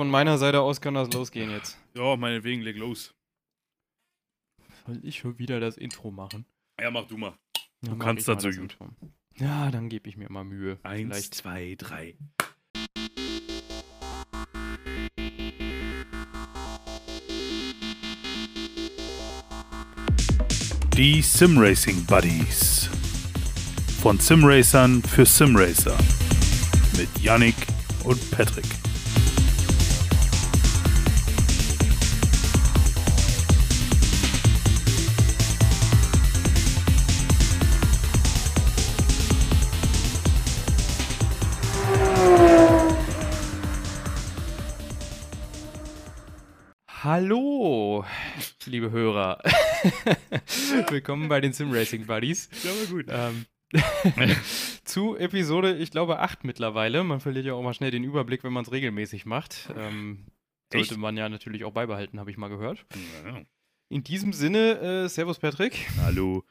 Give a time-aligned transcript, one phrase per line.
[0.00, 1.78] von meiner Seite aus kann das losgehen jetzt.
[1.94, 3.12] Ja, meinetwegen, leg los.
[4.86, 6.46] Soll ich schon wieder das Intro machen?
[6.80, 7.34] Ja, mach du mal.
[7.82, 8.72] Ja, mach kannst das so gut.
[8.72, 8.88] Intro.
[9.36, 10.78] Ja, dann gebe ich mir mal Mühe.
[10.84, 11.34] Eins, Vielleicht.
[11.34, 12.16] zwei, drei.
[20.96, 22.88] Die Simracing Buddies.
[24.00, 25.98] Von Simracern für Simracer.
[26.96, 27.56] Mit Yannick
[28.04, 28.64] und Patrick.
[47.12, 48.04] Hallo,
[48.66, 49.42] liebe Hörer.
[50.90, 52.48] Willkommen bei den Sim Racing Buddies.
[52.62, 53.06] Ja, war gut.
[53.08, 53.46] Ähm,
[54.84, 57.02] zu Episode, ich glaube, 8 mittlerweile.
[57.02, 59.70] Man verliert ja auch mal schnell den Überblick, wenn man es regelmäßig macht.
[59.76, 60.26] Ähm,
[60.72, 62.86] sollte man ja natürlich auch beibehalten, habe ich mal gehört.
[63.24, 63.40] Ja.
[63.88, 65.88] In diesem Sinne, äh, Servus Patrick.
[66.02, 66.44] Hallo.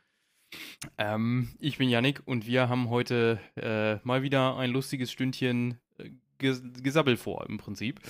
[0.98, 6.10] Ähm, ich bin Yannick und wir haben heute äh, mal wieder ein lustiges Stündchen äh,
[6.38, 8.02] ges Gesabbel vor, im Prinzip.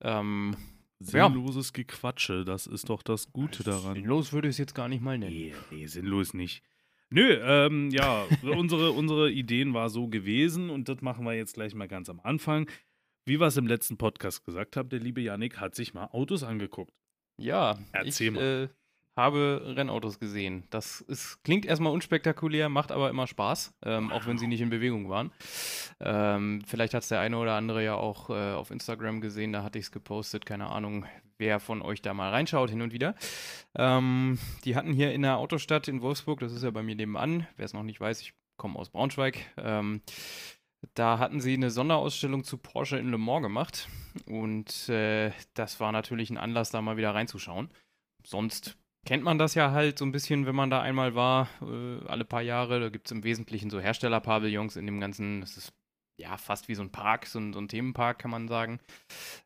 [0.00, 0.56] Ähm,
[1.00, 1.28] Ja.
[1.28, 3.94] Sinnloses Gequatsche, das ist doch das Gute daran.
[3.94, 5.32] sinnlos würde ich es jetzt gar nicht mal nennen.
[5.32, 6.62] Nee, nee, sinnlos nicht.
[7.10, 11.74] Nö, ähm, ja, unsere, unsere Ideen war so gewesen und das machen wir jetzt gleich
[11.74, 12.68] mal ganz am Anfang.
[13.24, 16.42] Wie wir es im letzten Podcast gesagt haben, der liebe Yannick hat sich mal Autos
[16.42, 16.92] angeguckt.
[17.38, 18.42] Ja, Erzähl ich mal.
[18.64, 18.68] Äh,
[19.18, 20.64] habe Rennautos gesehen.
[20.70, 24.70] Das ist, klingt erstmal unspektakulär, macht aber immer Spaß, ähm, auch wenn sie nicht in
[24.70, 25.32] Bewegung waren.
[26.00, 29.62] Ähm, vielleicht hat es der eine oder andere ja auch äh, auf Instagram gesehen, da
[29.62, 31.04] hatte ich es gepostet, keine Ahnung,
[31.36, 33.16] wer von euch da mal reinschaut hin und wieder.
[33.74, 37.46] Ähm, die hatten hier in der Autostadt in Wolfsburg, das ist ja bei mir nebenan,
[37.56, 39.38] wer es noch nicht weiß, ich komme aus Braunschweig.
[39.56, 40.00] Ähm,
[40.94, 43.88] da hatten sie eine Sonderausstellung zu Porsche in Le Mans gemacht
[44.26, 47.68] und äh, das war natürlich ein Anlass, da mal wieder reinzuschauen.
[48.24, 52.06] Sonst kennt man das ja halt so ein bisschen, wenn man da einmal war, äh,
[52.06, 52.80] alle paar Jahre.
[52.80, 55.72] Da gibt es im Wesentlichen so Herstellerpavillons in dem ganzen, das ist
[56.16, 58.80] ja fast wie so ein Park, so ein, so ein Themenpark, kann man sagen,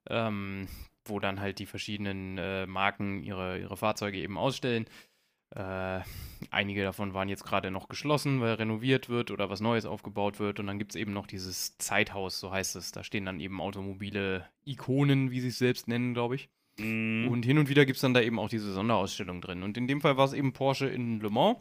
[0.09, 0.67] ähm,
[1.05, 4.87] wo dann halt die verschiedenen äh, Marken ihre, ihre Fahrzeuge eben ausstellen.
[5.55, 6.01] Äh,
[6.51, 10.61] einige davon waren jetzt gerade noch geschlossen, weil renoviert wird oder was Neues aufgebaut wird.
[10.61, 12.93] Und dann gibt es eben noch dieses Zeithaus, so heißt es.
[12.93, 16.49] Da stehen dann eben automobile Ikonen, wie sie es selbst nennen, glaube ich.
[16.79, 17.29] Mhm.
[17.29, 19.63] Und hin und wieder gibt es dann da eben auch diese Sonderausstellung drin.
[19.63, 21.59] Und in dem Fall war es eben Porsche in Le Mans,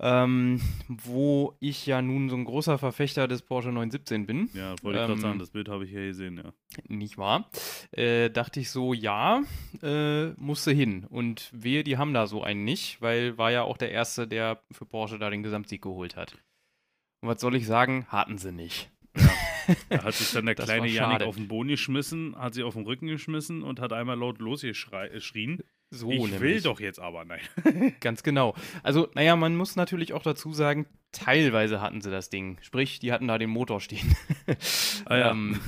[0.00, 4.48] ähm, wo ich ja nun so ein großer Verfechter des Porsche 917 bin.
[4.54, 6.52] ja, wollte ich gerade ähm, sagen, das Bild habe ich ja gesehen, ja.
[6.86, 7.50] Nicht wahr?
[7.90, 9.42] Äh, dachte ich so, ja,
[9.82, 11.04] äh, musste hin.
[11.08, 14.62] Und wehe, die haben da so einen nicht, weil war ja auch der Erste, der
[14.70, 16.34] für Porsche da den Gesamtsieg geholt hat.
[17.20, 18.06] Und was soll ich sagen?
[18.08, 18.90] Hatten sie nicht.
[19.88, 21.26] Da hat sich dann der kleine schade.
[21.26, 25.62] auf den Boden geschmissen, hat sie auf den Rücken geschmissen und hat einmal laut losgeschrien.
[25.90, 26.62] So ich will nämlich.
[26.64, 27.40] doch jetzt aber, nein.
[28.00, 28.54] Ganz genau.
[28.82, 32.58] Also, naja, man muss natürlich auch dazu sagen, teilweise hatten sie das Ding.
[32.60, 34.14] Sprich, die hatten da den Motor stehen.
[35.06, 35.30] Ah ja.
[35.30, 35.58] ähm,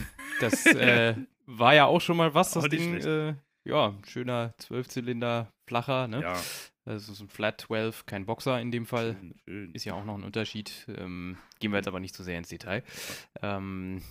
[0.41, 1.15] das äh,
[1.47, 2.97] war ja auch schon mal was, das Ding.
[2.97, 3.35] Äh,
[3.65, 6.21] ja, schöner Zwölfzylinder, flacher, ne?
[6.23, 6.35] Ja,
[6.85, 9.17] Das ist ein Flat 12, kein Boxer in dem Fall.
[9.21, 9.75] schön, schön.
[9.75, 10.87] Ist ja auch noch ein Unterschied.
[10.97, 12.83] Ähm, gehen wir jetzt aber nicht zu sehr ins Detail.
[13.43, 14.03] Ähm,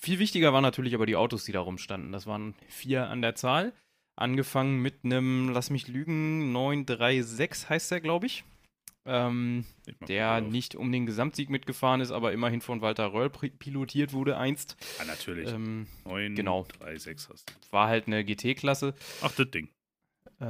[0.00, 2.12] viel wichtiger waren natürlich aber die Autos, die da rumstanden.
[2.12, 3.72] Das waren vier an der Zahl.
[4.16, 8.44] Angefangen mit einem, lass mich lügen, 936 heißt der, glaube ich.
[9.06, 14.12] Ähm, Ich der nicht um den Gesamtsieg mitgefahren ist, aber immerhin von Walter Röll pilotiert
[14.12, 14.76] wurde einst.
[14.98, 15.50] Ja, natürlich.
[15.50, 16.66] Ähm, 9, genau.
[16.80, 17.54] 3, 6 hast du.
[17.72, 18.94] war halt eine GT-Klasse.
[19.22, 19.68] Ach, das Ding.
[20.40, 20.44] Äh,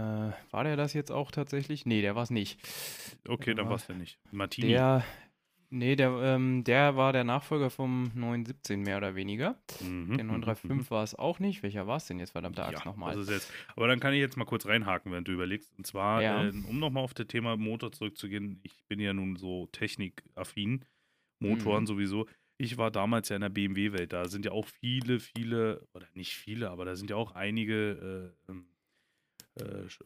[0.50, 1.86] war der das jetzt auch tatsächlich?
[1.86, 2.60] Nee, der war es nicht.
[3.26, 3.70] Okay, dann Ja.
[3.70, 4.18] war es der nicht.
[4.30, 4.68] Martini.
[4.68, 5.04] Der,
[5.70, 9.58] nee, der, ähm, der war der Nachfolger vom 917 mehr oder weniger.
[9.80, 11.62] Mhm, Der mhm, 935 war es auch nicht.
[11.62, 13.14] Welcher war es denn jetzt, verdammte Axt, ja, nochmal?
[13.14, 13.52] das ist jetzt.
[13.76, 15.72] Aber dann kann ich jetzt mal kurz reinhaken, wenn du überlegst.
[15.78, 16.44] Und zwar, Ja.
[16.44, 20.84] äh, um nochmal auf das Thema Motor zurückzugehen, ich bin ja nun so technikaffin,
[21.40, 21.86] Motoren Mhm.
[21.86, 22.26] sowieso.
[22.60, 26.34] Ich war damals ja in der BMW-Welt, da sind ja auch viele, viele, oder nicht
[26.34, 28.77] viele, aber da sind ja auch einige äh, ähm, äh,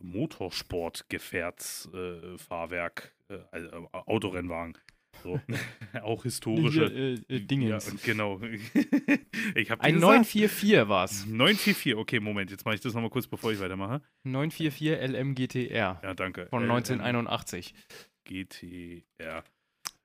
[0.00, 4.78] Motorsportgefährtsfahrwerk, äh, Fahrwerk, äh, also, äh, Autorennwagen.
[5.22, 5.38] So.
[6.02, 6.88] auch historische.
[6.88, 7.86] Hier, äh, Dingens.
[7.86, 8.40] Ja, genau.
[9.54, 11.26] ich habe Ein 944 war es.
[11.26, 14.00] 944, okay, Moment, jetzt mache ich das nochmal kurz, bevor ich weitermache.
[14.24, 16.46] 944 LMGTR Ja, danke.
[16.46, 17.74] von Äh, 1981.
[18.24, 19.44] GTR.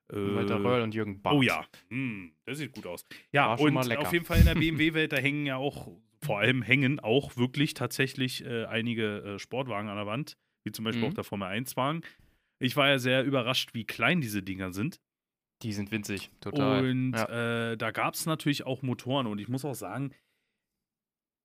[0.10, 1.36] Walter Röll und Jürgen Barth.
[1.36, 3.06] Oh ja, hm, das sieht gut aus.
[3.34, 5.88] Ja, und auf jeden Fall in der BMW-Welt, da hängen ja auch,
[6.24, 10.86] vor allem hängen auch wirklich tatsächlich äh, einige äh, Sportwagen an der Wand, wie zum
[10.86, 11.10] Beispiel Mhm.
[11.10, 12.02] auch der Formel 1-Wagen.
[12.60, 15.00] Ich war ja sehr überrascht, wie klein diese Dinger sind.
[15.64, 16.88] Die sind winzig, total.
[16.90, 17.72] Und Ja.
[17.72, 19.28] äh, da gab es natürlich auch Motoren.
[19.28, 20.12] Und ich muss auch sagen,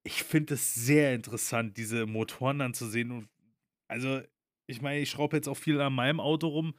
[0.05, 3.11] ich finde es sehr interessant, diese Motoren dann zu sehen.
[3.11, 3.29] Und
[3.89, 4.21] also,
[4.67, 6.75] ich meine, ich schraube jetzt auch viel an meinem Auto rum.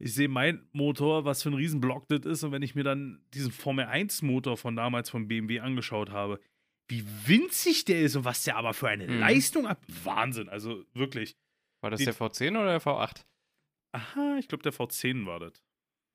[0.00, 2.44] Ich sehe mein Motor, was für ein Riesenblock das ist.
[2.44, 6.38] Und wenn ich mir dann diesen Formel 1 Motor von damals von BMW angeschaut habe,
[6.88, 9.20] wie winzig der ist und was der aber für eine Mhm.
[9.20, 9.78] Leistung hat.
[10.04, 11.36] Wahnsinn, also wirklich.
[11.82, 13.24] War das Die- der V10 oder der V8?
[13.92, 15.52] Aha, ich glaube, der V10 war das.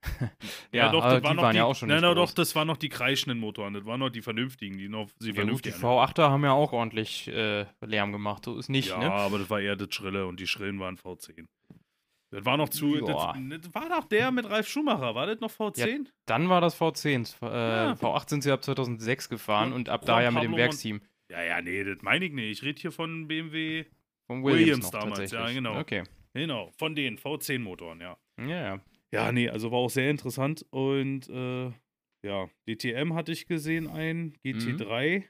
[0.73, 2.75] Ja, aber die noch waren die, ja auch schon Nein, nein, doch, das waren noch
[2.77, 3.73] die kreischenden Motoren.
[3.73, 6.09] Das waren noch die vernünftigen, die noch sie Ja, gut, vernünftig die anhören.
[6.09, 8.43] V8er haben ja auch ordentlich äh, Lärm gemacht.
[8.45, 9.11] So ist nicht, Ja, ne?
[9.11, 11.45] aber das war eher das Schrille und die Schrillen waren V10.
[12.33, 12.95] Das war noch zu.
[12.95, 13.37] Das, Joa.
[13.37, 15.13] das war doch der mit Ralf Schumacher.
[15.13, 16.07] War das noch V10?
[16.25, 17.35] Dann war das V10.
[17.43, 17.91] Äh, Ja.
[17.93, 21.01] V8 sind sie ab 2006 gefahren Ja, und ab da ja mit dem Werksteam.
[21.29, 22.49] Ja, ja, nee, das meine ich nicht.
[22.59, 23.85] Ich rede hier von BMW.
[24.25, 25.79] Von Williams Williams, noch damals, ja, genau.
[25.79, 26.03] Okay.
[26.33, 28.17] Genau, von den V10-Motoren, ja.
[28.39, 28.79] Ja, ja.
[29.11, 30.65] Ja, nee, also war auch sehr interessant.
[30.71, 31.71] Und äh,
[32.25, 35.25] ja, DTM hatte ich gesehen, ein GT3.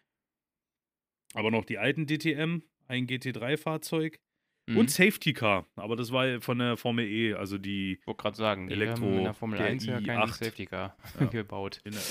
[1.34, 4.20] Aber noch die alten DTM, ein GT3-Fahrzeug.
[4.66, 4.78] Mhm.
[4.78, 5.66] Und Safety Car.
[5.76, 9.02] Aber das war von der Formel E, also die Ich wollte gerade sagen, die Elektro-
[9.08, 10.34] haben in der Formel der 1 ja keinen i8.
[10.34, 11.26] Safety Car Ja.
[11.32, 11.82] gebaut.
[11.84, 12.02] in der,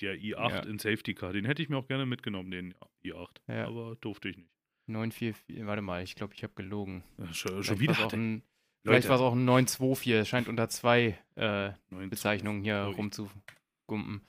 [0.00, 0.58] der i8 Ja.
[0.64, 1.32] in Safety Car.
[1.32, 2.74] Den hätte ich mir auch gerne mitgenommen, den
[3.04, 3.28] i8.
[3.48, 3.66] Ja.
[3.66, 4.50] Aber durfte ich nicht.
[4.88, 7.02] 944, warte mal, ich glaube, ich habe gelogen.
[7.18, 8.42] Ja, schon, schon wieder auch ein,
[8.84, 12.94] Vielleicht war es auch ein 924, es scheint unter zwei äh, 9, Bezeichnungen hier Ui.
[12.96, 14.22] rumzugumpen.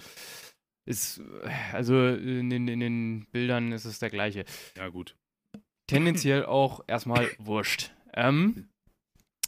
[0.86, 4.46] Ist, äh, also in den, in den Bildern ist es der gleiche.
[4.78, 5.16] Ja, gut.
[5.94, 7.92] Tendenziell auch erstmal wurscht.
[8.14, 8.68] Ähm,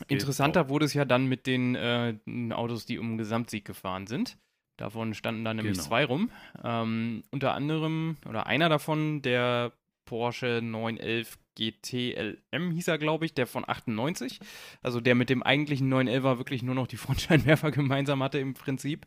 [0.08, 2.16] interessanter wurde es ja dann mit den äh,
[2.52, 4.38] Autos, die um den Gesamtsieg gefahren sind.
[4.78, 5.88] Davon standen da nämlich Genau.
[5.88, 6.32] zwei rum.
[6.64, 9.72] Ähm, unter anderem, oder einer davon, der
[10.06, 14.40] Porsche 911 GTLM hieß er, glaube ich, der von 98.
[14.82, 19.06] Also der mit dem eigentlichen 911er wirklich nur noch die Frontscheinwerfer gemeinsam hatte im Prinzip.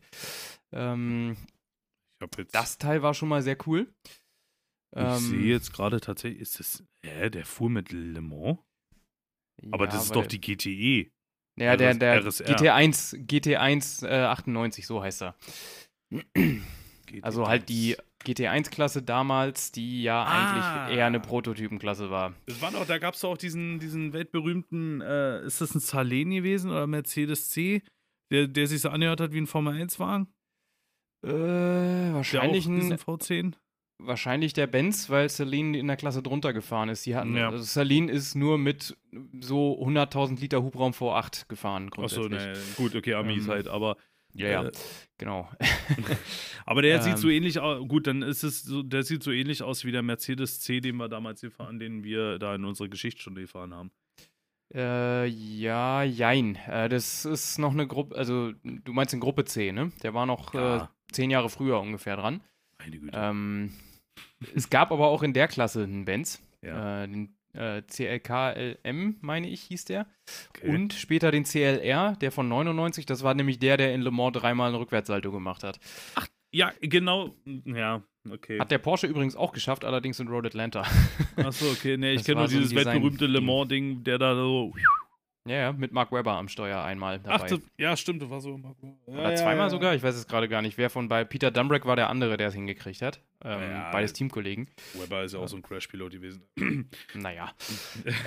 [0.71, 1.37] Ähm,
[2.51, 3.93] das Teil war schon mal sehr cool.
[4.95, 6.83] Ich Ähm, sehe jetzt gerade tatsächlich, ist das.
[7.05, 8.57] Hä, der fuhr mit Le Mans?
[9.71, 11.11] Aber ja, das ist doch die GTE.
[11.59, 12.45] Ja, der, der RSR.
[12.55, 15.35] GT1, GT1 äh, 98, so heißt er.
[17.21, 20.85] Also halt die GT1-Klasse damals, die ja Ah.
[20.85, 22.33] eigentlich eher eine Prototypenklasse war.
[22.45, 25.79] Das war doch, da gab es doch auch diesen, diesen weltberühmten, äh, ist das ein
[25.79, 27.81] Salen gewesen oder Mercedes C,
[28.31, 30.27] der, der sich so angehört hat wie ein Formel-1-Wagen?
[31.25, 33.55] Äh, Der wahrscheinlich, auch diesen ein, V10?
[33.99, 37.05] Wahrscheinlich der Benz, weil Celine in der Klasse drunter gefahren ist.
[37.05, 37.49] Die hatten, Ja.
[37.49, 38.97] also Celine ist nur mit
[39.39, 42.41] so 100.000 Liter Hubraum V8 gefahren, Achso, grundsätzlich.
[42.41, 43.97] ne, gut, okay, Amis Ähm, halt, aber.
[44.33, 44.71] Ja, ja, äh,
[45.17, 45.49] genau.
[46.67, 47.17] Aber der sieht Ähm.
[47.17, 50.03] so ähnlich aus, gut, dann ist es so, der sieht so ähnlich aus wie der
[50.03, 53.89] Mercedes C, den wir damals gefahren, den wir da in unserer Geschichtsstunde gefahren haben.
[54.71, 56.57] Äh, ja, jein.
[56.67, 59.91] Äh, das ist noch eine Gruppe, also du meinst in Gruppe C, ne?
[60.03, 60.91] Der war noch äh, Ja.
[61.11, 62.41] zehn Jahre früher ungefähr dran.
[62.77, 63.17] Meine Güte.
[63.19, 63.73] Ähm,
[64.55, 69.49] es gab aber auch in der Klasse einen Benz, ja, äh, den äh, CLK-LM, meine
[69.49, 70.05] ich, hieß der.
[70.49, 70.69] okay.
[70.69, 74.37] Und später den CLR, der von 99, das war nämlich der, der in Le Mans
[74.37, 75.79] dreimal einen Rückwärtssalto gemacht hat.
[76.51, 77.35] ja, genau,
[77.65, 78.59] ja, okay.
[78.59, 80.85] Hat der Porsche übrigens auch geschafft, allerdings in Road Atlanta.
[81.35, 83.41] Achso, okay, ne, ich kenne nur so dieses weltberühmte Le.
[83.41, 84.73] Mans-Ding, der da so.
[85.47, 87.35] Ja, ja, mit Mark Webber am Steuer einmal dabei.
[87.35, 88.57] Ach, das, ja, stimmt, das war so.
[88.57, 88.73] Ja,
[89.13, 89.69] Oder ja, zweimal ja.
[89.69, 90.77] sogar, ich weiß es gerade gar nicht.
[90.77, 93.21] Wer von bei Peter Dumbrick war der andere, der es hingekriegt hat.
[93.43, 93.91] Ähm, Ja.
[93.91, 94.69] Beides Teamkollegen.
[94.95, 96.43] Webber ist ja auch so ein Crash-Pilot gewesen.
[97.13, 97.51] Naja,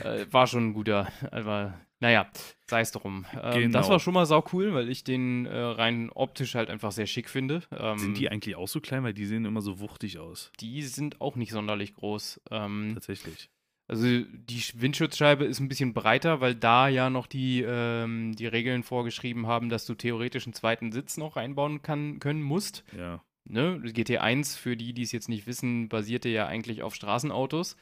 [0.05, 1.13] äh, war schon ein guter.
[1.31, 2.27] Aber naja,
[2.67, 3.27] sei es drum.
[3.35, 3.89] Ähm, Das Genau.
[3.91, 7.29] war schon mal sau cool, weil ich den äh, rein optisch halt einfach sehr schick
[7.29, 7.63] finde.
[7.77, 10.51] Ähm, Sind die eigentlich auch so klein, weil die sehen immer so wuchtig aus?
[10.61, 12.41] die sind auch nicht sonderlich groß.
[12.51, 13.51] Ähm, Tatsächlich.
[13.93, 18.47] Also die Sch- Windschutzscheibe ist ein bisschen breiter, weil da ja noch die, ähm, die
[18.47, 22.85] Regeln vorgeschrieben haben, dass du theoretisch einen zweiten Sitz noch einbauen kann, können musst.
[22.97, 23.23] Ja.
[23.45, 27.77] ne, GT1, für die, die es jetzt nicht wissen, basierte ja eigentlich auf Straßenautos.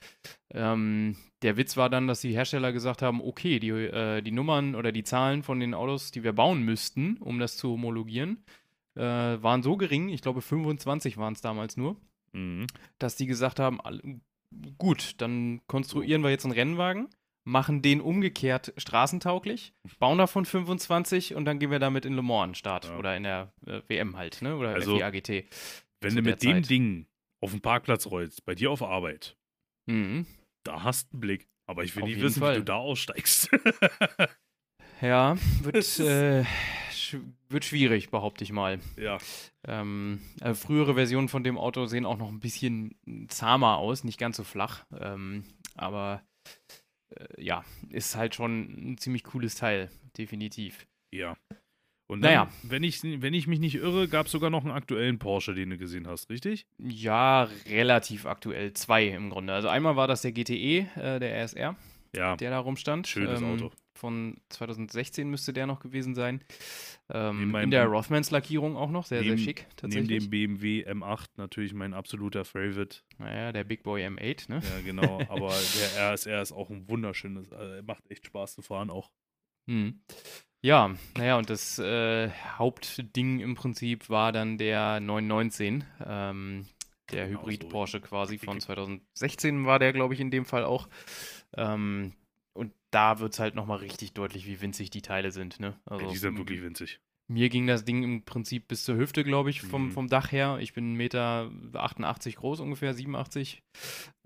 [0.52, 4.74] Ähm, der Witz war dann, dass die Hersteller gesagt haben, okay, die, äh, die Nummern
[4.74, 8.42] oder die Zahlen von den Autos, die wir bauen müssten, um das zu homologieren,
[8.96, 11.96] äh, waren so gering, ich glaube 25 waren es damals nur,
[12.32, 12.66] Mhm.
[12.98, 13.78] dass die gesagt haben,
[14.78, 17.08] gut, dann konstruieren wir jetzt einen Rennwagen,
[17.44, 22.42] machen den umgekehrt straßentauglich, bauen davon 25 und dann gehen wir damit in Le Mans
[22.42, 22.96] an den Start Ja.
[22.98, 24.56] oder in der äh, WM halt, ne?
[24.56, 25.46] Oder Also, FIA-GT.
[26.00, 26.70] Wenn du mit dem Zeit.
[26.70, 27.06] Ding
[27.42, 29.36] auf den Parkplatz rollst, bei dir auf Arbeit,
[29.86, 30.26] Mhm.
[30.64, 31.48] da hast du einen Blick.
[31.66, 32.54] Aber ich will Auf nicht wissen, Fall.
[32.54, 33.48] wie du da aussteigst.
[35.00, 36.44] Ja, wird, äh,
[37.48, 38.80] wird schwierig, behaupte ich mal.
[38.96, 39.18] ja.
[39.66, 42.94] Ähm, äh, frühere Versionen von dem Auto sehen auch noch ein bisschen
[43.28, 44.84] zahmer aus, nicht ganz so flach.
[44.98, 45.44] Ähm,
[45.76, 46.22] aber
[47.14, 50.86] äh, ja, ist halt schon ein ziemlich cooles Teil, definitiv.
[51.12, 51.36] Ja.
[52.06, 52.52] Und dann, Naja.
[52.64, 55.70] wenn, ich, wenn ich mich nicht irre, gab es sogar noch einen aktuellen Porsche, den
[55.70, 56.66] du gesehen hast, richtig?
[56.78, 58.72] Ja, relativ aktuell.
[58.72, 59.52] Zwei im Grunde.
[59.52, 61.76] Also einmal war das der GTE, äh, der RSR,
[62.16, 63.06] Ja, der da rumstand.
[63.06, 63.70] Schönes Auto.
[64.00, 66.42] Von 2016 müsste der noch gewesen sein.
[67.10, 70.22] Ähm, In der Rothmans-Lackierung auch noch, sehr, neben- sehr schick neben tatsächlich.
[70.24, 73.00] dem BMW M8 natürlich mein absoluter Favorite.
[73.18, 74.60] Naja, der Big Boy M8, ne?
[74.64, 75.20] Ja, genau.
[75.28, 79.10] Aber der RSR ist auch ein wunderschönes, äh, macht echt Spaß zu fahren auch.
[79.66, 80.00] Mhm.
[80.62, 86.66] Ja, naja, und das äh, Hauptding im Prinzip war dann der 919, ähm,
[87.12, 87.68] der Genau Hybrid so.
[87.68, 90.88] Porsche quasi von Dicke- 2016 war der, glaube ich, in dem Fall auch.
[91.56, 92.12] Ähm,
[92.90, 95.60] da wird es halt nochmal richtig deutlich, wie winzig die Teile sind.
[95.60, 95.78] Ne?
[95.84, 97.00] Also, ja, die sind wirklich winzig.
[97.28, 99.90] Mir ging das Ding im Prinzip bis zur Hüfte, glaube ich, vom, Mhm.
[99.92, 100.58] vom Dach her.
[100.60, 103.62] Ich bin 1,88 Meter groß, ungefähr 87.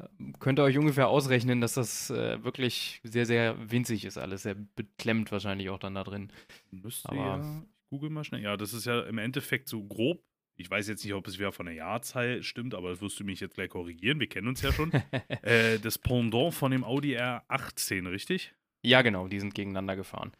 [0.00, 4.44] Ähm, Könnt ihr euch ungefähr ausrechnen, dass das äh, wirklich sehr, sehr winzig ist alles.
[4.44, 6.32] Sehr beklemmt wahrscheinlich auch dann da drin.
[6.70, 8.40] Müsste Aber- ja, ich google mal schnell.
[8.42, 10.22] Ja, das ist ja im Endeffekt so grob.
[10.56, 13.24] Ich weiß jetzt nicht, ob es wieder von der Jahrzahl stimmt, aber das wirst du
[13.24, 14.20] mich jetzt gleich korrigieren.
[14.20, 14.92] Wir kennen uns ja schon.
[15.42, 18.54] äh, das Pendant von dem Audi R18, richtig?
[18.82, 20.32] Ja, genau, die sind gegeneinander gefahren.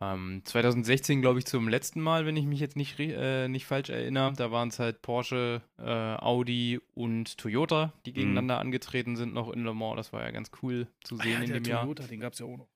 [0.00, 3.88] Ähm, 2016, glaube ich, zum letzten Mal, wenn ich mich jetzt nicht, äh, nicht falsch
[3.88, 4.34] erinnere.
[4.34, 9.64] Da waren es halt Porsche, äh, Audi und Toyota, die gegeneinander angetreten sind, noch in
[9.64, 9.96] Le Mans.
[9.96, 11.86] Das war ja ganz cool zu sehen in dem Jahr.
[11.94, 12.68] den gab es ja auch noch.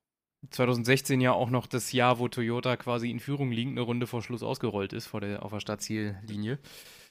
[0.49, 4.21] 2016 ja auch noch das Jahr, wo Toyota quasi in Führung liegend eine Runde vor
[4.21, 6.59] Schluss ausgerollt ist, vor der, auf der Startziellinie.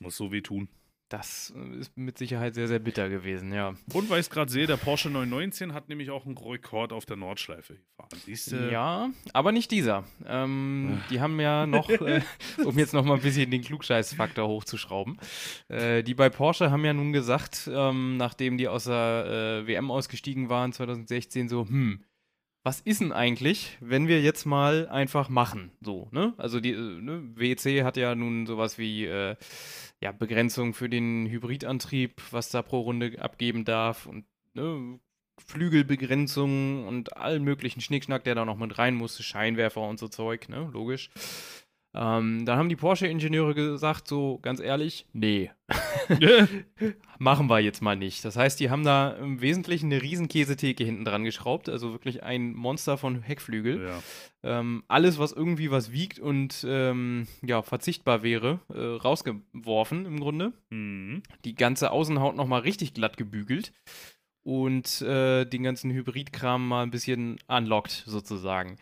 [0.00, 0.68] Muss so weh tun.
[1.10, 3.74] Das äh, ist mit Sicherheit sehr, sehr bitter gewesen, ja.
[3.92, 7.04] Und weil ich es gerade sehe, der Porsche 919 hat nämlich auch einen Rekord auf
[7.04, 8.20] der Nordschleife gefahren.
[8.24, 8.70] Siehst du?
[8.70, 10.04] Ja, aber nicht dieser.
[10.26, 12.22] Ähm, die haben ja noch, äh,
[12.64, 15.18] um jetzt noch mal ein bisschen den Klugscheißfaktor hochzuschrauben,
[15.68, 19.90] äh, die bei Porsche haben ja nun gesagt, ähm, nachdem die aus der äh, WM
[19.90, 22.02] ausgestiegen waren 2016, so, hm,
[22.64, 25.71] was ist denn eigentlich, wenn wir jetzt mal einfach machen?
[25.83, 26.33] So, ne?
[26.38, 27.23] Also die äh, ne?
[27.35, 29.37] WEC hat ja nun sowas wie äh,
[30.00, 34.99] ja, Begrenzung für den Hybridantrieb, was da pro Runde abgeben darf und ne,
[35.47, 40.49] Flügelbegrenzung und allen möglichen Schnickschnack, der da noch mit rein musste, Scheinwerfer und so Zeug,
[40.49, 40.71] ne?
[40.73, 41.11] Logisch.
[41.94, 45.50] Ähm, dann haben die Porsche-Ingenieure gesagt, so ganz ehrlich, nee,
[47.18, 48.24] machen wir jetzt mal nicht.
[48.24, 52.24] Das heißt, die haben da im Wesentlichen eine riesen Käsetheke hinten dran geschraubt, also wirklich
[52.24, 53.86] ein Monster von Heckflügel.
[53.86, 54.02] ja.
[54.42, 60.52] Ähm, alles, was irgendwie was wiegt und ähm, ja, verzichtbar wäre, äh, rausgeworfen im Grunde.
[60.68, 61.22] Mhm.
[61.46, 63.72] Die ganze Außenhaut nochmal richtig glatt gebügelt
[64.42, 68.76] und äh, den ganzen Hybridkram mal ein bisschen unlockt sozusagen.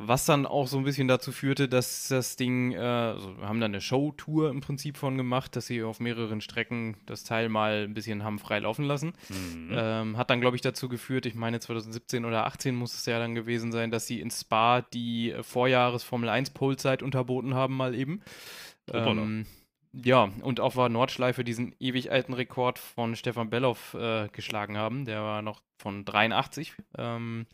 [0.00, 3.58] Was dann auch so ein bisschen dazu führte, dass das Ding, äh, also wir haben
[3.58, 7.84] da eine Showtour im Prinzip von gemacht, dass sie auf mehreren Strecken das Teil mal
[7.84, 9.14] ein bisschen haben frei laufen lassen.
[9.28, 9.70] Mhm.
[9.72, 13.18] Ähm, hat dann, glaube ich, dazu geführt, ich meine 2017 oder 18 muss es ja
[13.18, 18.20] dann gewesen sein, dass sie in Spa die äh, Vorjahres-Formel 1-Polezeit unterboten haben, mal eben.
[18.86, 19.22] Hoppala.
[19.22, 19.46] Ähm,
[19.92, 25.06] ja, und auf der Nordschleife diesen ewig alten Rekord von Stefan Belloff äh, geschlagen haben.
[25.06, 26.74] Der war noch von 83.
[26.96, 27.46] Ähm,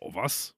[0.00, 0.56] Oh, was?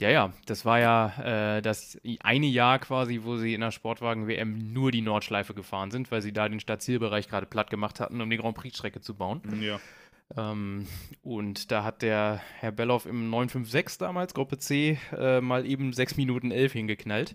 [0.00, 4.72] Ja, ja, das war ja äh, das eine Jahr quasi, wo sie in der Sportwagen-WM
[4.72, 8.28] nur die Nordschleife gefahren sind, weil sie da den Startzielbereich gerade platt gemacht hatten, um
[8.28, 9.40] die Grand Prix-Strecke zu bauen.
[9.60, 9.78] Ja.
[10.36, 10.86] Ähm,
[11.22, 16.16] und da hat der Herr Belloff im 956 damals, Gruppe C, äh, mal eben 6
[16.16, 17.34] Minuten 11 hingeknallt.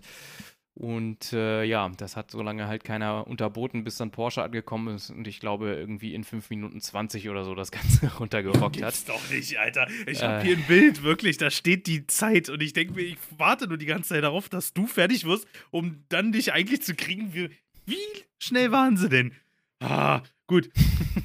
[0.74, 5.10] Und äh, ja, das hat so lange halt keiner unterboten, bis dann Porsche angekommen ist
[5.10, 8.94] und ich glaube irgendwie in 5 Minuten 20 oder so das Ganze runtergerockt hat.
[8.94, 9.88] Gibt's doch nicht, Alter.
[10.06, 10.44] Ich habe Äh.
[10.46, 13.76] hier ein Bild, wirklich, da steht die Zeit und ich denke mir, ich warte nur
[13.78, 17.34] die ganze Zeit darauf, dass du fertig wirst, um dann dich eigentlich zu kriegen.
[17.34, 17.50] Wie,
[17.86, 17.96] wie
[18.38, 19.32] schnell waren sie denn?
[19.80, 20.70] Ah, gut.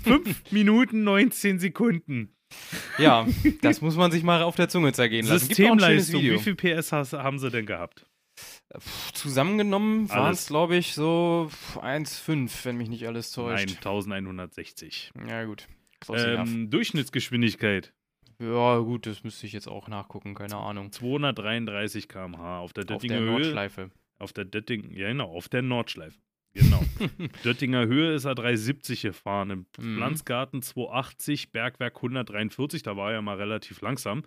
[0.03, 2.33] 5 Minuten 19 Sekunden.
[2.97, 3.27] Ja,
[3.61, 5.47] das muss man sich mal auf der Zunge zergehen lassen.
[5.47, 6.39] Systemleistung, Video.
[6.39, 8.05] wie viel PS haben sie denn gehabt?
[9.13, 13.69] Zusammengenommen waren es, glaube ich, so 1,5, wenn mich nicht alles täuscht.
[13.77, 15.11] 1160.
[15.27, 15.67] Ja, gut.
[16.13, 17.93] Ähm, Durchschnittsgeschwindigkeit
[18.39, 20.91] Ja, gut, das müsste ich jetzt auch nachgucken, keine Ahnung.
[20.91, 23.31] 233 km/h auf der Auf Döttinger der Höhe.
[23.31, 23.91] Nordschleife.
[24.19, 26.17] Auf der Dötting, ja genau, auf der Nordschleife.
[26.53, 26.81] Genau.
[27.43, 29.49] Döttinger Höhe ist er 370 gefahren.
[29.49, 29.95] Im Mhm.
[29.97, 34.23] Pflanzgarten 280, Bergwerk 143, da war er mal relativ langsam.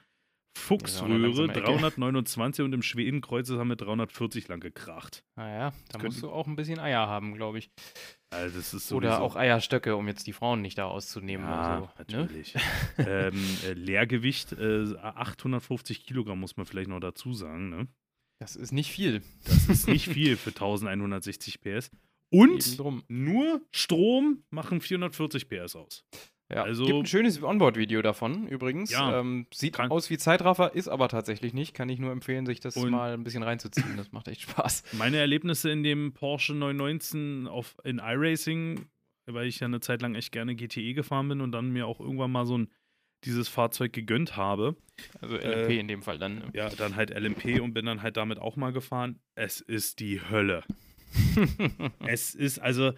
[0.59, 1.63] Fuchsröhre langsame Ecke.
[1.63, 5.25] 329 und im Schwedenkreuz haben wir 340 lang gekracht.
[5.37, 7.71] Naja, da könnte- musst du auch ein bisschen Eier haben, glaube ich.
[8.31, 11.85] Also das ist Oder auch Eierstöcke, um jetzt die Frauen nicht da auszunehmen Ja, so.
[11.85, 11.91] Ne?
[11.97, 12.55] natürlich.
[12.99, 13.35] ähm,
[13.65, 17.71] äh, Leergewicht äh, 850 Kilogramm muss man vielleicht noch dazu sagen.
[17.71, 17.89] Ne?
[18.39, 19.23] Das ist nicht viel.
[19.45, 21.91] Das ist nicht viel für 1160 PS.
[22.31, 26.05] Und nur Strom machen 440 PS aus.
[26.51, 28.91] Ja, Also- gibt ein schönes Onboard-Video davon übrigens.
[28.91, 31.75] Ja, ähm, sieht kann- aus wie Zeitraffer, ist aber tatsächlich nicht.
[31.75, 33.97] Kann ich nur empfehlen, sich das Und- mal ein bisschen reinzuziehen.
[33.99, 34.83] Das macht echt Spaß.
[34.93, 38.87] Meine Erlebnisse in dem Porsche 919 auf, in iRacing,
[39.27, 42.01] weil ich ja eine Zeit lang echt gerne GTE gefahren bin und dann mir auch
[42.01, 42.69] irgendwann mal so ein
[43.25, 44.77] dieses Fahrzeug gegönnt habe.
[45.21, 46.45] Also Äh, LMP in dem Fall dann.
[46.55, 49.19] Ja, dann halt LMP und bin dann halt damit auch mal gefahren.
[49.35, 50.63] Es ist die Hölle.
[52.07, 52.93] Es ist also,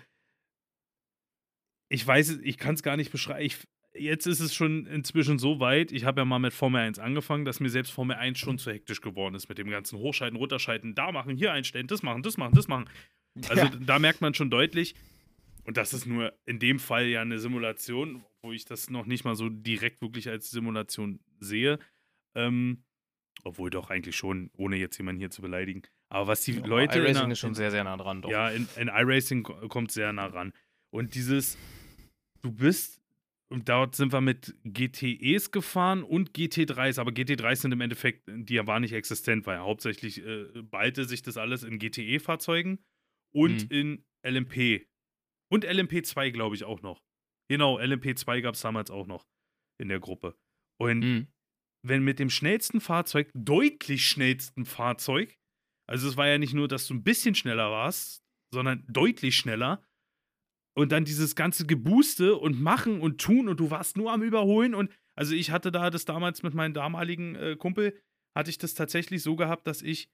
[1.90, 3.44] ich weiß, ich kann es gar nicht beschreiben.
[3.44, 3.58] Ich,
[3.94, 5.92] jetzt ist es schon inzwischen so weit.
[5.92, 8.70] Ich habe ja mal mit Formel 1 angefangen, dass mir selbst Formel 1 schon zu
[8.70, 12.36] hektisch geworden ist mit dem ganzen Hochschalten, Runterschalten, da machen, hier einstellen, das machen, das
[12.38, 12.88] machen, das machen.
[13.48, 13.70] Also Ja.
[13.70, 14.94] da merkt man schon deutlich,
[15.64, 19.24] und das ist nur in dem Fall ja eine Simulation, wo ich das noch nicht
[19.24, 21.78] mal so direkt wirklich als Simulation sehe.
[22.34, 22.84] Ähm,
[23.44, 25.82] obwohl doch eigentlich schon, ohne jetzt jemanden hier zu beleidigen.
[26.08, 26.98] Aber was die Ja, Leute.
[26.98, 28.22] in iRacing ist schon sehr, sehr nah dran.
[28.22, 28.30] Doch.
[28.30, 30.52] ja, in, in iRacing ko- kommt sehr nah ran.
[30.90, 31.56] Und dieses,
[32.42, 33.00] du bist,
[33.52, 38.64] und dort sind wir mit GTEs gefahren und GT3s, aber GT3s sind im Endeffekt, die
[38.64, 42.78] waren nicht existent, weil hauptsächlich äh, ballte sich das alles in GTE-Fahrzeugen
[43.34, 43.76] und Mhm.
[43.76, 44.86] in LMP.
[45.50, 47.02] Und LMP2, glaube ich, auch noch.
[47.48, 49.26] Genau, LMP2 gab es damals auch noch
[49.80, 50.38] in der Gruppe.
[50.78, 51.26] Und Mhm.
[51.82, 55.36] wenn mit dem schnellsten Fahrzeug, deutlich schnellsten Fahrzeug,
[55.88, 58.22] also es war ja nicht nur, dass du ein bisschen schneller warst,
[58.54, 59.84] sondern deutlich schneller,
[60.80, 64.74] und dann dieses ganze Gebooste und Machen und Tun und du warst nur am Überholen
[64.74, 68.00] und also ich hatte da das damals mit meinem damaligen äh, Kumpel,
[68.34, 70.08] hatte ich das tatsächlich so gehabt, dass ich,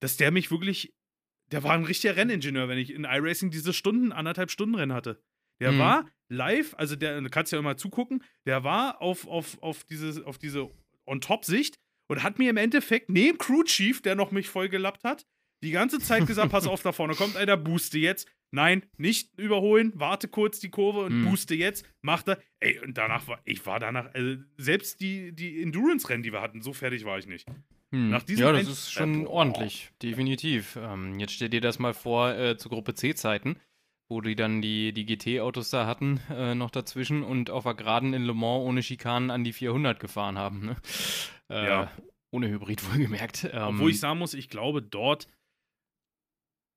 [0.00, 0.94] dass der mich wirklich,
[1.50, 5.20] der war ein richtiger Renningenieur, wenn ich in iRacing diese Stunden, anderthalb Stunden Rennen hatte.
[5.60, 5.78] Der Mhm.
[5.78, 10.24] war live, also der, du kannst ja immer zugucken, der war auf, auf, auf diese,
[10.24, 10.70] auf diese
[11.06, 11.76] On-Top-Sicht
[12.08, 15.26] und hat mir im Endeffekt neben Crew Chief, der noch mich voll gelappt hat,
[15.64, 18.28] die ganze Zeit gesagt, pass auf, da vorne kommt einer, booste jetzt.
[18.52, 21.24] Nein, nicht überholen, warte kurz die Kurve und Mhm.
[21.30, 22.40] booste jetzt, macht er.
[22.60, 26.62] Ey, und danach war, ich war danach, also selbst die, die Endurance-Rennen, die wir hatten,
[26.62, 27.46] so fertig war ich nicht.
[27.92, 28.10] Hm.
[28.10, 30.76] Nach diesem ja, das Ein- ist schon äh, ordentlich, definitiv.
[30.76, 33.56] Ähm, jetzt stell dir das mal vor äh, zu Gruppe C-Zeiten,
[34.08, 38.14] wo die dann die, die GT-Autos da hatten, äh, noch dazwischen und auf der Geraden
[38.14, 40.66] in Le Mans ohne Schikanen an die 400 gefahren haben.
[40.66, 40.76] Ne?
[41.50, 41.92] Äh, Ja.
[42.32, 43.44] Ohne Hybrid wohlgemerkt.
[43.52, 45.28] Ähm, Obwohl ich sagen muss, ich glaube, dort,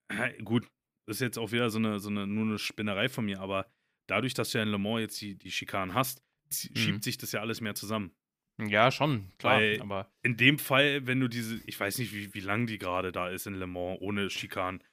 [0.10, 0.68] äh, gut,
[1.10, 3.66] das ist jetzt auch wieder so eine, so eine, nur eine Spinnerei von mir, aber
[4.08, 6.76] dadurch, dass du ja in Le Mans jetzt die, die Schikanen hast, Mhm.
[6.76, 8.12] schiebt sich das ja alles mehr zusammen.
[8.60, 9.58] Ja, schon, klar.
[9.60, 12.78] Weil- aber In dem Fall, wenn du diese, ich weiß nicht, wie, wie lang die
[12.80, 14.84] gerade da ist in Le Mans ohne Schikanen.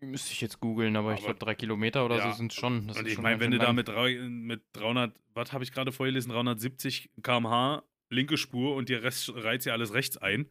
[0.00, 2.30] müsste ich jetzt googeln, aber, ich Aber- glaube, drei Kilometer oder Ja.
[2.32, 2.86] so sind schon.
[2.88, 3.76] Das Und ich meine, wenn du da lang.
[3.76, 9.02] mit, drei- mit 300, was habe ich gerade vorgelesen, 370 km/h, linke Spur und dir
[9.02, 10.50] Rest reizt ja alles rechts ein,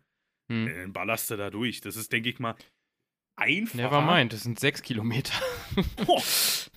[0.51, 0.65] Hm.
[0.67, 1.79] dann ballerst du da durch.
[1.81, 2.55] Das ist, denke ich mal,
[3.39, 3.75] einfach.
[3.75, 5.34] Never mind, das sind sechs Kilometer.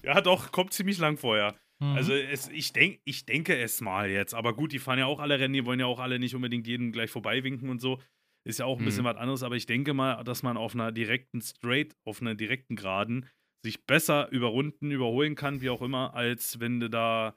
[0.05, 1.55] Ja, doch, kommt ziemlich lang vorher.
[1.79, 1.95] Mhm.
[1.97, 4.35] Also es, ich, denk, ich denke es mal jetzt.
[4.35, 6.67] Aber gut, die fahren ja auch alle Rennen, die wollen ja auch alle nicht unbedingt
[6.67, 8.01] jeden gleich vorbeiwinken und so.
[8.45, 9.09] Ist ja auch ein bisschen Mhm.
[9.09, 12.75] was anderes, aber ich denke mal, dass man auf einer direkten Straight, auf einer direkten
[12.75, 13.29] Geraden
[13.65, 17.37] sich besser über Runden überholen kann, wie auch immer, als wenn du da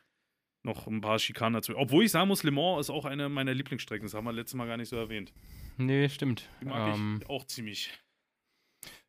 [0.63, 1.77] noch ein paar Schikanen dazu.
[1.77, 4.07] Obwohl ich sagen muss, Le Mans ist auch eine meiner Lieblingsstrecken.
[4.07, 5.31] Das haben wir letztes Mal gar nicht so erwähnt.
[5.77, 6.49] nee, stimmt.
[6.61, 7.91] Die mag Ähm, ich auch ziemlich.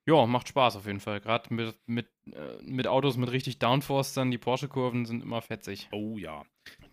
[0.06, 1.20] Ja, macht Spaß auf jeden Fall.
[1.20, 5.88] Gerade mit, mit, äh, mit Autos mit richtig Downforce dann, die Porsche-Kurven sind immer fetzig.
[5.92, 6.44] Oh ja.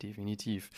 [0.02, 0.70] Definitiv.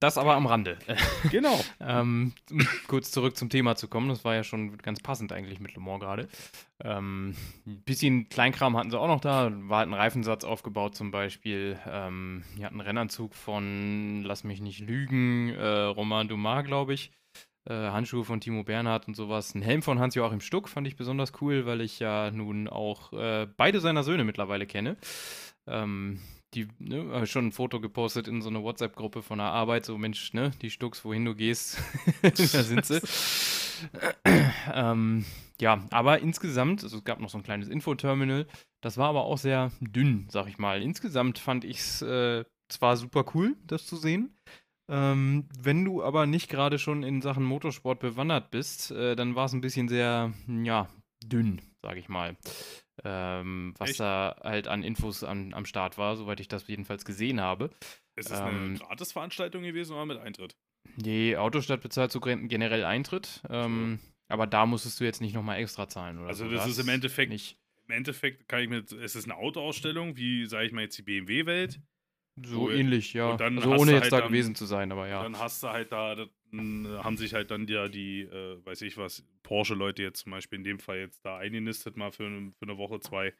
[0.00, 0.78] Das aber am Rande.
[1.30, 1.60] Genau.
[1.78, 5.60] ähm, um kurz zurück zum Thema zu kommen, das war ja schon ganz passend eigentlich
[5.60, 6.28] mit Le Mans gerade.
[6.82, 11.10] Ähm, ein bisschen Kleinkram hatten sie auch noch da, war halt ein Reifensatz aufgebaut zum
[11.10, 11.78] Beispiel.
[11.86, 17.12] Ähm, die hatten einen Rennanzug von, lass mich nicht lügen, äh, Romain Dumas, glaube ich.
[17.66, 19.54] Äh, Handschuhe von Timo Bernhard und sowas.
[19.54, 23.46] Ein Helm von Hans-Joachim Stuck fand ich besonders cool, weil ich ja nun auch äh,
[23.56, 24.96] beide seiner Söhne mittlerweile kenne.
[25.66, 26.20] Ähm,
[26.54, 30.32] die ne, schon ein Foto gepostet in so eine WhatsApp-Gruppe von der Arbeit, so Mensch,
[30.32, 31.78] ne, die Stucks, wohin du gehst,
[32.22, 33.00] da sind sie.
[34.74, 35.24] ähm,
[35.60, 38.46] ja, aber insgesamt, also es gab noch so ein kleines Infoterminal,
[38.80, 40.82] das war aber auch sehr dünn, sag ich mal.
[40.82, 44.34] Insgesamt fand ich es äh, zwar super cool, das zu sehen.
[44.90, 49.46] Ähm, wenn du aber nicht gerade schon in Sachen Motorsport bewandert bist, äh, dann war
[49.46, 50.88] es ein bisschen sehr, ja,
[51.24, 52.36] dünn, sag ich mal.
[53.04, 54.00] Ähm, was Echt?
[54.00, 57.70] da halt an Infos an, am Start war, soweit ich das jedenfalls gesehen habe.
[58.16, 60.56] Ist es Ähm, eine Gratisveranstaltung gewesen oder mit Eintritt?
[60.96, 65.58] Die Autostadt bezahlt so gen- generell Eintritt, ähm, aber da musstest du jetzt nicht nochmal
[65.60, 66.54] extra zahlen oder Also so.
[66.54, 70.46] das ist im Endeffekt- nicht Im Endeffekt kann ich mir, es ist eine Autoausstellung, wie
[70.46, 71.80] sage ich mal jetzt die BMW-Welt.
[72.44, 73.30] So so, ähnlich, ja.
[73.30, 75.22] und dann Also ohne jetzt halt da dann- gewesen zu sein, aber ja.
[75.22, 76.16] Dann hast du halt da,
[76.52, 80.64] haben sich halt dann ja die, äh, weiß ich was, Porsche-Leute jetzt zum Beispiel in
[80.64, 83.32] dem Fall jetzt da eingenistet mal für, eine- für eine Woche, zwei.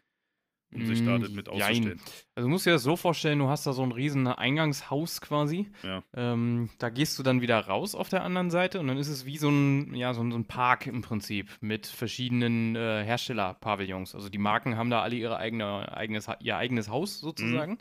[0.73, 1.63] und sich da mit Mm, jein.
[1.73, 2.01] auszustellen.
[2.37, 5.69] Also du musst dir das so vorstellen, du hast da so ein riesen Eingangshaus quasi.
[5.83, 6.05] Ja.
[6.15, 9.27] Ähm, da gehst du dann wieder raus auf der anderen Seite und dann ist es
[9.27, 14.15] wie so ein, ja, so ein, so ein Park im Prinzip mit verschiedenen äh, Hersteller-Pavillons.
[14.15, 17.79] Also die Marken haben da alle ihre eigene, eigenes, ihr eigenes Haus sozusagen,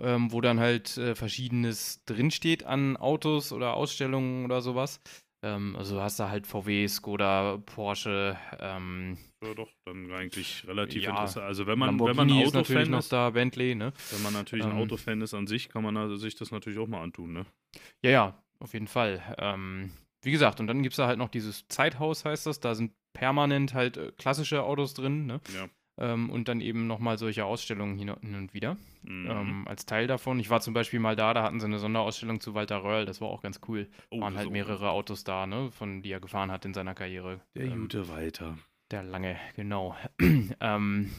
[0.00, 5.00] ähm, wo dann halt äh, verschiedenes drinsteht an Autos oder Ausstellungen oder sowas.
[5.42, 11.04] Ähm, also du hast da halt VW, Skoda, Porsche, ähm, Ja, doch, dann eigentlich relativ
[11.04, 11.46] Ja, interessant.
[11.46, 13.92] Also wenn man, wenn man ein ist natürlich Autofan noch ist, da, Bentley, ne?
[14.10, 14.78] wenn man natürlich ein Ähm.
[14.78, 17.46] Autofan ist an sich, kann man also sich das natürlich auch mal antun, ne?
[18.02, 19.22] Ja, ja, auf jeden Fall.
[19.38, 22.58] Ähm, wie gesagt, und dann gibt es da halt noch dieses Zeithaus, heißt das.
[22.58, 25.40] Da sind permanent halt äh, klassische Autos drin, ne?
[25.54, 25.68] Ja.
[25.98, 28.76] Ähm, und dann eben nochmal solche Ausstellungen hin und wieder.
[29.02, 29.30] Mhm.
[29.30, 30.38] Ähm, als Teil davon.
[30.38, 33.20] Ich war zum Beispiel mal da, da hatten sie eine Sonderausstellung zu Walter Röhrl, das
[33.20, 33.88] war auch ganz cool.
[34.10, 35.70] Oh, Waren halt mehrere Autos da, ne?
[35.72, 37.40] Von die er gefahren hat in seiner Karriere.
[37.56, 38.56] Der Ähm, gute Walter.
[38.90, 39.96] der lange, genau.
[40.60, 41.10] ähm,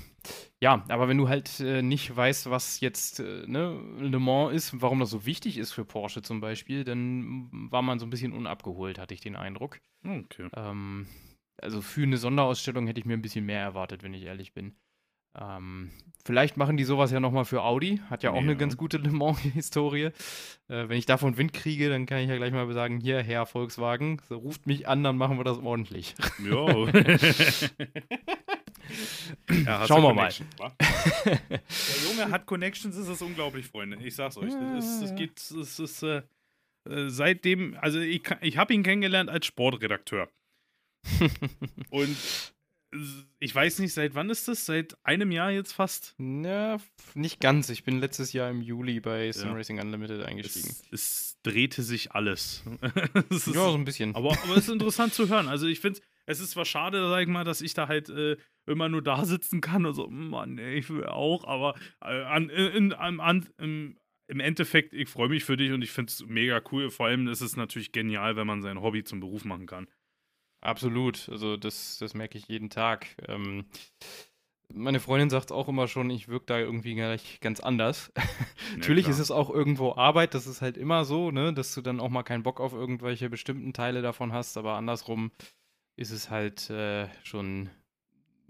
[0.61, 4.81] ja, aber wenn du halt äh, nicht weißt, was jetzt äh, ne, Le Mans ist,
[4.81, 8.33] warum das so wichtig ist für Porsche zum Beispiel, dann war man so ein bisschen
[8.33, 9.79] unabgeholt, hatte ich den Eindruck.
[10.05, 10.47] Okay.
[10.55, 11.07] Ähm,
[11.61, 14.75] also für eine Sonderausstellung hätte ich mir ein bisschen mehr erwartet, wenn ich ehrlich bin.
[15.39, 15.91] Ähm,
[16.25, 18.01] vielleicht machen die sowas ja nochmal für Audi.
[18.09, 18.57] Hat ja auch eine Ja.
[18.57, 20.05] ganz gute Le Mans-Historie.
[20.05, 20.11] Äh,
[20.89, 24.19] wenn ich davon Wind kriege, dann kann ich ja gleich mal sagen, hier, Herr Volkswagen,
[24.27, 26.15] so, ruft mich an, dann machen wir das ordentlich.
[26.43, 26.65] Ja.
[29.65, 30.31] Er hat Schauen wir mal.
[31.25, 31.39] Der
[32.09, 33.97] Junge hat Connections, das ist unglaublich, Freunde.
[34.03, 34.53] Ich sag's euch.
[34.77, 36.21] Es, es geht, es ist äh,
[36.89, 40.29] äh, seitdem, also ich, ich habe ihn kennengelernt als Sportredakteur.
[41.89, 42.17] Und
[42.93, 42.97] äh,
[43.39, 44.65] ich weiß nicht, seit wann ist das?
[44.65, 46.15] Seit einem Jahr jetzt fast?
[46.75, 47.69] F- nicht ganz.
[47.69, 50.69] Ich bin letztes Jahr im Juli bei Sim Racing Unlimited eingestiegen.
[50.69, 52.63] Es, es drehte sich alles.
[53.29, 54.15] es ist, ja, so ein bisschen.
[54.15, 55.47] aber, aber es ist interessant zu hören.
[55.47, 58.37] Also ich finde, es ist zwar schade, sag ich mal, dass ich da halt äh,
[58.65, 62.49] immer nur da sitzen kann und so, Mann, ey, ich will auch, aber äh, an,
[62.49, 66.23] in, an, an, im, im Endeffekt, ich freue mich für dich und ich finde es
[66.27, 66.91] mega cool.
[66.91, 69.87] Vor allem ist es natürlich genial, wenn man sein Hobby zum Beruf machen kann.
[70.61, 71.29] Absolut.
[71.29, 73.07] Also das, das merke ich jeden Tag.
[73.27, 73.65] Ähm,
[74.71, 78.11] meine Freundin sagt auch immer schon, ich wirke da irgendwie gleich ganz anders.
[78.77, 79.15] Natürlich klar.
[79.15, 82.09] ist es auch irgendwo Arbeit, das ist halt immer so, ne, dass du dann auch
[82.09, 85.31] mal keinen Bock auf irgendwelche bestimmten Teile davon hast, aber andersrum
[85.95, 87.69] ist es halt äh, schon,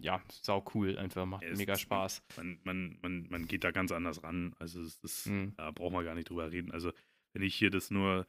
[0.01, 2.21] ja, sau cool, einfach macht Ja, mega Spaß.
[2.37, 4.55] Man, man, man, man geht da ganz anders ran.
[4.59, 5.53] Also es ist, Mhm.
[5.57, 6.71] da brauchen wir gar nicht drüber reden.
[6.71, 6.91] Also
[7.33, 8.27] wenn ich hier das nur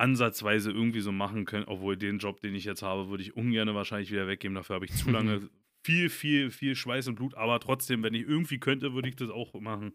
[0.00, 3.72] ansatzweise irgendwie so machen könnte, obwohl den Job, den ich jetzt habe, würde ich ungern
[3.74, 4.54] wahrscheinlich wieder weggeben.
[4.54, 5.48] Dafür habe ich zu lange
[5.86, 7.34] viel, viel, viel Schweiß und Blut.
[7.34, 9.92] Aber trotzdem, wenn ich irgendwie könnte, würde ich das auch machen,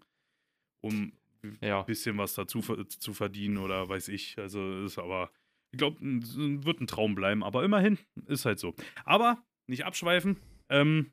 [0.81, 1.11] um
[1.43, 1.81] ein Ja.
[1.83, 4.37] bisschen was dazu zu verdienen oder weiß ich.
[4.39, 5.31] Also ist aber,
[5.71, 7.43] ich glaube, wird ein Traum bleiben.
[7.43, 8.73] Aber immerhin ist halt so.
[9.03, 10.37] Aber nicht abschweifen.
[10.69, 11.11] Ähm,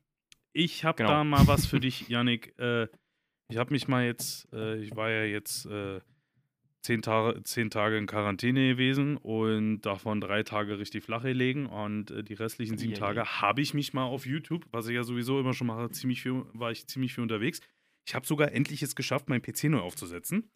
[0.55, 1.11] ich habe Genau.
[1.11, 2.59] da mal was für dich, Yannick.
[2.59, 2.89] Äh,
[3.51, 6.01] ich habe mich mal jetzt, äh, ich war ja jetzt äh,
[6.83, 12.11] zehn, Tage, zehn Tage in Quarantäne gewesen und davon drei Tage richtig flach gelegen und
[12.11, 13.01] äh, die restlichen sieben Eieiei.
[13.01, 16.23] Tage habe ich mich mal auf YouTube, was ich ja sowieso immer schon mache, ziemlich
[16.23, 17.61] viel, war ich ziemlich viel unterwegs.
[18.07, 20.51] Ich habe sogar endlich es geschafft, meinen PC neu aufzusetzen.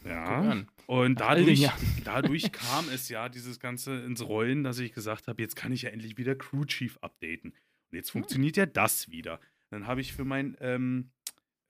[0.00, 0.64] Guck Ja.
[0.86, 1.78] Und dadurch, Jahren.
[2.04, 5.82] dadurch kam es ja dieses Ganze ins Rollen, dass ich gesagt habe, jetzt kann ich
[5.82, 7.50] ja endlich wieder Crew Chief updaten.
[7.50, 9.38] Und jetzt funktioniert ja das wieder.
[9.70, 11.10] Dann habe ich für mein, ähm,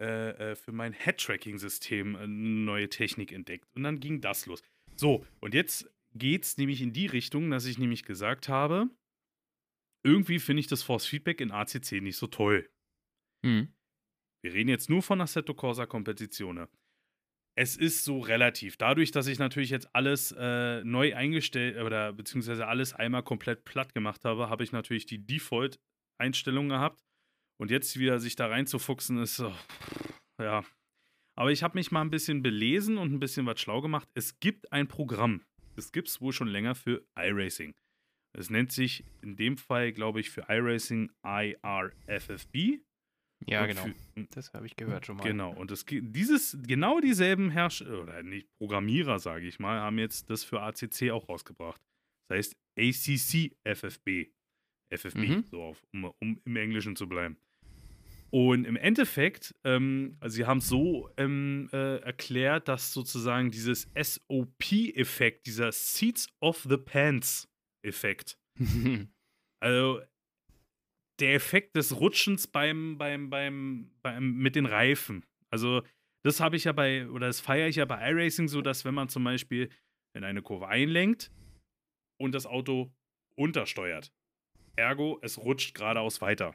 [0.01, 3.67] äh, äh, für mein Head-Tracking-System eine neue Technik entdeckt.
[3.75, 4.63] Und dann ging das los.
[4.95, 8.89] So, und jetzt geht es nämlich in die Richtung, dass ich nämlich gesagt habe,
[10.05, 12.69] irgendwie finde ich das Force Feedback in ACC nicht so toll.
[13.45, 13.73] Hm.
[14.43, 16.69] Wir reden jetzt nur von Assetto Corsa Competizione.
[17.57, 18.77] Es ist so relativ.
[18.77, 23.95] Dadurch, dass ich natürlich jetzt alles äh, neu eingestellt oder beziehungsweise alles einmal komplett platt
[23.95, 27.05] gemacht habe, habe ich natürlich die Default-Einstellung gehabt.
[27.61, 29.53] Und jetzt wieder sich da reinzufuchsen, ist so,
[30.41, 30.65] ja.
[31.37, 34.09] Aber ich habe mich mal ein bisschen belesen und ein bisschen was schlau gemacht.
[34.15, 35.45] Es gibt ein Programm.
[35.77, 37.75] Das gibt es wohl schon länger für iRacing.
[38.37, 42.81] Es nennt sich in dem Fall, glaube ich, für iRacing IRFFB.
[43.47, 43.83] Ja, Und genau.
[43.87, 45.23] für- Das habe ich gehört schon mal.
[45.23, 50.29] Genau, und das, dieses, genau dieselben Herrscher, oder nicht Programmierer, sage ich mal, haben jetzt
[50.31, 51.81] das für ACC auch rausgebracht.
[52.29, 54.31] Das heißt ACC FFB.
[54.93, 55.45] FFB, Mhm.
[55.45, 57.37] so auf, um, um im Englischen zu bleiben.
[58.31, 63.89] Und im Endeffekt, ähm, also sie haben es so ähm, äh, erklärt, dass sozusagen dieses
[63.99, 68.39] SOP-Effekt, dieser Seats of the Pants-Effekt,
[69.61, 70.01] also
[71.21, 75.25] der Effekt des Rutschens beim, beim, beim, beim, mit den Reifen.
[75.51, 75.83] Also,
[76.23, 78.95] das habe ich ja bei, oder das feiere ich ja bei iRacing so, dass wenn
[78.95, 79.71] man zum Beispiel
[80.15, 81.33] in eine Kurve einlenkt
[82.21, 82.93] und das Auto
[83.37, 84.13] untersteuert,
[84.77, 86.55] ergo, es rutscht geradeaus weiter.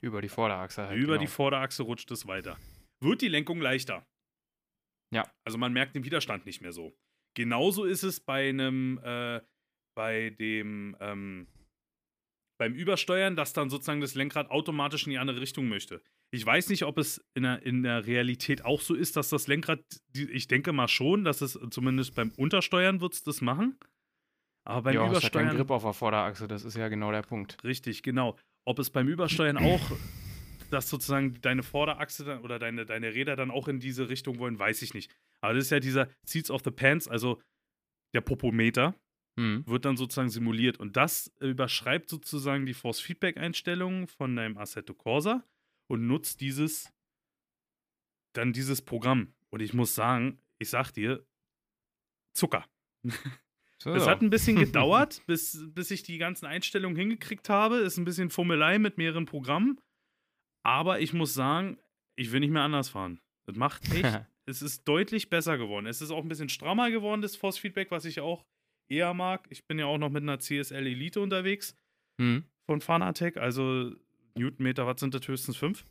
[0.00, 0.98] Über die Vorderachse halt.
[0.98, 1.20] Über genau.
[1.20, 2.58] die Vorderachse rutscht es weiter.
[3.00, 4.06] Wird die Lenkung leichter.
[5.12, 5.30] Ja.
[5.44, 6.96] Also man merkt den Widerstand nicht mehr so.
[7.34, 9.40] Genauso ist es bei einem, äh,
[9.94, 11.46] bei dem, ähm,
[12.58, 16.02] beim Übersteuern, dass dann sozusagen das Lenkrad automatisch in die andere Richtung möchte.
[16.32, 19.46] Ich weiß nicht, ob es in der, in der Realität auch so ist, dass das
[19.46, 19.80] Lenkrad,
[20.14, 23.78] ich denke mal schon, dass es zumindest beim Untersteuern wird es das machen.
[24.64, 25.46] Aber beim ja, ja Übersteuern.
[25.46, 27.62] keinen Grip auf der Vorderachse, das ist ja genau der Punkt.
[27.62, 28.36] Richtig, genau.
[28.66, 29.92] Ob es beim Übersteuern auch,
[30.70, 34.82] dass sozusagen deine Vorderachse oder deine, deine Räder dann auch in diese Richtung wollen, weiß
[34.82, 35.14] ich nicht.
[35.40, 37.40] Aber das ist ja dieser Seats of the Pants, also
[38.14, 38.94] der Popometer,
[39.38, 39.66] Hm.
[39.66, 40.78] wird dann sozusagen simuliert.
[40.78, 45.44] Und das überschreibt sozusagen die Force-Feedback-Einstellungen von deinem Assetto Corsa
[45.88, 46.90] und nutzt dieses,
[48.32, 49.34] dann dieses Programm.
[49.50, 51.24] Und ich muss sagen, ich sag dir,
[52.34, 52.66] Zucker.
[53.82, 53.92] So.
[53.92, 57.76] Es hat ein bisschen gedauert, bis, bis ich die ganzen Einstellungen hingekriegt habe.
[57.76, 59.78] Ist ein bisschen Fummelei mit mehreren Programmen.
[60.64, 61.78] Aber ich muss sagen,
[62.16, 63.20] ich will nicht mehr anders fahren.
[63.46, 64.26] Das macht echt.
[64.46, 65.86] es ist deutlich besser geworden.
[65.86, 68.44] Es ist auch ein bisschen strammer geworden, das Force Feedback, was ich auch
[68.90, 69.46] eher mag.
[69.50, 71.76] Ich bin ja auch noch mit einer CSL Elite unterwegs
[72.20, 72.44] hm.
[72.68, 73.36] von Fanatec.
[73.36, 73.94] Also
[74.36, 75.84] Newtonmeter, was sind das höchstens fünf?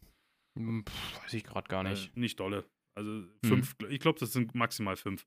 [0.57, 2.15] Hm, Pff, weiß ich gerade gar nicht.
[2.15, 2.65] Äh, nicht dolle.
[2.97, 5.25] Also fünf, ich glaube, das sind maximal fünf.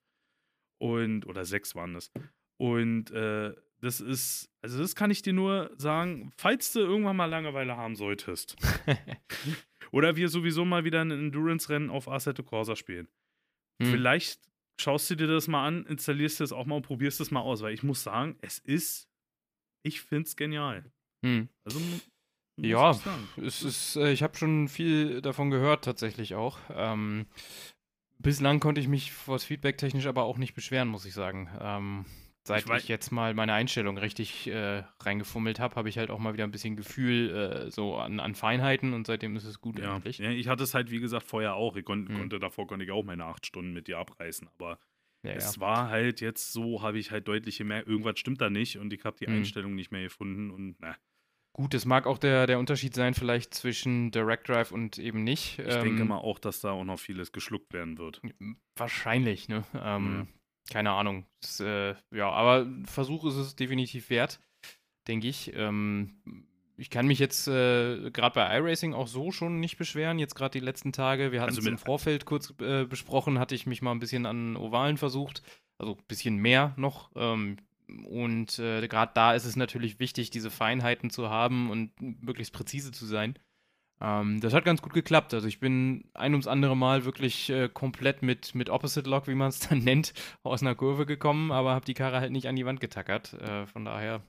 [0.81, 2.11] Und, oder sechs waren das.
[2.59, 7.27] Und äh, das ist, also das kann ich dir nur sagen, falls du irgendwann mal
[7.27, 8.57] Langeweile haben solltest.
[9.93, 13.09] oder wir sowieso mal wieder ein Endurance-Rennen auf Assetto Corsa spielen.
[13.81, 13.91] Hm.
[13.91, 14.41] Vielleicht
[14.81, 17.63] schaust du dir das mal an, installierst es auch mal und probierst es mal aus,
[17.63, 19.09] weil ich muss sagen, es ist,
[19.83, 20.91] ich finde es genial.
[21.25, 21.49] Hm.
[21.65, 21.81] Also,
[22.61, 22.99] Ja,
[23.37, 26.59] es ist, äh, ich habe schon viel davon gehört, tatsächlich auch.
[26.71, 27.27] Ähm,
[28.19, 31.49] bislang konnte ich mich was Feedback technisch aber auch nicht beschweren, muss ich sagen.
[31.61, 32.05] Ähm,
[32.49, 36.19] seit Ich ich, jetzt mal meine Einstellung richtig äh, reingefummelt habe, habe ich halt auch
[36.19, 37.31] mal wieder ein bisschen Gefühl
[37.67, 40.19] äh, so an, an Feinheiten und seitdem ist es gut Ja, eigentlich.
[40.19, 41.77] ja, ich hatte es halt, wie gesagt, vorher auch.
[41.77, 42.15] Ich kon Hm.
[42.15, 44.49] konnte davor konnte ich auch meine acht Stunden mit dir abreißen.
[44.49, 44.79] Aber
[45.23, 48.79] Ja, es war halt jetzt so, habe ich halt deutlich gemerkt, irgendwas stimmt da nicht
[48.79, 49.31] und ich habe die Hm.
[49.31, 50.97] Einstellung nicht mehr gefunden und na,
[51.53, 55.59] Gut, es mag auch der, der Unterschied sein, vielleicht zwischen Direct Drive und eben nicht.
[55.63, 58.23] ich denke Ähm, mal auch, dass da auch noch vieles geschluckt werden wird.
[58.77, 59.65] Wahrscheinlich, ne?
[59.75, 60.29] Ähm,
[60.71, 61.27] Keine Ahnung.
[61.41, 64.41] Das, äh, ja, aber ein Versuch ist es definitiv wert,
[65.07, 65.53] denke ich.
[65.55, 66.21] Ähm,
[66.77, 70.19] ich kann mich jetzt äh, gerade bei iRacing auch so schon nicht beschweren.
[70.19, 73.55] Jetzt gerade die letzten Tage, wir hatten Also es im Vorfeld kurz äh, besprochen, hatte
[73.55, 75.43] ich mich mal ein bisschen an Ovalen versucht.
[75.79, 77.11] Also ein bisschen mehr noch.
[77.17, 77.57] Ähm,
[78.05, 82.93] und äh, gerade da ist es natürlich wichtig, diese Feinheiten zu haben und möglichst präzise
[82.93, 83.39] zu sein.
[84.01, 85.35] Ähm, das hat ganz gut geklappt.
[85.35, 89.35] Also ich bin ein ums andere Mal wirklich äh, komplett mit, mit Opposite Lock, wie
[89.35, 92.57] man es dann nennt, aus einer Kurve gekommen, aber habe die Karre halt nicht an
[92.57, 93.35] die Wand getackert.
[93.35, 94.23] Äh, von daher,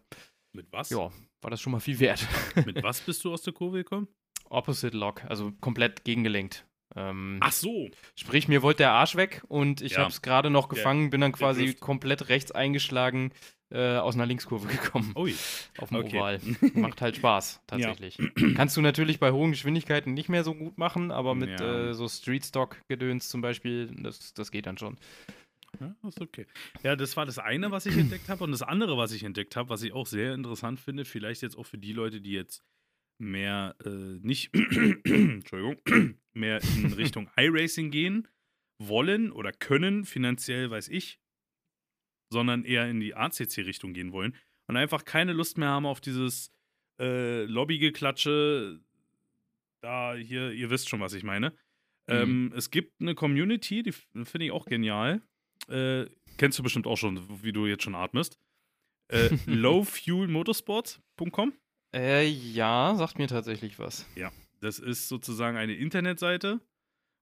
[0.54, 0.90] Mit was?
[0.90, 2.28] ja, war das schon mal viel wert.
[2.66, 4.08] Mit was bist du aus der Kurve gekommen?
[4.50, 6.66] Opposite Lock, also komplett gegengelenkt.
[6.96, 7.90] Ähm, Ach so.
[8.16, 10.00] Sprich, mir wollte der Arsch weg und ich Ja.
[10.00, 13.32] habe es gerade noch gefangen, bin dann quasi komplett rechts eingeschlagen,
[13.72, 15.14] äh, aus einer Linkskurve gekommen.
[15.16, 15.36] Ui.
[15.78, 16.18] Auf dem okay.
[16.18, 16.40] Oval.
[16.74, 18.18] Macht halt Spaß, tatsächlich.
[18.56, 21.90] Kannst du natürlich bei hohen Geschwindigkeiten nicht mehr so gut machen, aber mit Ja.
[21.90, 24.98] äh, so Street-Stock-Gedöns zum Beispiel, das, das geht dann schon.
[25.80, 26.48] Ja, ist okay.
[26.82, 28.44] Ja, das war das eine, was ich entdeckt habe.
[28.44, 31.56] Und das andere, was ich entdeckt habe, was ich auch sehr interessant finde, vielleicht jetzt
[31.56, 32.64] auch für die Leute, die jetzt
[33.20, 35.78] mehr äh, nicht, Entschuldigung,
[36.34, 38.28] mehr in Richtung iRacing gehen
[38.80, 41.20] wollen oder können, finanziell weiß ich,
[42.32, 44.36] sondern eher in die ACC-Richtung gehen wollen
[44.68, 46.52] und einfach keine Lust mehr haben auf dieses
[47.00, 48.80] äh, Lobbygeklatsche.
[49.82, 51.54] Da hier, ihr wisst schon, was ich meine.
[52.08, 55.22] Ähm, es gibt eine Community, die finde ich auch genial.
[55.68, 56.06] Äh,
[56.38, 58.40] kennst du bestimmt auch schon, wie du jetzt schon atmest.
[59.08, 61.54] Äh, lowfuelmotorsports.com.
[61.94, 64.06] Äh, ja, sagt mir tatsächlich was.
[64.62, 66.60] Das ist sozusagen eine Internetseite,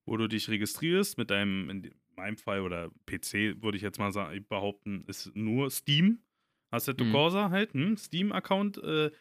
[0.08, 4.12] wo du dich registrierst mit deinem, in meinem Fall oder PC, würde ich jetzt mal
[4.12, 6.24] sagen, behaupten, ist nur Steam.
[6.72, 7.12] Assetto Mhm.
[7.14, 8.78] Corsa halt, hm, Steam-Account.
[8.80, 9.12] Äh,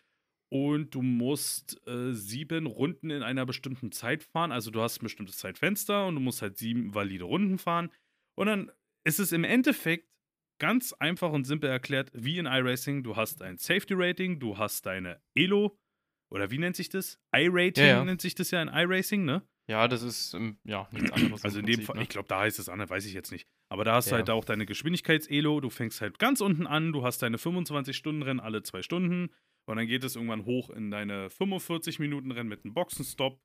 [0.48, 4.52] und du musst äh, sieben Runden in einer bestimmten Zeit fahren.
[4.52, 7.90] Also du hast ein bestimmtes Zeitfenster und du musst halt sieben valide Runden fahren.
[8.37, 8.70] Und dann
[9.04, 10.09] ist es im Endeffekt
[10.58, 13.02] ganz einfach und simpel erklärt, wie in iRacing.
[13.02, 15.78] Du hast ein Safety-Rating, du hast deine Elo,
[16.32, 17.18] oder wie nennt sich das?
[17.34, 18.04] I-Rating Ja, ja.
[18.04, 19.42] nennt sich das ja in iRacing, ne?
[19.68, 21.42] Ja, das ist ähm, ja nichts anderes.
[21.44, 22.02] Also in dem Prinzip, Fall, ne?
[22.02, 23.46] ich glaube, da heißt es anders, weiß ich jetzt nicht.
[23.68, 24.18] Aber da hast du Ja.
[24.18, 28.62] halt auch deine Geschwindigkeits-Elo, du fängst halt ganz unten an, du hast deine 25-Stunden-Rennen alle
[28.62, 29.30] zwei Stunden
[29.68, 33.40] und dann geht es irgendwann hoch in deine 45-Minuten-Rennen mit einem Boxenstopp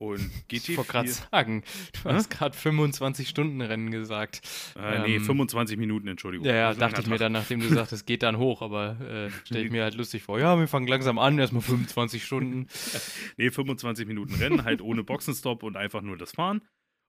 [0.00, 0.76] Und Ich GT4.
[0.78, 2.14] wollte gerade sagen, du Hä?
[2.14, 4.40] hast gerade 25-Stunden-Rennen gesagt.
[4.76, 6.46] Äh, nee, Ähm, 25 Minuten, Entschuldigung.
[6.46, 9.64] Ja, ja, dachte ich mir dann, nachdem du sagtest, geht dann hoch, aber äh, stell
[9.66, 10.40] ich mir halt lustig vor.
[10.40, 12.66] Ja, wir fangen langsam an, erstmal 25 Stunden.
[13.36, 16.62] Nee, 25 Minuten Rennen, halt ohne Boxenstopp und einfach nur das Fahren.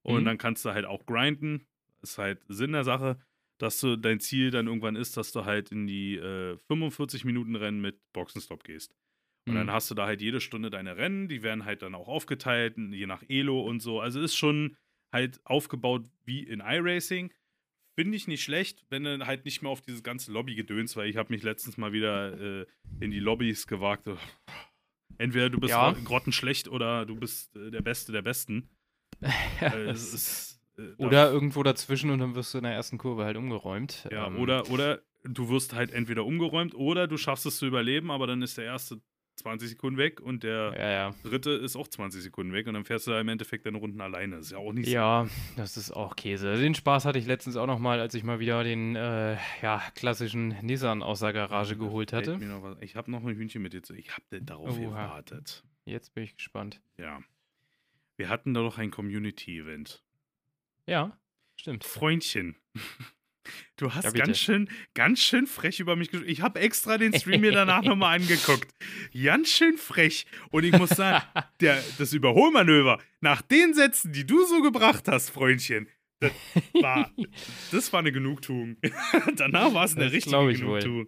[0.03, 0.25] Und Mhm.
[0.25, 1.65] dann kannst du halt auch grinden.
[2.01, 3.19] Ist halt Sinn der Sache,
[3.57, 7.55] dass du dein Ziel dann irgendwann ist, dass du halt in die äh, 45 Minuten
[7.55, 8.93] Rennen mit Boxenstopp gehst.
[9.47, 9.71] Und dann Mhm.
[9.71, 13.07] hast du da halt jede Stunde deine Rennen, die werden halt dann auch aufgeteilt, je
[13.07, 13.99] nach Elo und so.
[13.99, 14.77] Also ist schon
[15.11, 17.33] halt aufgebaut wie in iRacing.
[17.95, 21.17] Finde ich nicht schlecht, wenn du halt nicht mehr auf dieses ganze Lobby-Gedöns, weil ich
[21.17, 22.65] habe mich letztens mal wieder äh,
[22.99, 24.07] in die Lobbys gewagt.
[25.17, 25.91] Entweder du bist Ja.
[26.03, 28.69] grottenschlecht oder du bist äh, der Beste der Besten.
[29.61, 32.97] Äh, es ist, äh, da- Oder irgendwo dazwischen und dann wirst du in der ersten
[32.97, 34.07] Kurve halt umgeräumt.
[34.11, 38.09] ja, Ähm, oder, oder du wirst halt entweder umgeräumt oder du schaffst es zu überleben,
[38.09, 38.99] aber dann ist der erste
[39.41, 41.15] 20 Sekunden weg und der Ja, ja.
[41.23, 43.99] dritte ist auch 20 Sekunden weg und dann fährst du da im Endeffekt deine Runden
[44.01, 44.37] alleine.
[44.37, 44.91] Das ist ja auch nicht so.
[44.93, 45.27] Ja,
[45.57, 46.55] das ist auch Käse.
[46.57, 49.81] Den Spaß hatte ich letztens auch noch mal, als ich mal wieder den äh, ja,
[49.95, 52.39] klassischen Nissan aus der Garage geholt hatte.
[52.81, 53.93] Ich habe noch ein Hühnchen mit dir zu.
[53.93, 54.79] Ich habe darauf Oha.
[54.79, 55.63] gewartet.
[55.85, 56.81] Jetzt bin ich gespannt.
[56.97, 57.19] Ja.
[58.17, 60.03] Wir hatten da doch ein Community-Event.
[60.85, 61.17] Ja,
[61.55, 61.83] stimmt.
[61.83, 62.55] Freundchen.
[63.77, 66.29] Du hast Ja, ganz schön, ganz schön frech über mich gesprochen.
[66.31, 68.69] Ich habe extra den Stream mir danach nochmal angeguckt.
[69.13, 70.25] Ganz schön frech.
[70.51, 71.23] Und ich muss sagen,
[71.61, 75.87] der, das Überholmanöver, nach den Sätzen, die du so gebracht hast, Freundchen,
[76.19, 76.31] das
[76.73, 77.11] war,
[77.71, 78.77] das war eine Genugtuung.
[79.35, 80.79] Danach war es eine Das richtige ich wohl.
[80.79, 81.07] Genugtuung.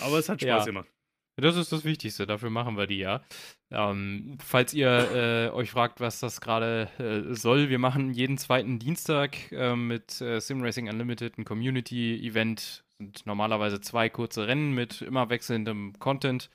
[0.00, 0.64] Aber es hat Spaß Ja.
[0.64, 0.88] gemacht.
[1.36, 3.22] Das ist das Wichtigste, dafür machen wir die ja.
[3.70, 8.78] Ähm, falls ihr äh, euch fragt, was das gerade äh, soll, wir machen jeden zweiten
[8.78, 12.84] Dienstag äh, mit äh, SimRacing Unlimited ein Community-Event.
[12.98, 16.50] Sind normalerweise zwei kurze Rennen mit immer wechselndem Content.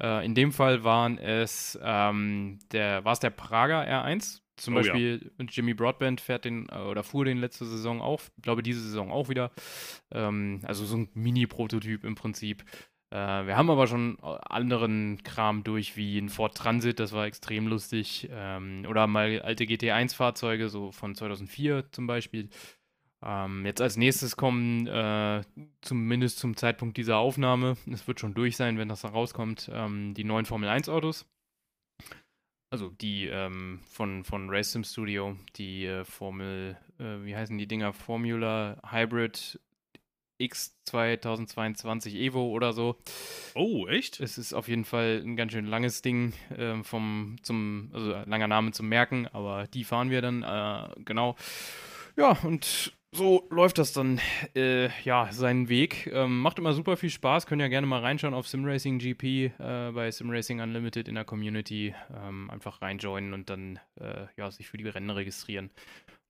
[0.00, 4.40] Äh, in dem Fall waren es ähm, der, war es der Prager R1.
[4.56, 4.82] Zum Oh ja.
[4.82, 8.80] Beispiel Jimmy Broadband fährt den äh, oder fuhr den letzte Saison auch, ich glaube diese
[8.80, 9.52] Saison auch wieder.
[10.10, 12.64] Ähm, also so ein Mini-Prototyp im Prinzip.
[13.10, 17.68] Äh, wir haben aber schon anderen Kram durch, wie ein Ford Transit, das war extrem
[17.68, 18.28] lustig.
[18.30, 22.48] Ähm, oder mal alte GT1-Fahrzeuge, so von 2004 zum Beispiel.
[23.24, 25.42] Ähm, jetzt als nächstes kommen, äh,
[25.80, 30.14] zumindest zum Zeitpunkt dieser Aufnahme, es wird schon durch sein, wenn das dann rauskommt, ähm,
[30.14, 31.26] die neuen Formel 1-Autos.
[32.70, 37.68] Also die ähm, von, von Race Sim Studio, die äh, Formel, äh, wie heißen die
[37.68, 37.92] Dinger?
[37.92, 39.60] Formula Hybrid
[40.38, 42.96] X 2022 Evo oder so.
[43.54, 44.20] Oh, echt?
[44.20, 48.48] Es ist auf jeden Fall ein ganz schön langes Ding ähm, vom zum also langer
[48.48, 51.36] Name zum Merken, aber die fahren wir dann äh, genau.
[52.16, 54.20] Ja und so läuft das dann
[54.54, 56.08] äh, ja seinen Weg.
[56.12, 57.46] Ähm, macht immer super viel Spaß.
[57.46, 59.52] Können ja gerne mal reinschauen auf SimRacing GP äh,
[59.92, 61.94] bei SimRacing Unlimited in der Community.
[62.14, 65.70] Ähm, einfach reinjoinen und dann äh, ja sich für die Rennen registrieren.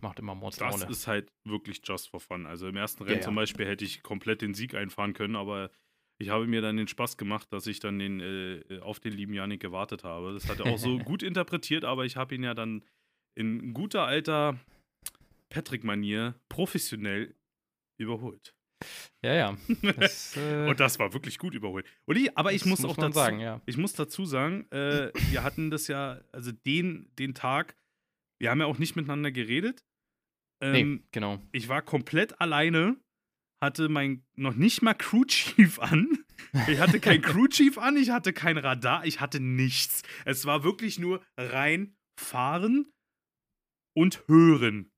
[0.03, 0.87] Macht immer Das Mordslaune.
[0.91, 2.47] ist halt wirklich just for fun.
[2.47, 3.23] Also im ersten Rennen ja.
[3.23, 5.71] zum Beispiel hätte ich komplett den Sieg einfahren können, aber
[6.19, 9.35] ich habe mir dann den Spaß gemacht, dass ich dann den, äh, auf den lieben
[9.35, 10.33] Janik gewartet habe.
[10.33, 12.85] Das hat er auch so gut interpretiert, aber ich habe ihn ja dann
[13.35, 14.59] in guter alter
[15.51, 17.35] Patrick-Manier professionell
[17.99, 18.55] überholt.
[19.23, 19.57] Ja, ja.
[19.97, 21.87] Das, äh, Und das war wirklich gut überholt.
[22.07, 23.61] Und ich, aber ich das muss, auch dazu sagen, ja.
[23.67, 27.77] Ich muss dazu sagen, äh, wir hatten das ja, also den, den Tag,
[28.41, 29.85] wir haben ja auch nicht miteinander geredet.
[30.63, 31.43] Ähm, Nee, genau.
[31.53, 32.97] Ich war komplett alleine,
[33.63, 36.25] hatte mein noch nicht mal Crew Chief an.
[36.69, 40.03] Ich hatte kein Crew Chief an, ich hatte kein Radar, ich hatte nichts.
[40.25, 42.91] Es war wirklich nur rein fahren
[43.95, 44.91] und hören.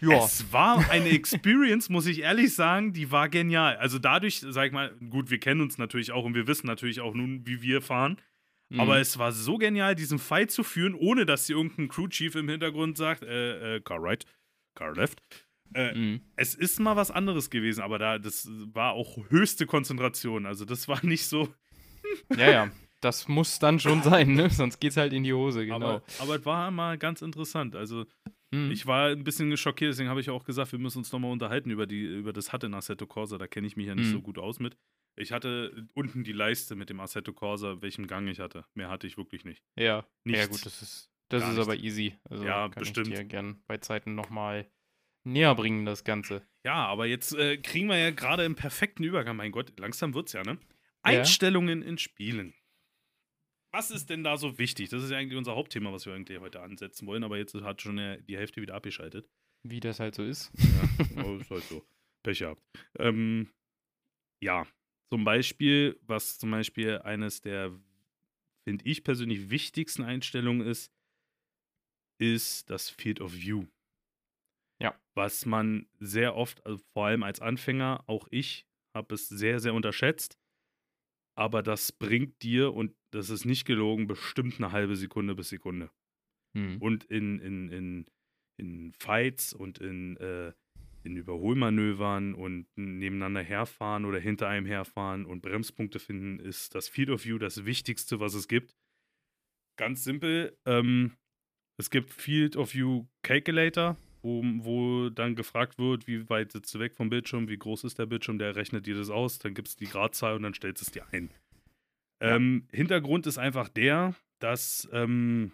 [0.00, 3.76] Ja, Es war eine Experience, muss ich ehrlich sagen, die war genial.
[3.76, 7.00] Also dadurch, sag ich mal, gut, wir kennen uns natürlich auch und wir wissen natürlich
[7.00, 8.20] auch nun, wie wir fahren.
[8.78, 9.00] Aber mhm.
[9.00, 12.48] es war so genial, diesen Fight zu führen, ohne dass hier irgendein Crew Chief im
[12.48, 14.24] Hintergrund sagt, äh, äh, Car right,
[14.74, 15.20] Car left.
[15.74, 16.20] Äh, Mhm.
[16.36, 20.46] es ist mal was anderes gewesen, aber da, das war auch höchste Konzentration.
[20.46, 21.48] Also das war nicht so.
[22.36, 22.70] Ja, ja.
[23.00, 24.48] Das muss dann schon sein, ne?
[24.50, 25.76] Sonst geht's halt in die Hose, genau.
[25.76, 27.74] Aber, aber es war mal ganz interessant.
[27.76, 28.04] Also
[28.54, 28.70] Mhm.
[28.70, 31.70] ich war ein bisschen schockiert, deswegen habe ich auch gesagt, wir müssen uns nochmal unterhalten
[31.70, 33.38] über, die, über das Hatte in Assetto Corsa.
[33.38, 34.12] Da kenne ich mich ja nicht Mhm.
[34.12, 34.76] so gut aus mit.
[35.16, 38.64] Ich hatte unten die Leiste mit dem Assetto Corsa, welchen Gang ich hatte.
[38.74, 39.62] Mehr hatte ich wirklich nicht.
[39.76, 39.84] ja.
[39.84, 40.48] ja, Nichts.
[40.50, 42.16] gut, das ist, das Gar ist aber easy.
[42.24, 43.08] Also Ja, kann bestimmt.
[43.08, 44.68] ich dir gern bei Zeiten nochmal
[45.24, 46.42] näher bringen, das Ganze.
[46.64, 49.36] Ja, aber jetzt äh, kriegen wir ja gerade im perfekten Übergang.
[49.36, 50.58] Mein Gott, langsam wird's ja, ne?
[51.06, 51.20] Ja.
[51.20, 52.54] Einstellungen in Spielen.
[53.74, 54.90] Was ist denn da so wichtig?
[54.90, 57.82] Das ist ja eigentlich unser Hauptthema, was wir irgendwie heute ansetzen wollen, aber jetzt hat
[57.82, 57.96] schon
[58.28, 59.28] die Hälfte wieder abgeschaltet.
[59.64, 60.52] Wie das halt so ist.
[61.16, 61.84] Ja, ist halt so.
[62.22, 62.62] Pech gehabt.
[63.00, 63.50] Ähm,
[64.40, 64.64] ja,
[65.10, 67.72] zum Beispiel, was zum Beispiel eines der,
[68.62, 70.92] finde ich persönlich, wichtigsten Einstellungen ist,
[72.18, 73.66] ist das Field of View.
[74.80, 74.94] Ja.
[75.14, 79.74] Was man sehr oft, also vor allem als Anfänger, auch ich, habe es sehr, sehr
[79.74, 80.38] unterschätzt.
[81.36, 85.90] Aber das bringt dir, und das ist nicht gelogen, bestimmt eine halbe Sekunde bis Sekunde.
[86.56, 86.78] Hm.
[86.80, 88.06] Und in, in, in,
[88.56, 90.52] in Fights und in, äh,
[91.02, 97.10] in Überholmanövern und nebeneinander herfahren oder hinter einem herfahren und Bremspunkte finden, ist das Field
[97.10, 98.76] of View das Wichtigste, was es gibt.
[99.76, 100.56] Ganz simpel.
[100.64, 101.16] Ähm,
[101.76, 106.78] es gibt Field of View Calculator, wo, wo dann gefragt wird, wie weit sitzt du
[106.78, 109.68] weg vom Bildschirm, wie groß ist der Bildschirm, der rechnet dir das aus, dann gibt
[109.68, 111.30] es die Gradzahl und dann stellst du es dir ein.
[112.20, 112.36] Ja.
[112.36, 115.52] Ähm, Hintergrund ist einfach der, dass ähm,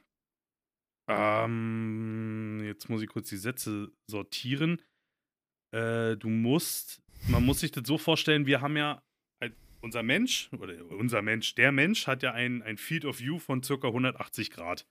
[1.08, 4.80] ähm, jetzt muss ich kurz die Sätze sortieren.
[5.72, 9.02] Äh, du musst, man muss sich das so vorstellen, wir haben ja,
[9.82, 13.62] unser Mensch, oder unser Mensch, der Mensch hat ja ein, ein Field of View von
[13.62, 14.86] circa 180 Grad.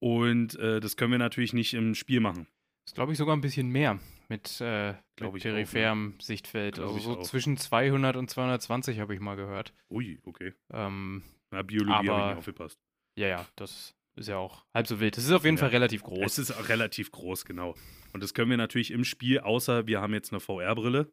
[0.00, 2.46] Und äh, das können wir natürlich nicht im Spiel machen.
[2.86, 6.76] Ist, glaube ich, sogar ein bisschen mehr mit, äh, mit ich auch, peripherem Sichtfeld.
[6.76, 9.74] Glaub Also so zwischen 200 und 220 habe ich mal gehört.
[9.90, 10.54] Ui, okay.
[10.72, 12.78] Ähm, Na, Biologie habe ich nicht aufgepasst.
[13.18, 15.16] ja, ja, das ist ja auch halb so wild.
[15.16, 15.60] Das ist auf jeden Ja.
[15.62, 16.24] Fall relativ groß.
[16.24, 17.74] Es ist auch relativ groß, genau.
[18.12, 21.12] Und das können wir natürlich im Spiel, außer wir haben jetzt eine VR-Brille.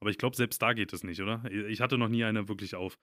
[0.00, 1.44] Aber ich glaube, selbst da geht es nicht, oder?
[1.50, 2.98] Ich hatte noch nie eine wirklich auf.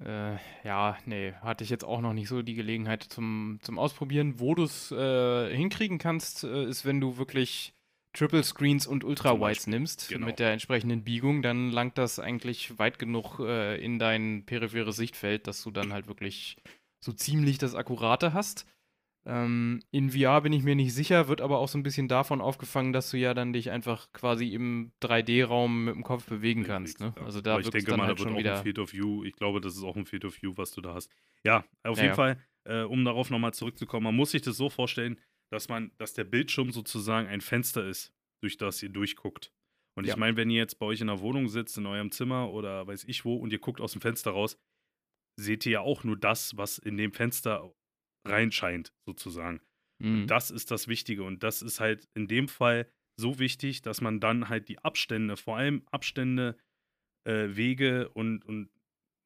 [0.00, 4.40] Äh, ja, nee, hatte ich jetzt auch noch nicht so die Gelegenheit zum, zum Ausprobieren.
[4.40, 7.74] Wo du es äh, hinkriegen kannst, äh, ist, wenn du wirklich
[8.14, 10.26] Triple Screens und Ultra Wides nimmst genau.
[10.26, 15.46] mit der entsprechenden Biegung, dann langt das eigentlich weit genug äh, in dein peripheres Sichtfeld,
[15.46, 16.56] dass du dann halt wirklich
[17.00, 18.66] so ziemlich das Akkurate hast.
[19.24, 22.40] Ähm, in VR bin ich mir nicht sicher, wird aber auch so ein bisschen davon
[22.40, 26.98] aufgefangen, dass du ja dann dich einfach quasi im 3D-Raum mit dem Kopf bewegen kannst.
[26.98, 27.14] Ne?
[27.20, 28.56] Also da Aber ich denke dann mal, halt da wird schon auch wieder.
[28.56, 29.22] ein Field of View.
[29.24, 31.08] Ich glaube, das ist auch ein Field of View, was du da hast.
[31.44, 32.14] Ja, auf Ja, jeden ja.
[32.14, 35.18] Fall, äh, um darauf nochmal zurückzukommen, man muss sich das so vorstellen,
[35.52, 38.12] dass man, dass der Bildschirm sozusagen ein Fenster ist,
[38.42, 39.52] durch das ihr durchguckt.
[39.94, 40.14] Und Ja.
[40.14, 42.86] ich meine, wenn ihr jetzt bei euch in der Wohnung sitzt, in eurem Zimmer oder
[42.88, 44.58] weiß ich wo, und ihr guckt aus dem Fenster raus,
[45.38, 47.72] seht ihr ja auch nur das, was in dem Fenster
[48.24, 49.60] reinscheint, sozusagen.
[49.98, 50.26] Mhm.
[50.26, 51.22] Das ist das Wichtige.
[51.24, 55.36] Und das ist halt in dem Fall so wichtig, dass man dann halt die Abstände,
[55.36, 56.56] vor allem Abstände,
[57.24, 58.70] äh, Wege und, und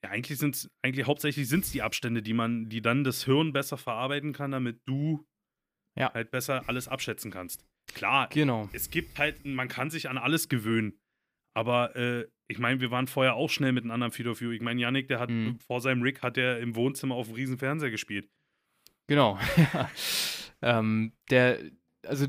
[0.05, 3.25] ja, eigentlich sind es, eigentlich hauptsächlich sind es die Abstände, die man, die dann das
[3.25, 5.27] Hirn besser verarbeiten kann, damit du
[5.97, 6.13] Ja.
[6.13, 7.65] halt besser alles abschätzen kannst.
[7.95, 8.69] Klar, Genau.
[8.73, 10.99] es gibt halt, man kann sich an alles gewöhnen.
[11.55, 14.51] Aber äh, ich meine, wir waren vorher auch schnell mit einem anderen Field of View.
[14.51, 15.59] Ich meine, Yannick, der hat Mhm.
[15.61, 18.29] vor seinem Rig hat er im Wohnzimmer auf dem riesen Fernseher gespielt.
[19.07, 19.39] Genau.
[20.63, 21.59] ähm, der,
[22.05, 22.27] also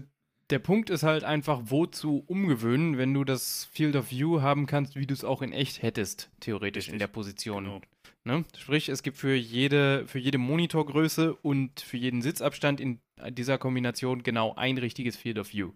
[0.49, 4.95] der Punkt ist halt einfach, wozu umgewöhnen, wenn du das Field of View haben kannst,
[4.95, 7.07] wie du es auch in echt hättest, theoretisch in Richtig.
[7.07, 7.63] der Position.
[7.65, 7.81] Genau.
[8.23, 8.45] Ne?
[8.57, 12.99] Sprich, es gibt für jede, für jede Monitorgröße und für jeden Sitzabstand in
[13.29, 15.71] dieser Kombination genau ein richtiges Field of View,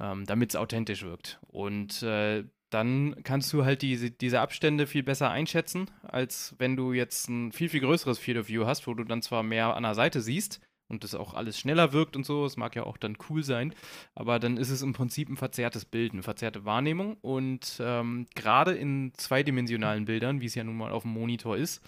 [0.00, 1.38] ähm, damit es authentisch wirkt.
[1.46, 6.92] Und äh, dann kannst du halt diese, diese Abstände viel besser einschätzen, als wenn du
[6.92, 9.84] jetzt ein viel, viel größeres Field of View hast, wo du dann zwar mehr an
[9.84, 12.96] der Seite siehst und das auch alles schneller wirkt und so, es mag ja auch
[12.96, 13.74] dann cool sein,
[14.14, 18.74] aber dann ist es im Prinzip ein verzerrtes Bild, eine verzerrte Wahrnehmung und ähm, gerade
[18.74, 21.82] in zweidimensionalen Bildern, wie es ja nun mal auf dem Monitor ist,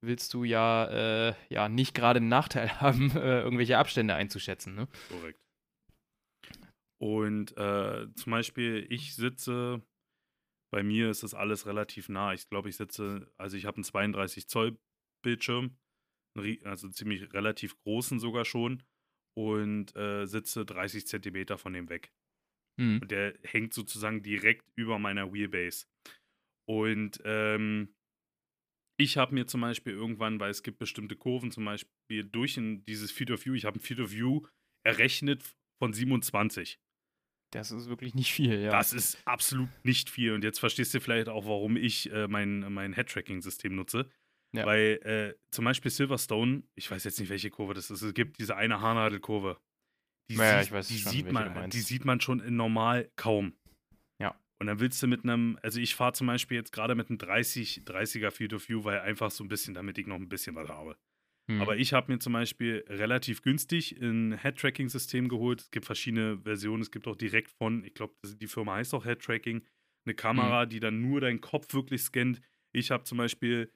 [0.00, 4.74] willst du ja, äh, ja nicht gerade einen Nachteil haben, äh, irgendwelche Abstände einzuschätzen.
[4.74, 4.88] Ne?
[5.10, 5.40] Korrekt.
[7.00, 9.82] Und äh, zum Beispiel, ich sitze,
[10.70, 12.32] bei mir ist das alles relativ nah.
[12.32, 14.78] Ich glaube, ich sitze, also ich habe einen 32 Zoll
[15.24, 15.76] Bildschirm,
[16.64, 18.82] also ziemlich relativ großen sogar schon,
[19.36, 22.12] und äh, sitze 30 Zentimeter von dem weg.
[22.78, 23.00] Mhm.
[23.02, 25.86] Und der hängt sozusagen direkt über meiner Wheelbase.
[26.68, 27.94] Und ähm,
[29.00, 32.84] ich habe mir zum Beispiel irgendwann, weil es gibt bestimmte Kurven, zum Beispiel durch in
[32.84, 34.42] dieses Field of View, ich habe ein Field of View
[34.84, 35.42] errechnet
[35.80, 36.80] von 27.
[37.50, 38.70] Das ist wirklich nicht viel, ja.
[38.70, 40.32] Das ist absolut nicht viel.
[40.32, 44.08] Und jetzt verstehst du vielleicht auch, warum ich äh, mein, mein Head-Tracking-System nutze.
[44.54, 44.64] Ja.
[44.66, 48.38] Weil äh, zum Beispiel Silverstone, ich weiß jetzt nicht, welche Kurve das ist, es gibt
[48.38, 49.58] diese eine Haarnadelkurve.
[50.30, 52.56] Die, Ja, ja, sieht- ich weiß die, schon, sieht man, die sieht man schon in
[52.56, 53.54] normal kaum.
[54.20, 54.38] Ja.
[54.60, 57.18] Und dann willst du mit einem, also ich fahre zum Beispiel jetzt gerade mit einem
[57.18, 60.54] 30, 30er Field of View, weil einfach so ein bisschen, damit ich noch ein bisschen
[60.56, 60.96] was habe.
[61.48, 61.60] Mhm.
[61.62, 65.62] Aber ich habe mir zum Beispiel relativ günstig ein Head-Tracking-System geholt.
[65.62, 66.82] Es gibt verschiedene Versionen.
[66.82, 69.64] Es gibt auch direkt von, ich glaube, die Firma heißt auch Head-Tracking,
[70.06, 70.68] eine Kamera, Mhm.
[70.70, 72.40] die dann nur deinen Kopf wirklich scannt.
[72.72, 73.72] Ich habe zum Beispiel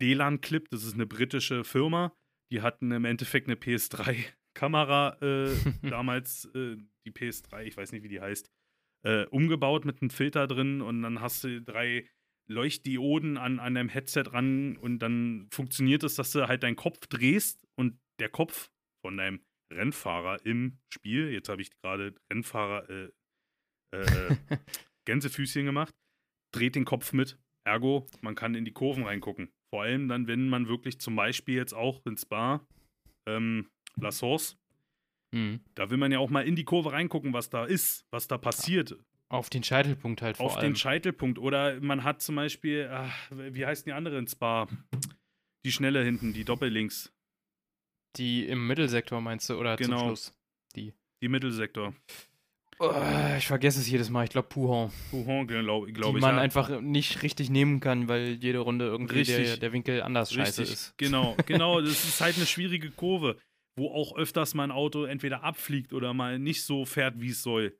[0.00, 2.16] Delan Clip, das ist eine britische Firma.
[2.50, 5.50] Die hatten im Endeffekt eine PS3-Kamera äh,
[5.82, 8.50] damals, äh, die PS3, ich weiß nicht, wie die heißt,
[9.04, 12.08] äh, umgebaut mit einem Filter drin und dann hast du drei
[12.48, 17.06] Leuchtdioden an, an deinem Headset ran und dann funktioniert es, dass du halt deinen Kopf
[17.06, 18.70] drehst und der Kopf
[19.04, 19.40] von deinem
[19.72, 23.10] Rennfahrer im Spiel, jetzt habe ich gerade Rennfahrer äh,
[23.94, 24.36] äh, äh
[25.06, 25.94] Gänsefüßchen gemacht,
[26.54, 27.38] dreht den Kopf mit.
[27.64, 29.50] Ergo, man kann in die Kurven reingucken.
[29.72, 32.66] Vor allem dann, wenn man wirklich zum Beispiel jetzt auch ins Bar
[33.26, 33.68] ähm,
[34.00, 34.58] La Source,
[35.32, 35.60] mhm.
[35.74, 38.38] da will man ja auch mal in die Kurve reingucken, was da ist, was da
[38.38, 38.96] passiert.
[39.32, 40.72] Auf den Scheitelpunkt halt vor Auf allem.
[40.72, 41.38] den Scheitelpunkt.
[41.38, 44.68] Oder man hat zum Beispiel, ach, wie heißen die anderen Spa?
[45.64, 47.14] Die schnelle hinten, die Doppellinks.
[48.16, 49.98] Die im Mittelsektor meinst du, oder genau.
[49.98, 50.38] zum Schluss?
[50.76, 50.92] Die.
[51.22, 51.94] Die Mittelsektor.
[52.78, 52.92] Oh,
[53.38, 54.24] ich vergesse es jedes Mal.
[54.24, 54.90] Ich glaube Puhon.
[55.10, 56.16] Puhon, glaube glaub ich.
[56.16, 56.42] Die man ja.
[56.42, 60.46] einfach nicht richtig nehmen kann, weil jede Runde irgendwie der, der, Winkel anders richtig.
[60.46, 60.98] scheiße ist.
[60.98, 61.80] Genau, genau.
[61.80, 63.38] das ist halt eine schwierige Kurve,
[63.78, 67.78] wo auch öfters mein Auto entweder abfliegt oder mal nicht so fährt, wie es soll.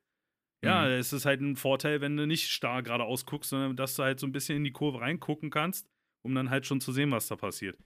[0.63, 0.91] Ja, mhm.
[0.91, 4.19] es ist halt ein Vorteil, wenn du nicht starr geradeaus guckst, sondern dass du halt
[4.19, 5.87] so ein bisschen in die Kurve reingucken kannst,
[6.23, 7.77] um dann halt schon zu sehen, was da passiert.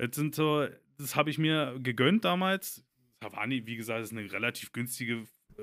[0.00, 0.66] Jetzt sind so,
[0.98, 2.84] das habe ich mir gegönnt damals.
[3.22, 5.24] Havani, wie gesagt, ist eine relativ günstige
[5.56, 5.62] äh,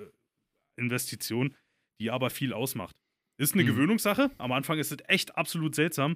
[0.77, 1.55] Investition,
[1.99, 2.95] die aber viel ausmacht.
[3.37, 3.67] Ist eine mhm.
[3.67, 4.31] Gewöhnungssache.
[4.37, 6.15] Am Anfang ist es echt absolut seltsam.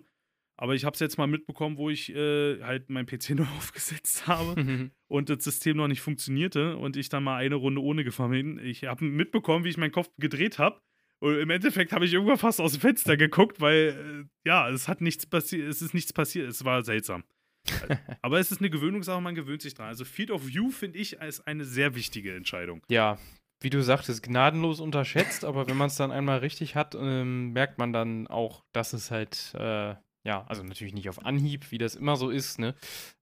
[0.57, 4.27] Aber ich habe es jetzt mal mitbekommen, wo ich äh, halt mein PC neu aufgesetzt
[4.27, 4.91] habe mhm.
[5.07, 8.59] und das System noch nicht funktionierte und ich dann mal eine Runde ohne gefahren bin.
[8.59, 10.79] Ich habe mitbekommen, wie ich meinen Kopf gedreht habe.
[11.19, 14.87] Und im Endeffekt habe ich irgendwann fast aus dem Fenster geguckt, weil äh, ja, es
[14.87, 17.23] hat nichts passiert, es ist nichts passiert, es war seltsam.
[18.21, 19.87] Aber es ist eine Gewöhnungssache, man gewöhnt sich dran.
[19.87, 22.83] Also Field of View finde ich als eine sehr wichtige Entscheidung.
[22.89, 23.17] Ja,
[23.61, 27.79] wie du sagtest, gnadenlos unterschätzt, aber wenn man es dann einmal richtig hat, ähm, merkt
[27.79, 29.95] man dann auch, dass es halt äh,
[30.25, 32.73] ja, also natürlich nicht auf Anhieb, wie das immer so ist, ne?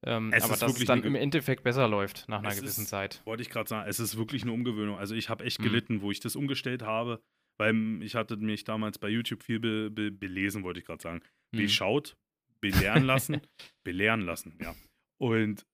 [0.04, 3.22] Ähm, aber dass es dann im Endeffekt besser läuft nach einer gewissen ist, Zeit.
[3.26, 4.98] Wollte ich gerade sagen, es ist wirklich eine Umgewöhnung.
[4.98, 5.64] Also ich habe echt mhm.
[5.66, 7.22] gelitten, wo ich das umgestellt habe,
[7.58, 11.22] weil ich hatte mich damals bei YouTube viel be be belesen, wollte ich gerade sagen.
[11.52, 11.58] Mhm.
[11.58, 12.16] Beschaut,
[12.62, 13.42] belehren lassen,
[13.84, 14.74] belehren lassen, ja.
[15.18, 15.66] Und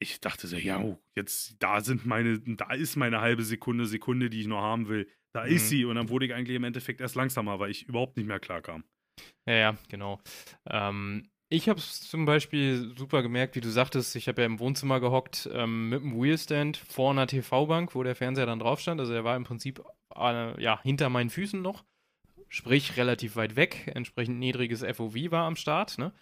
[0.00, 4.30] ich dachte so, ja, oh, jetzt da sind meine, da ist meine halbe Sekunde, Sekunde,
[4.30, 5.08] die ich noch haben will.
[5.32, 5.52] Da mhm.
[5.52, 5.84] ist sie.
[5.84, 8.62] Und dann wurde ich eigentlich im Endeffekt erst langsamer, weil ich überhaupt nicht mehr klar
[8.62, 8.82] kam.
[9.46, 10.20] Ja, ja, genau.
[10.68, 14.58] Ähm, ich habe es zum Beispiel super gemerkt, wie du sagtest, ich habe ja im
[14.58, 19.00] Wohnzimmer gehockt ähm, mit einem Wheelstand vor einer TV-Bank, wo der Fernseher dann drauf stand.
[19.00, 19.80] Also er war im Prinzip
[20.16, 21.84] äh, ja, hinter meinen Füßen noch,
[22.48, 23.92] sprich relativ weit weg.
[23.94, 25.98] Entsprechend niedriges FOV war am Start.
[25.98, 26.12] Ne?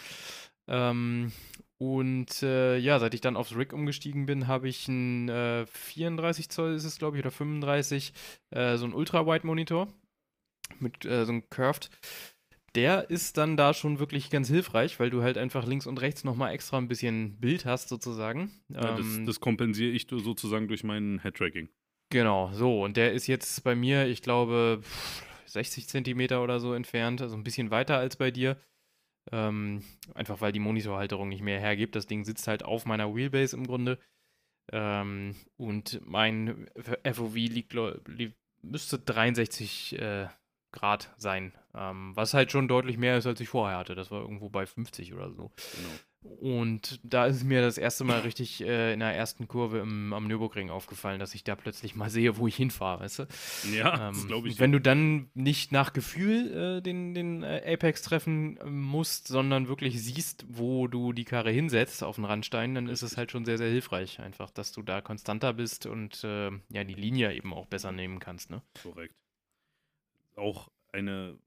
[0.68, 1.32] Ähm,
[1.78, 6.51] und äh, ja, seit ich dann aufs Rig umgestiegen bin, habe ich einen äh, 34
[6.51, 8.12] Zoll ist es, glaube ich, oder 35,
[8.51, 9.88] äh, so einen Ultra-Wide-Monitor
[10.78, 11.90] mit äh, so einem Curved
[12.74, 16.24] der ist dann da schon wirklich ganz hilfreich, weil du halt einfach links und rechts
[16.24, 18.50] nochmal extra ein bisschen Bild hast, sozusagen.
[18.68, 21.68] Ja, das, ähm, das, kompensiere ich sozusagen durch meinen Head-Tracking.
[22.10, 22.82] Genau, so.
[22.82, 24.80] Und der ist jetzt bei mir, ich glaube,
[25.46, 28.60] 60 Zentimeter oder so entfernt, also ein bisschen weiter als bei dir.
[29.32, 29.82] Ähm,
[30.14, 31.96] einfach weil die Monitorhalterung nicht mehr hergibt.
[31.96, 33.98] Das Ding sitzt halt auf meiner Wheelbase im Grunde.
[34.72, 36.68] Ähm, und mein
[37.04, 37.74] FOV liegt,
[38.06, 40.26] liegt müsste 63 äh,
[40.74, 41.52] Grad sein.
[41.74, 43.94] Ähm, was halt schon deutlich mehr ist, als ich vorher hatte.
[43.94, 45.52] Das war irgendwo bei 50 oder so.
[45.76, 45.90] Genau.
[46.40, 50.26] Und da ist mir das erste Mal richtig äh, in der ersten Kurve im, am
[50.26, 53.26] Nürburgring aufgefallen, dass ich da plötzlich mal sehe, wo ich hinfahre, weißt du?
[53.74, 54.58] Ja, ähm, glaube ich.
[54.58, 59.68] Wenn du dann nicht nach Gefühl äh, den, den äh, Apex treffen äh, musst, sondern
[59.68, 63.44] wirklich siehst, wo du die Karre hinsetzt auf den Randstein, dann ist es halt schon
[63.44, 67.52] sehr, sehr hilfreich, einfach, dass du da konstanter bist und äh, ja, die Linie eben
[67.52, 68.62] auch besser nehmen kannst, ne?
[68.82, 69.14] Korrekt
[70.37, 71.39] auch eine,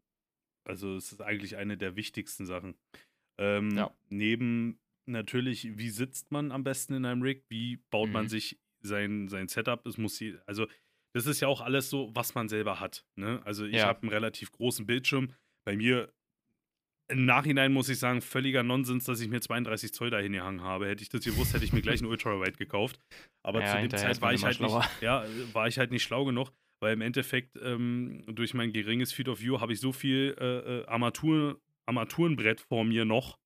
[0.65, 2.75] also es ist eigentlich eine der wichtigsten Sachen.
[3.39, 3.95] Ähm, ja.
[4.09, 8.13] Neben natürlich, wie sitzt man am besten in einem Rig, wie baut mhm.
[8.13, 10.67] man sich sein, sein Setup, es muss, also
[11.13, 13.05] das ist ja auch alles so, was man selber hat.
[13.15, 13.41] Ne?
[13.45, 13.87] Also ich ja.
[13.87, 15.33] habe einen relativ großen Bildschirm.
[15.65, 16.13] Bei mir
[17.09, 20.87] im Nachhinein muss ich sagen, völliger Nonsens, dass ich mir 32 Zoll dahin gehangen habe.
[20.87, 22.99] Hätte ich das gewusst, hätte ich mir gleich einen Ultrawide gekauft.
[23.43, 26.25] Aber ja, zu dem Zeit war ich halt nicht, ja, war ich halt nicht schlau
[26.25, 30.35] genug weil im Endeffekt ähm, durch mein geringes Field of View habe ich so viel
[30.39, 33.39] äh, äh, Armatur, Armaturenbrett vor mir noch.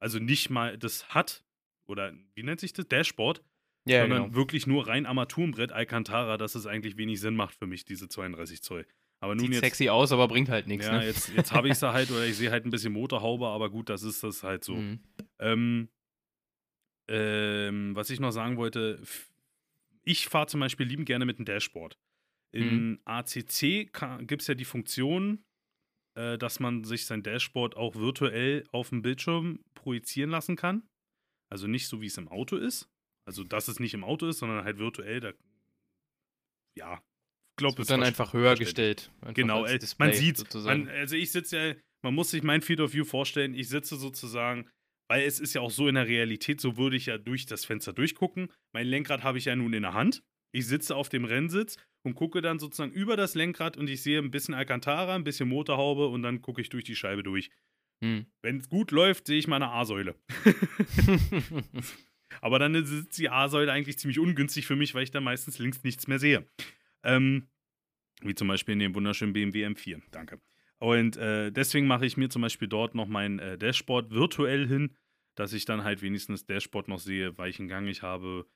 [0.00, 1.44] Also nicht mal das hat,
[1.86, 2.88] oder wie nennt sich das?
[2.88, 3.42] Dashboard.
[3.86, 4.34] Ja, sondern genau.
[4.34, 8.62] wirklich nur rein Armaturenbrett Alcantara, dass es eigentlich wenig Sinn macht für mich, diese 32
[8.62, 8.86] Zoll.
[9.20, 10.86] Aber nun Sieht jetzt, sexy aus, aber bringt halt nichts.
[10.86, 11.06] Ja, ne?
[11.06, 13.90] jetzt, jetzt habe ich es halt, oder ich sehe halt ein bisschen Motorhaube, aber gut,
[13.90, 14.74] das ist das halt so.
[14.74, 15.00] Mhm.
[15.38, 15.88] Ähm,
[17.08, 19.00] ähm, was ich noch sagen wollte,
[20.02, 21.98] ich fahre zum Beispiel lieben gerne mit einem Dashboard.
[22.54, 23.00] In mhm.
[23.04, 23.90] ACC
[24.26, 25.42] gibt es ja die Funktion,
[26.16, 30.86] äh, dass man sich sein Dashboard auch virtuell auf dem Bildschirm projizieren lassen kann.
[31.52, 32.88] Also nicht so, wie es im Auto ist.
[33.26, 35.20] Also, dass es nicht im Auto ist, sondern halt virtuell.
[35.20, 35.32] Da,
[36.78, 37.02] ja,
[37.58, 39.10] glaube, es wird dann einfach höher gestellt.
[39.20, 41.74] Einfach genau, äh, man sieht, man, also ich sitze ja,
[42.04, 44.68] man muss sich mein Field of View vorstellen, ich sitze sozusagen,
[45.08, 47.64] weil es ist ja auch so in der Realität, so würde ich ja durch das
[47.64, 48.52] Fenster durchgucken.
[48.74, 50.22] Mein Lenkrad habe ich ja nun in der Hand
[50.54, 54.20] ich sitze auf dem Rennsitz und gucke dann sozusagen über das Lenkrad und ich sehe
[54.20, 57.50] ein bisschen Alcantara, ein bisschen Motorhaube und dann gucke ich durch die Scheibe durch.
[58.02, 58.26] Hm.
[58.42, 60.14] Wenn es gut läuft, sehe ich meine A-Säule.
[62.40, 65.82] Aber dann ist die A-Säule eigentlich ziemlich ungünstig für mich, weil ich dann meistens links
[65.82, 66.46] nichts mehr sehe.
[67.02, 67.48] Ähm,
[68.20, 70.02] wie zum Beispiel in dem wunderschönen BMW M4.
[70.10, 70.40] Danke.
[70.78, 74.94] Und äh, deswegen mache ich mir zum Beispiel dort noch mein äh, Dashboard virtuell hin,
[75.36, 78.46] dass ich dann halt wenigstens Dashboard noch sehe, welchen Gang ich habe,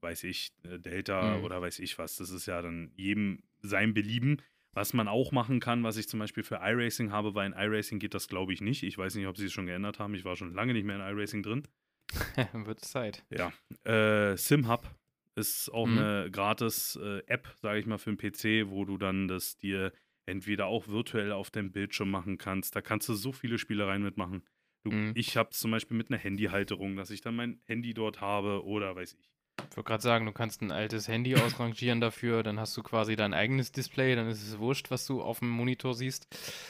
[0.00, 1.44] weiß ich, äh, Delta Mhm.
[1.44, 2.16] oder weiß ich was.
[2.16, 4.40] Das ist ja dann jedem sein Belieben.
[4.74, 7.98] Was man auch machen kann, was ich zum Beispiel für iRacing habe, weil in iRacing
[7.98, 8.82] geht das, glaube ich, nicht.
[8.84, 10.14] Ich weiß nicht, ob sie es schon geändert haben.
[10.14, 11.68] Ich war schon lange nicht mehr in iRacing drin.
[12.54, 13.22] Wird Zeit.
[13.30, 13.52] Ja.
[13.84, 14.88] Äh, SimHub
[15.34, 15.98] ist auch Mhm.
[15.98, 19.92] eine gratis äh, App, sage ich mal, für den PC, wo du dann das dir
[20.24, 22.74] entweder auch virtuell auf deinem Bildschirm machen kannst.
[22.76, 24.42] Da kannst du so viele Spielereien mitmachen.
[24.84, 25.12] Du, Mhm.
[25.14, 28.96] Ich habe zum Beispiel mit einer Handyhalterung, dass ich dann mein Handy dort habe oder
[28.96, 29.30] weiß ich.
[29.70, 33.16] Ich wollte gerade sagen, du kannst ein altes Handy ausrangieren dafür, dann hast du quasi
[33.16, 36.26] dein eigenes Display, dann ist es wurscht, was du auf dem Monitor siehst.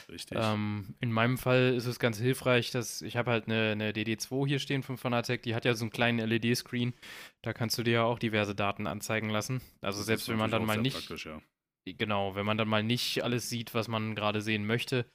[0.09, 0.37] Richtig.
[0.39, 4.47] Ähm, in meinem Fall ist es ganz hilfreich, dass ich habe halt eine, eine DD2
[4.47, 6.93] hier stehen von Fanatec, die hat ja so einen kleinen LED-Screen,
[7.41, 9.61] da kannst du dir ja auch diverse Daten anzeigen lassen.
[9.81, 11.41] Also Das selbst wenn man dann mal nicht, ja.
[11.85, 15.05] genau, wenn man dann mal nicht alles sieht, was man gerade sehen möchte,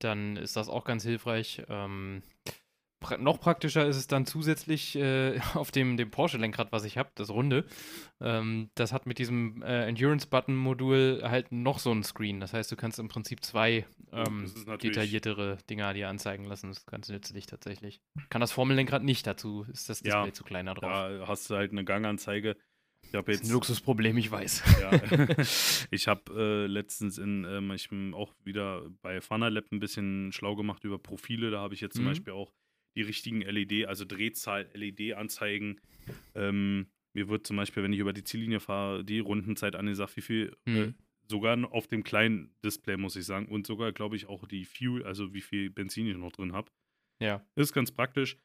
[0.00, 1.62] dann ist das auch ganz hilfreich.
[1.68, 2.22] Ähm,
[3.00, 7.10] pra noch praktischer ist es dann zusätzlich äh, auf dem, dem Porsche-Lenkrad, was ich habe,
[7.14, 7.64] das runde.
[8.20, 12.40] Ähm, das hat mit diesem äh, Endurance-Button-Modul halt noch so einen Screen.
[12.40, 14.50] Das heißt, du kannst im Prinzip zwei ähm,
[14.82, 16.68] detailliertere Dinger dir anzeigen lassen.
[16.68, 18.00] Das ist ganz nützlich tatsächlich.
[18.30, 20.90] Kann das Formellenkrad nicht, dazu ist das Ja, Display zu kleiner drauf.
[20.90, 22.56] Da hast du halt eine Ganganzeige.
[23.08, 24.64] Ich habe das ist jetzt ein Luxusproblem, ich weiß.
[24.80, 24.90] Ja.
[25.92, 30.56] ich habe äh, letztens in, ähm, ich bin auch wieder bei Funalab ein bisschen schlau
[30.56, 31.50] gemacht über Profile.
[31.52, 32.08] Da habe ich jetzt zum Mhm.
[32.08, 32.52] Beispiel auch
[32.96, 34.04] die richtigen LED, also
[34.80, 35.80] Drehzahl-LED-Anzeigen.
[36.34, 40.20] Ähm, mir wird zum Beispiel, wenn ich über die Ziellinie fahre, die Rundenzeit angesagt, wie
[40.22, 40.94] viel, äh, Mhm.
[41.28, 45.04] sogar auf dem kleinen Display, muss ich sagen, und sogar, glaube ich, auch die Fuel,
[45.04, 46.70] also wie viel Benzin ich noch drin habe.
[47.20, 47.44] Ja.
[47.56, 48.36] Ist ganz praktisch.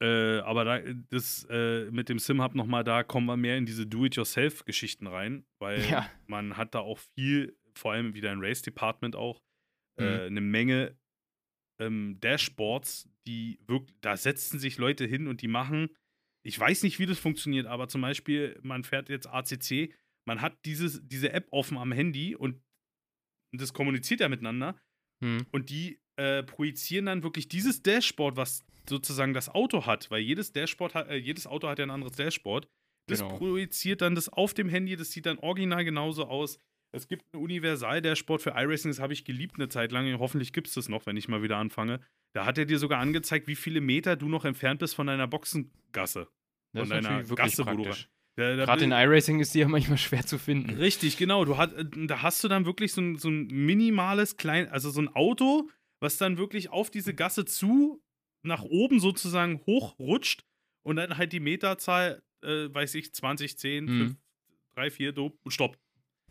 [0.00, 0.80] Äh, aber da,
[1.10, 5.80] das äh, mit dem SimHub nochmal, da kommen wir mehr in diese Do-it-yourself-Geschichten rein, weil
[5.88, 6.10] Ja.
[6.26, 9.40] man hat da auch viel, vor allem wieder im Race-Department auch,
[9.98, 10.04] Mhm.
[10.04, 10.96] äh, eine Menge
[11.80, 15.88] ähm, Dashboards, die wirklich, da setzen sich Leute hin und die machen,
[16.46, 19.94] ich weiß nicht, wie das funktioniert, aber zum Beispiel, man fährt jetzt ACC,
[20.26, 22.62] man hat dieses, diese App offen am Handy und
[23.52, 24.78] das kommuniziert ja miteinander
[25.22, 25.46] Hm.
[25.52, 30.52] und die äh, projizieren dann wirklich dieses Dashboard, was sozusagen das Auto hat, weil jedes
[30.52, 32.68] Dashboard hat, äh, jedes Auto hat ja ein anderes Dashboard.
[33.08, 33.36] Das Genau.
[33.38, 36.58] projiziert dann das auf dem Handy, das sieht dann original genauso aus.
[36.94, 40.18] Es gibt ein Universal-Dashboard für iRacing, das habe ich geliebt eine Zeit lang.
[40.18, 42.00] Hoffentlich gibt es das noch, wenn ich mal wieder anfange.
[42.34, 45.26] Da hat er dir sogar angezeigt, wie viele Meter du noch entfernt bist von deiner
[45.26, 46.28] Boxengasse.
[46.72, 48.08] Das Von deiner wirklich Gasse, wo du praktisch.
[48.36, 50.70] Da, da, Gerade in iRacing ist die ja manchmal schwer zu finden.
[50.70, 51.44] Richtig, genau.
[51.44, 51.72] Du hat,
[52.08, 55.68] da hast du dann wirklich so ein, so ein minimales klein, also so ein Auto,
[56.00, 58.02] was dann wirklich auf diese Gasse zu
[58.42, 60.44] nach oben sozusagen hochrutscht
[60.82, 63.88] und dann halt die Meterzahl, äh, weiß ich, 20, 10, Mhm.
[63.88, 64.16] 5,
[64.74, 65.78] 3, 4, do, Stopp.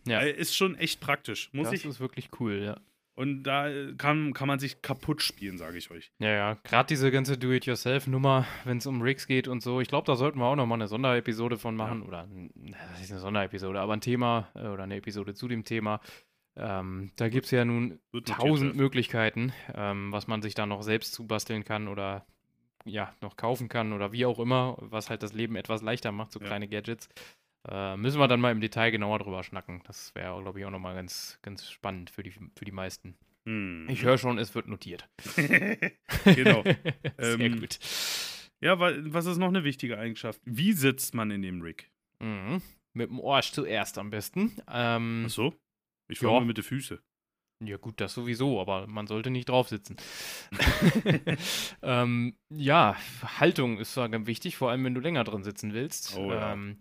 [0.06, 0.20] Ja.
[0.20, 1.86] Äh, ist schon echt praktisch, muss das ich.
[1.86, 2.80] ist wirklich cool, ja.
[3.16, 6.12] Und da äh, kann, kann man sich kaputt spielen, sage ich euch.
[6.20, 9.80] Ja, ja, gerade diese ganze Do-it-yourself-Nummer, wenn es um Rigs geht und so.
[9.82, 12.02] Ich glaube, da sollten wir auch nochmal eine Sonderepisode von machen.
[12.02, 12.52] Oder, n-
[12.94, 16.00] das ist eine Sonderepisode, aber ein Thema äh, oder eine Episode zu dem Thema.
[16.56, 18.76] Ähm, da gibt es ja nun tausend.
[18.76, 22.26] Möglichkeiten, ähm, was man sich da noch selbst zubasteln kann oder
[22.86, 26.32] ja, noch kaufen kann oder wie auch immer, was halt das Leben etwas leichter macht,
[26.32, 26.48] so Ja.
[26.48, 27.10] kleine Gadgets.
[27.68, 29.82] Äh, müssen wir dann mal im Detail genauer drüber schnacken.
[29.86, 33.16] Das wäre, glaube ich, auch nochmal ganz, ganz spannend für die, für die meisten.
[33.46, 33.88] Hm.
[33.90, 35.08] Ich höre schon, es wird notiert.
[36.26, 36.64] genau.
[37.18, 37.80] Sehr Ähm, gut.
[38.62, 40.42] Ja, wa- was ist noch eine wichtige Eigenschaft?
[40.46, 41.90] Wie sitzt man in dem Rig?
[42.20, 42.62] Mhm.
[42.94, 44.56] Mit dem Arsch zuerst am besten.
[44.72, 45.54] Ähm, Ach so?
[46.08, 46.40] Ich Ja.
[46.42, 47.00] mit den Füßen.
[47.64, 49.96] Ja, gut, das sowieso, aber man sollte nicht drauf sitzen.
[51.82, 52.96] ähm, ja,
[53.40, 56.18] Haltung ist zwar ganz wichtig, vor allem wenn du länger drin sitzen willst.
[56.18, 56.54] Oh ja.
[56.54, 56.78] ähm,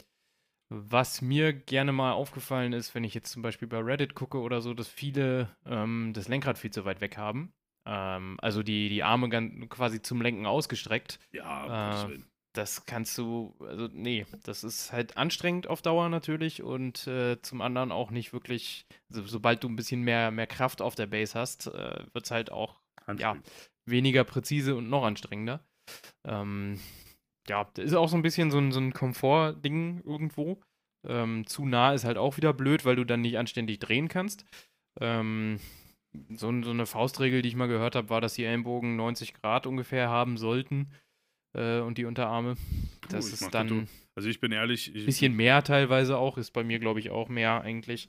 [0.75, 4.61] was mir gerne mal aufgefallen ist, wenn ich jetzt zum Beispiel bei Reddit gucke oder
[4.61, 7.53] so, dass viele ähm, das Lenkrad viel zu weit weg haben.
[7.87, 11.19] Ähm, also die, die Arme ganz, quasi zum Lenken ausgestreckt.
[11.33, 12.19] Ja, Äh.
[12.55, 17.63] Das kannst du, also nee, das ist halt anstrengend auf Dauer natürlich und äh, zum
[17.63, 21.39] anderen auch nicht wirklich, so, sobald du ein bisschen mehr, mehr Kraft auf der Base
[21.39, 22.83] hast, äh, wird es halt auch
[23.17, 23.39] ja,
[23.87, 25.65] weniger präzise und noch anstrengender.
[26.25, 26.79] Ähm,
[27.49, 30.61] ja, das ist auch so ein bisschen so ein, so ein Komfort-Ding irgendwo.
[31.07, 34.45] Ähm, zu nah ist halt auch wieder blöd, weil du dann nicht anständig drehen kannst.
[35.01, 35.59] Ähm,
[36.31, 39.67] so, so eine Faustregel, die ich mal gehört habe, war, dass die Ellenbogen 90 Grad
[39.67, 40.93] ungefähr haben sollten.
[41.55, 42.57] äh, und die Unterarme.
[43.09, 43.75] Das ich mach ist das dann so.
[43.77, 47.11] ein Also ich bin ehrlich, ich, bisschen mehr teilweise auch, ist bei mir, glaube ich,
[47.11, 48.09] auch mehr eigentlich.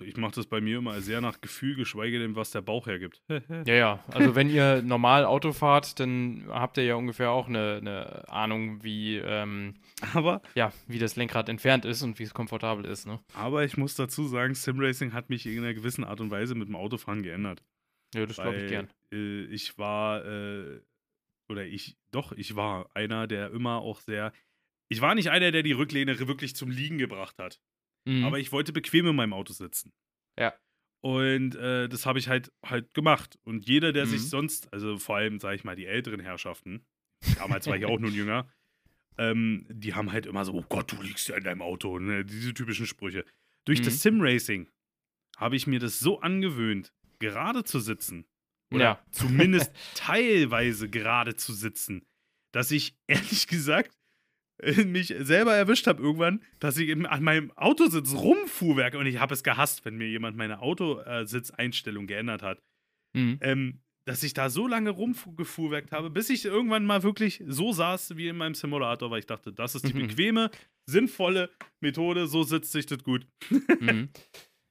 [0.00, 3.22] Ich mache das bei mir immer sehr nach Gefühl, geschweige denn, was der Bauch hergibt.
[3.66, 4.04] Ja, ja.
[4.08, 8.82] Also wenn ihr normal Auto fahrt, dann habt ihr ja ungefähr auch eine, eine Ahnung,
[8.82, 9.74] wie, ähm,
[10.12, 13.20] Aber, ja, wie das Lenkrad entfernt ist und wie es komfortabel ist, ne?
[13.34, 16.68] aber ich muss dazu sagen, Simracing hat mich in einer gewissen Art und Weise mit
[16.68, 17.62] dem Autofahren geändert.
[18.14, 18.88] Ja, das glaube ich gern.
[19.12, 20.80] Äh, ich war, äh,
[21.48, 24.32] oder ich, doch, ich war einer, der immer auch sehr.
[24.88, 27.60] Ich war nicht einer, der die Rücklehne wirklich zum Liegen gebracht hat.
[28.08, 28.24] Mhm.
[28.24, 29.92] Aber ich wollte bequem in meinem Auto sitzen.
[30.38, 30.54] Ja.
[31.00, 33.38] Und äh, das habe ich halt halt gemacht.
[33.44, 34.26] Und jeder, der sich Mhm.
[34.26, 36.84] sonst, also vor allem, sage ich mal, die älteren Herrschaften,
[37.36, 38.48] damals war ich auch nun jünger,
[39.18, 42.24] ähm, die haben halt immer so, oh Gott, du liegst ja in deinem Auto, ne?
[42.24, 43.24] diese typischen Sprüche.
[43.64, 43.84] Durch Mhm.
[43.84, 44.68] das Sim-Racing
[45.36, 48.24] habe ich mir das so angewöhnt, gerade zu sitzen.
[48.72, 49.04] Oder Ja.
[49.12, 52.06] zumindest teilweise gerade zu sitzen,
[52.52, 53.96] dass ich ehrlich gesagt
[54.86, 59.34] mich selber erwischt habe irgendwann, dass ich eben an meinem Autositz rumfuhrwerke und ich habe
[59.34, 62.62] es gehasst, wenn mir jemand meine Autositzeinstellung geändert hat,
[63.14, 63.38] Mhm.
[63.40, 68.16] ähm, dass ich da so lange rumgefuhrwerkt habe, bis ich irgendwann mal wirklich so saß
[68.16, 70.06] wie in meinem Simulator, weil ich dachte, das ist die Mhm.
[70.08, 70.50] bequeme,
[70.86, 71.50] sinnvolle
[71.80, 73.26] Methode, so sitzt sich das gut.
[73.80, 74.08] Mhm.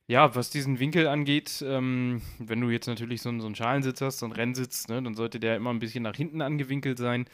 [0.10, 4.02] Ja, was diesen Winkel angeht, ähm, wenn du jetzt natürlich so, einen- so einen Schalensitz
[4.02, 7.26] hast, so einen Rennsitz, ne, dann sollte der immer ein bisschen nach hinten angewinkelt sein.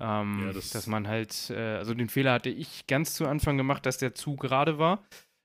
[0.00, 3.56] Ähm, Ja, das- dass man halt, äh, also den Fehler hatte ich ganz zu Anfang
[3.56, 5.02] gemacht, dass der zu gerade war.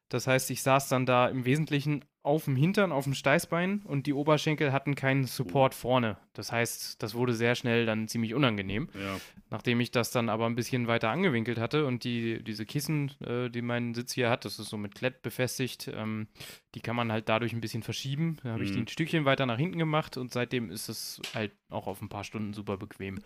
[0.10, 4.06] Das heißt, ich saß dann da im Wesentlichen auf dem Hintern, auf dem Steißbein und
[4.08, 6.18] die Oberschenkel hatten keinen Support vorne.
[6.34, 8.90] Das heißt, das wurde sehr schnell dann ziemlich unangenehm.
[8.94, 9.18] Ja,
[9.50, 13.50] Nachdem ich das dann aber ein bisschen weiter angewinkelt hatte und die, diese Kissen, äh,
[13.50, 16.28] die mein Sitz hier hat, das ist so mit Klett befestigt, ähm,
[16.76, 18.38] die kann man halt dadurch ein bisschen verschieben.
[18.44, 18.84] Da habe ich die Mhm.
[18.84, 22.24] ein Stückchen weiter nach hinten gemacht und seitdem ist es halt auch auf ein paar
[22.26, 23.20] Stunden super bequem.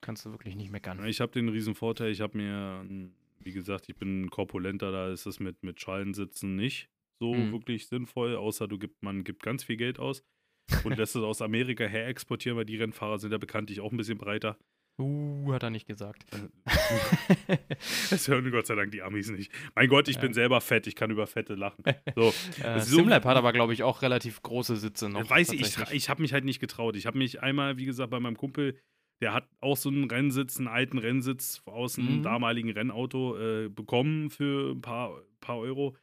[0.00, 1.04] Kannst du wirklich nicht meckern.
[1.06, 2.84] ich habe den riesen Vorteil, ich habe mir,
[3.40, 6.88] wie gesagt, ich bin korpulenter, da ist es mit, mit Schalensitzen nicht
[7.20, 7.52] so Mhm.
[7.52, 10.22] wirklich sinnvoll, außer du gibt, man gibt ganz viel Geld aus
[10.84, 13.96] und lässt es aus Amerika her exportieren, weil die Rennfahrer sind ja bekanntlich auch ein
[13.96, 14.56] bisschen breiter.
[15.00, 16.24] Uh, hat er nicht gesagt.
[18.10, 19.52] Das hören Gott sei Dank die Amis nicht.
[19.74, 20.20] Mein Gott, ich Ja.
[20.22, 21.82] bin selber fett, ich kann über Fette lachen.
[22.16, 22.32] So,
[22.62, 25.28] äh, so- Simlab hat aber, glaube ich, auch relativ große Sitze noch.
[25.28, 26.96] weiß ich, ich habe mich halt nicht getraut.
[26.96, 28.76] Ich habe mich einmal, wie gesagt, bei meinem Kumpel,
[29.20, 32.22] der hat auch so einen Rennsitz, einen alten Rennsitz aus einem Mhm.
[32.22, 35.96] damaligen Rennauto äh, bekommen für ein paar, paar Euro.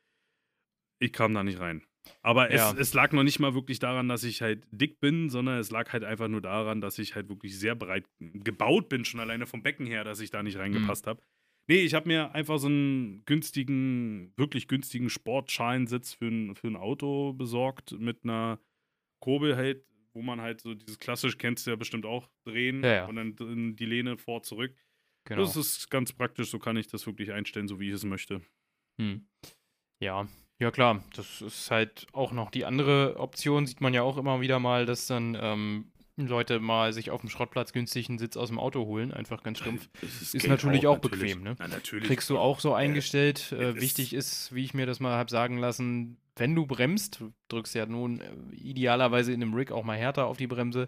[0.99, 1.84] Ich kam da nicht rein.
[2.22, 2.74] Aber es, Ja.
[2.78, 5.91] es lag noch nicht mal wirklich daran, dass ich halt dick bin, sondern es lag
[5.91, 9.63] halt einfach nur daran, dass ich halt wirklich sehr breit gebaut bin, schon alleine vom
[9.63, 11.22] Becken her, dass ich da nicht reingepasst habe.
[11.68, 16.76] Nee, ich habe mir einfach so einen günstigen, wirklich günstigen Sportschalensitz für ein, für ein
[16.76, 18.59] Auto besorgt mit einer
[19.20, 19.84] Kurbel halt,
[20.16, 23.05] wo man halt so dieses klassisch, kennst du ja bestimmt auch, drehen Ja, ja.
[23.05, 24.74] und dann die Lehne vor, zurück.
[25.26, 25.41] genau.
[25.41, 28.41] Das ist ganz praktisch, so kann ich das wirklich einstellen, so wie ich es möchte.
[28.99, 29.28] Hm.
[30.01, 30.28] Ja,
[30.59, 34.41] ja klar, das ist halt auch noch die andere Option, sieht man ja auch immer
[34.41, 38.47] wieder mal, dass dann ähm, Leute mal sich auf dem Schrottplatz günstig einen Sitz aus
[38.49, 39.89] dem Auto holen, einfach ganz stumpf.
[40.01, 41.55] Das Ist natürlich auch bequem, ne?
[41.59, 42.07] Na, natürlich.
[42.07, 43.51] Kriegst du auch so eingestellt.
[43.51, 47.22] Äh, es- wichtig ist, wie ich mir das mal habe sagen lassen, wenn du bremst,
[47.49, 50.88] drückst ja nun äh, idealerweise in einem Rig auch mal härter auf die Bremse,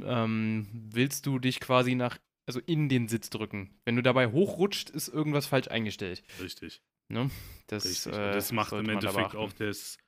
[0.00, 3.70] ähm, willst du dich quasi nach, also in den Sitz drücken.
[3.84, 6.22] Wenn du dabei hochrutscht, ist irgendwas falsch eingestellt.
[6.40, 6.82] Richtig.
[7.08, 7.30] Ne?
[7.66, 8.12] Das, Richtig.
[8.12, 9.98] äh, das macht im Endeffekt auch das,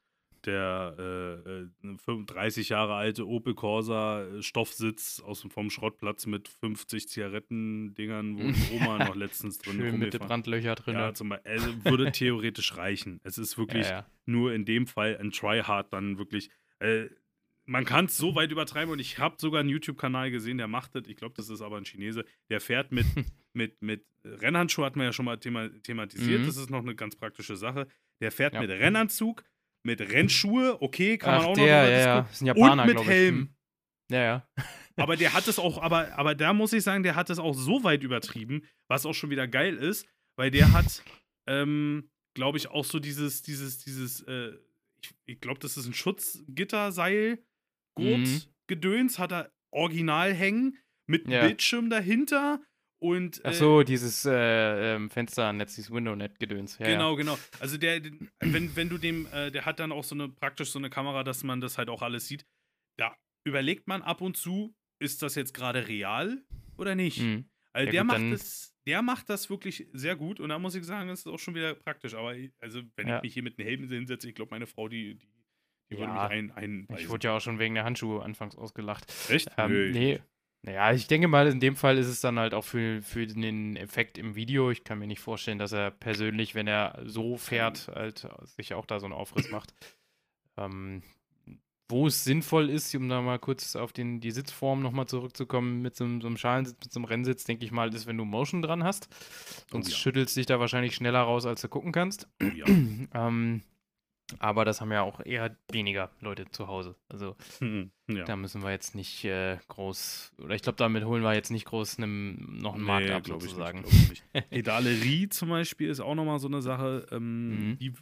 [0.46, 6.48] der äh, äh, 35 Jahre alte Opel Corsa äh, Stoffsitz aus dem vom Schrottplatz mit
[6.48, 10.94] 50 Zigarettendingern, wo die Oma noch letztens drin Schön mit den Brandlöcher drin.
[10.94, 13.20] Ja, zum Beispiel, also würde theoretisch reichen.
[13.24, 14.06] Es ist wirklich ja, ja.
[14.26, 16.50] nur in dem Fall ein Tryhard dann wirklich.
[16.78, 17.06] Äh,
[17.66, 20.94] man kann es so weit übertreiben und ich habe sogar einen YouTube-Kanal gesehen, der macht
[20.94, 21.04] das.
[21.06, 22.24] Ich glaube, das ist aber ein Chinese.
[22.50, 23.06] Der fährt mit,
[23.54, 26.42] mit, mit Rennhandschuh, hat man ja schon mal thema thematisiert.
[26.42, 26.46] Mhm.
[26.46, 27.88] Das ist noch eine ganz praktische Sache.
[28.20, 28.60] Der fährt Ja.
[28.60, 29.44] mit Rennanzug,
[29.84, 32.20] mit Rennschuhe, okay, kann man Ach, auch der, noch ja, ja.
[32.30, 33.10] Ist ein Japaner, Und mit glaub ich.
[33.12, 33.36] Helm.
[33.36, 33.54] Hm.
[34.10, 34.48] Ja, ja.
[34.96, 37.52] Aber der hat es auch, aber, aber da muss ich sagen, der hat es auch
[37.54, 40.06] so weit übertrieben, was auch schon wieder geil ist,
[40.38, 41.02] weil der hat,
[41.48, 44.52] ähm, glaube ich, auch so dieses, dieses, dieses, äh,
[45.02, 47.44] ich, ich glaube, das ist ein Schutzgitterseil,
[47.96, 48.42] Gurt, Mhm.
[48.68, 50.78] Gedöns, hat er original hängen,
[51.08, 51.44] mit Ja.
[51.44, 52.60] Bildschirm dahinter
[53.04, 56.78] und Ach äh, so, dieses äh, ähm, Fensternetz, dieses Window-Net-Gedöns.
[56.78, 57.38] Ja, genau, genau.
[57.60, 58.00] Also der,
[58.40, 61.22] wenn, wenn du dem, äh, der hat dann auch so eine, praktisch so eine Kamera,
[61.22, 62.46] dass man das halt auch alles sieht.
[62.96, 63.14] Da
[63.46, 66.42] überlegt man ab und zu, ist das jetzt gerade real
[66.78, 67.18] oder nicht?
[67.18, 67.24] Ja.
[67.24, 67.50] Mhm.
[67.74, 70.74] Also Ja, der gut, macht das, der macht das wirklich sehr gut und da muss
[70.74, 72.14] ich sagen, das ist auch schon wieder praktisch.
[72.14, 73.16] Aber also wenn Ja.
[73.18, 75.28] ich mich hier mit einem Helm hinsetze, ich glaube, meine Frau, die, die,
[75.90, 78.56] die würde Ja, mich ein, ein Ich wurde ja auch schon wegen der Handschuhe anfangs
[78.56, 79.12] ausgelacht.
[79.28, 79.50] Echt?
[79.58, 80.20] Ähm, Nö, nee.
[80.64, 83.76] Naja, ich denke mal, in dem Fall ist es dann halt auch für, für den
[83.76, 84.70] Effekt im Video.
[84.70, 88.86] Ich kann mir nicht vorstellen, dass er persönlich, wenn er so fährt, halt sich auch
[88.86, 89.74] da so einen Aufriss macht.
[90.56, 91.02] Ähm,
[91.88, 95.96] wo es sinnvoll ist, um da mal kurz auf den, die Sitzform nochmal zurückzukommen, mit
[95.96, 98.62] so, so einem Schalensitz, mit so einem Rennsitz, denke ich mal, ist, wenn du Motion
[98.62, 99.08] dran hast.
[99.68, 99.96] Sonst Oh ja.
[99.96, 102.28] schüttelst du dich da wahrscheinlich schneller raus, als du gucken kannst.
[102.40, 102.66] Oh ja.
[103.14, 103.62] Ähm,
[104.38, 106.96] aber das haben ja auch eher weniger Leute zu Hause.
[107.08, 108.24] Also Hm, ja.
[108.24, 111.66] da müssen wir jetzt nicht äh, groß, oder ich glaube, damit holen wir jetzt nicht
[111.66, 113.84] groß nem, noch einen Markt Nee, ab, glaub ich sozusagen.
[114.50, 117.78] Pedalerie zum Beispiel ist auch nochmal so eine Sache, ähm, Mhm.
[117.78, 117.92] die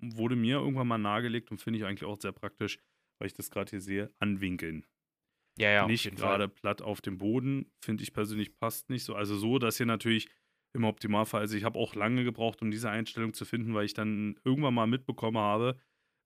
[0.00, 2.78] wurde mir irgendwann mal nahegelegt und finde ich eigentlich auch sehr praktisch,
[3.18, 4.84] weil ich das gerade hier sehe, anwinkeln.
[5.56, 9.14] Ja, ja, nicht gerade platt auf dem Boden, finde ich persönlich passt nicht so.
[9.14, 10.28] Also so, dass ihr natürlich
[10.78, 13.94] im Optimalfall, also ich habe auch lange gebraucht, um diese Einstellung zu finden, weil ich
[13.94, 15.78] dann irgendwann mal mitbekommen habe,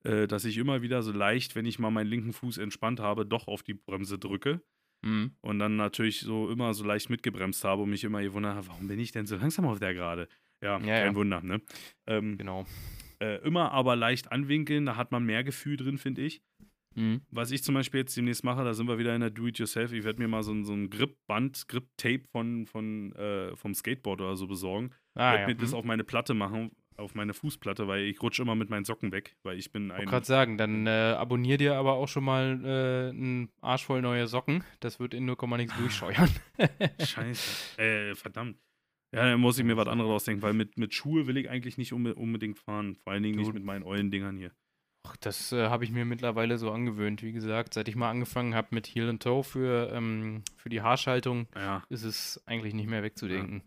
[0.05, 3.27] äh, dass ich immer wieder so leicht, wenn ich mal meinen linken Fuß entspannt habe,
[3.27, 4.63] doch auf die Bremse drücke
[5.05, 5.35] Mhm.
[5.41, 8.87] und dann natürlich so immer so leicht mitgebremst habe und mich immer gewundert habe, warum
[8.87, 10.29] bin ich denn so langsam auf der Gerade?
[10.63, 11.15] Ja, Ja, kein ja.
[11.17, 11.61] Wunder, ne?
[12.07, 12.67] Ähm, Genau.
[13.21, 16.41] äh, immer aber leicht anwinkeln, da hat man mehr Gefühl drin, finde ich.
[16.95, 17.23] Mhm.
[17.31, 19.93] Was ich zum Beispiel jetzt demnächst mache, da sind wir wieder in der Do-It-Yourself.
[19.93, 24.21] Ich werde mir mal so ein, so ein Gripband, Grip-Tape von, von, äh, vom Skateboard
[24.21, 24.91] oder so besorgen.
[25.15, 25.47] Ah, werde ja.
[25.49, 25.77] mir das Mhm.
[25.77, 29.35] auf meine Platte machen, auf meine Fußplatte, weil ich rutsche immer mit meinen Socken weg,
[29.43, 29.99] weil ich bin Ich ein.
[30.01, 34.03] wollte gerade sagen, dann äh, abonnier dir aber auch schon mal äh, einen Arsch voll
[34.03, 34.63] neue Socken.
[34.81, 36.29] Das wird in 0, nichts durchscheuern.
[37.01, 37.81] Scheiße.
[37.81, 38.59] Äh, verdammt.
[39.15, 41.77] Ja, dann muss ich mir was anderes ausdenken, weil mit, mit Schuhe will ich eigentlich
[41.77, 42.95] nicht unbe unbedingt fahren.
[42.97, 44.53] Vor allen Dingen Du- nicht mit meinen ollen Dingern hier.
[45.05, 47.23] Ach, das äh, habe ich mir mittlerweile so angewöhnt.
[47.23, 50.81] Wie gesagt, seit ich mal angefangen habe mit Heel and Toe für, ähm, für die
[50.81, 53.63] Haarschaltung, Ja, ist es eigentlich nicht mehr wegzudenken.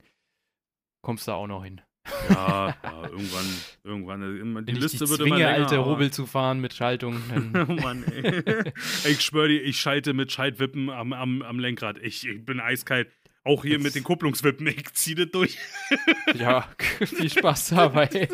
[1.02, 1.82] Kommst da auch noch hin.
[2.30, 3.46] ja, ja irgendwann,
[3.84, 4.22] irgendwann.
[4.22, 5.64] äh, immer- Die Wenn Liste ich die wird immer zwinge, länger.
[5.66, 7.16] alte Hobel zu fahren mit Schaltung,
[7.68, 8.72] Oh Mann, ey.
[9.10, 11.98] ich schwöre dir, ich schalte mit Schaltwippen am, am, am Lenkrad.
[11.98, 13.12] Ich, ich bin eiskalt.
[13.44, 14.66] Auch hier mit Jetzt- den Kupplungswippen.
[14.68, 15.58] Ich ziehe das durch.
[16.34, 16.68] ja,
[17.06, 18.28] viel Spaß dabei.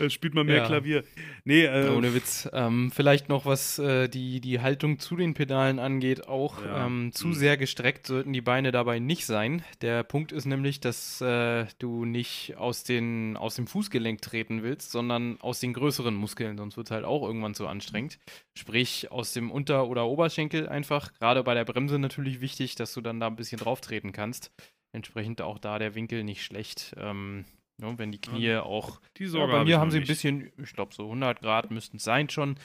[0.00, 0.66] Da spielt man mehr Ja.
[0.66, 1.04] Klavier.
[1.44, 2.48] Nee, äh, Ohne Witz.
[2.52, 6.86] Ähm, vielleicht noch, was äh, die, die Haltung zu den Pedalen angeht, auch Ja.
[6.86, 7.34] ähm, zu Mhm.
[7.34, 9.62] sehr gestreckt sollten die Beine dabei nicht sein.
[9.82, 14.90] Der Punkt ist nämlich, dass äh, du nicht aus, den, aus dem Fußgelenk treten willst,
[14.90, 18.18] sondern aus den größeren Muskeln, sonst wird es halt auch irgendwann zu anstrengend.
[18.54, 21.12] Sprich, aus dem Unter- oder Oberschenkel einfach.
[21.14, 24.52] Gerade bei der Bremse natürlich wichtig, dass du dann da ein bisschen drauf treten kannst.
[24.92, 26.94] Entsprechend auch da der Winkel nicht schlecht.
[26.98, 27.44] Ähm,
[27.80, 30.08] ne, wenn die Knie auch die ja, Sorge bei hab mir haben sie ein nicht.
[30.08, 32.56] bisschen, ich glaube so 100 Grad müssten es sein schon.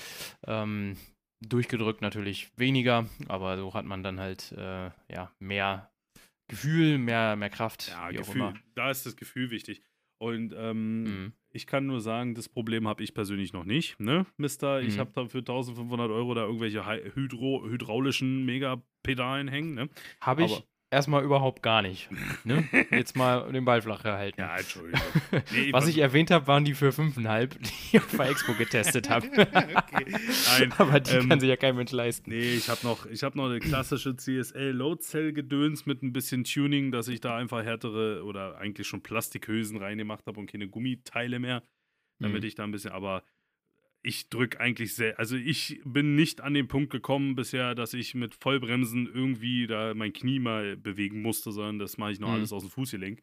[0.45, 0.97] Ähm,
[1.45, 5.91] durchgedrückt natürlich weniger, aber so hat man dann halt äh, ja, mehr
[6.47, 7.89] Gefühl, mehr, mehr Kraft.
[7.89, 9.81] Ja, Gefühl, da ist das Gefühl wichtig.
[10.21, 11.33] Und ähm, Mhm.
[11.51, 14.81] ich kann nur sagen, das Problem habe ich persönlich noch nicht, ne, Mister?
[14.81, 14.99] Ich Mhm.
[14.99, 19.89] habe da für 1500 Euro da irgendwelche Hy- Hydro hydraulischen Mega-Pedalen hängen, ne?
[20.21, 20.63] Habe ich aber-
[20.95, 22.09] erstmal überhaupt gar nicht.
[22.43, 22.67] Ne?
[22.91, 24.39] Jetzt mal den Ball flach gehalten.
[24.41, 25.01] Ja, Entschuldigung.
[25.53, 29.09] Nee, Was ich erwähnt habe, waren die für 5,5, die ich auf der Expo getestet
[29.09, 29.27] habe.
[29.31, 30.05] okay.
[30.59, 32.29] Nein, Aber die ähm, kann sich ja kein Mensch leisten.
[32.31, 37.07] Nee, ich habe noch, ich hab noch eine klassische CSL-Load-Cell-Gedöns mit ein bisschen Tuning, dass
[37.07, 41.63] ich da einfach härtere oder eigentlich schon Plastikhülsen reingemacht habe und keine Gummiteile mehr,
[42.19, 42.47] damit Mhm.
[42.47, 43.23] ich da ein bisschen, aber
[44.05, 48.13] ich drücke eigentlich sehr, also ich bin nicht an den Punkt gekommen bisher, dass ich
[48.15, 52.35] mit Vollbremsen irgendwie da mein Knie mal bewegen musste, sondern das mache ich noch Mhm.
[52.35, 53.21] alles aus dem Fußgelenk.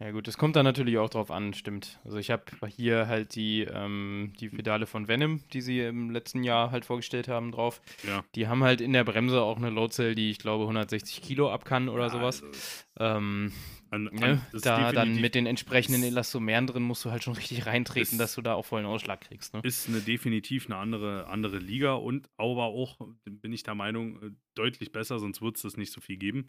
[0.00, 2.00] Ja gut, das kommt dann natürlich auch drauf an, stimmt.
[2.04, 6.42] Also ich habe hier halt die, ähm, die Pedale von Venom, die sie im letzten
[6.42, 7.80] Jahr halt vorgestellt haben, drauf.
[8.04, 8.24] Ja.
[8.34, 11.64] Die haben halt in der Bremse auch eine Load-Cell, die ich glaube 160 Kilo ab
[11.64, 12.42] kann oder Ja, sowas.
[12.42, 12.58] also,
[12.98, 13.52] Ähm,
[13.92, 14.40] an, an, ne?
[14.52, 18.34] ist Da dann mit den entsprechenden Elastomeren drin musst du halt schon richtig reintreten, dass
[18.34, 19.52] du da auch vollen Ausschlag kriegst.
[19.54, 19.60] Ne?
[19.62, 24.30] ist eine definitiv eine andere, andere Liga und aber auch, bin ich der Meinung, äh,
[24.56, 26.48] deutlich besser, sonst wird es das nicht so viel geben,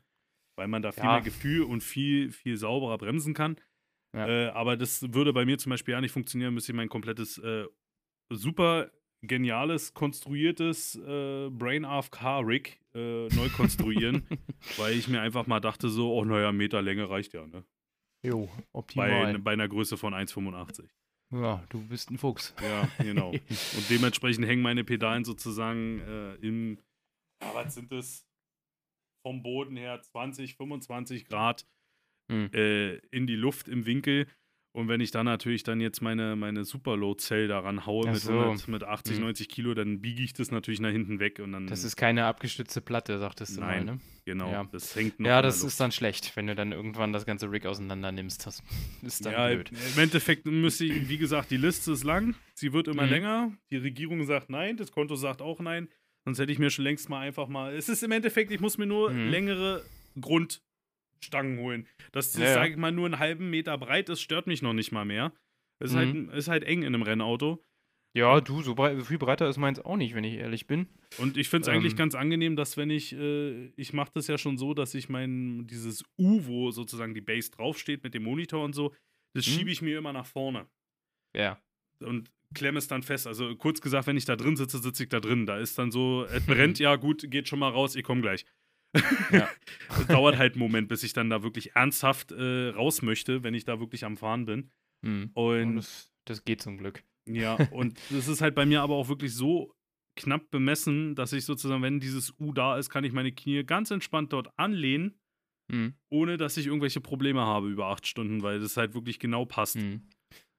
[0.58, 1.12] weil man da viel Ja.
[1.14, 3.58] mehr Gefühl und viel, viel sauberer bremsen kann.
[4.16, 4.28] Ja.
[4.28, 7.40] Äh, aber das würde bei mir zum Beispiel ja nicht funktionieren, müsste ich mein komplettes
[7.40, 7.66] äh,
[8.32, 8.92] super
[9.22, 14.28] geniales, konstruiertes äh, Brain AFK Rig äh, neu konstruieren,
[14.78, 17.64] weil ich mir einfach mal dachte so, oh naja, Meter Länge reicht ja, ne?
[18.26, 19.40] Jo, Bei, optimal.
[19.40, 20.88] bei einer Größe von 1,85.
[21.34, 22.54] Ja, du bist ein Fuchs.
[22.62, 23.32] Ja, genau.
[23.32, 26.78] Und dementsprechend hängen meine Pedalen sozusagen äh, im,
[27.42, 28.26] ja, was sind das?
[29.26, 31.66] Vom Boden her 20, 25 Grad
[32.32, 32.50] Hm.
[32.54, 34.28] äh, in die Luft im Winkel.
[34.76, 38.32] Und wenn ich dann natürlich dann jetzt meine, meine Superload-Cell daran haue mit, so.
[38.40, 39.24] 100, mit 80, Hm.
[39.26, 42.26] 90 Kilo, dann biege ich das natürlich nach hinten weg und dann, Das ist keine
[42.26, 43.86] abgestützte Platte, sagtest du Nein.
[43.86, 44.02] mal, ne?
[44.26, 44.64] genau, ja.
[44.72, 47.68] das hängt noch Ja, das ist dann schlecht, wenn du dann irgendwann das ganze Rig
[47.68, 48.48] auseinander nimmst.
[48.48, 48.64] Das
[49.04, 49.72] ist dann ja, blöd.
[49.96, 53.10] im Endeffekt müsste ich, wie gesagt, die Liste ist lang, sie wird immer Mhm.
[53.12, 55.88] länger, die Regierung sagt nein, das Konto sagt auch nein.
[56.26, 57.76] Sonst hätte ich mir schon längst mal einfach mal.
[57.76, 59.30] Es ist im Endeffekt, ich muss mir nur Mhm.
[59.30, 59.84] längere
[61.24, 61.88] Grundstangen holen.
[62.12, 62.54] Dass das, Ja, ja.
[62.56, 65.32] sage ich mal, nur einen halben Meter breit ist, stört mich noch nicht mal mehr.
[65.80, 66.28] Es ist, Mhm.
[66.30, 67.64] halt, ist halt eng in einem Rennauto.
[68.16, 70.88] Ja, du, so, brei so viel breiter ist meins auch nicht, wenn ich ehrlich bin.
[71.18, 71.98] Und ich finde es eigentlich Ähm.
[71.98, 75.66] ganz angenehm, dass wenn ich, äh, ich mache das ja schon so, dass ich mein,
[75.66, 78.94] dieses U, wo sozusagen die Base draufsteht mit dem Monitor und so,
[79.34, 79.52] das Mhm.
[79.52, 80.68] schiebe ich mir immer nach vorne
[81.36, 81.60] Ja.
[82.02, 83.26] und klemme es dann fest.
[83.26, 85.48] Also kurz gesagt, wenn ich da drin sitze, sitze ich da drin.
[85.48, 88.46] Da ist dann so, es brennt, ja gut, geht schon mal raus, ich komme gleich.
[89.32, 89.50] Ja.
[90.00, 93.54] Es dauert halt einen Moment, bis ich dann da wirklich ernsthaft äh, raus möchte, wenn
[93.54, 94.72] ich da wirklich am Fahren bin.
[95.02, 95.30] Mhm.
[95.34, 97.04] Und das, das geht zum Glück.
[97.28, 99.74] ja, und das ist halt bei mir aber auch wirklich so
[100.16, 103.92] knapp bemessen, dass ich sozusagen, wenn dieses U da ist, kann ich meine Knie ganz
[103.92, 105.20] entspannt dort anlehnen,
[105.72, 105.94] Mhm.
[106.10, 109.78] ohne dass ich irgendwelche Probleme habe über acht Stunden, weil das halt wirklich genau passt.
[109.78, 110.02] Mhm.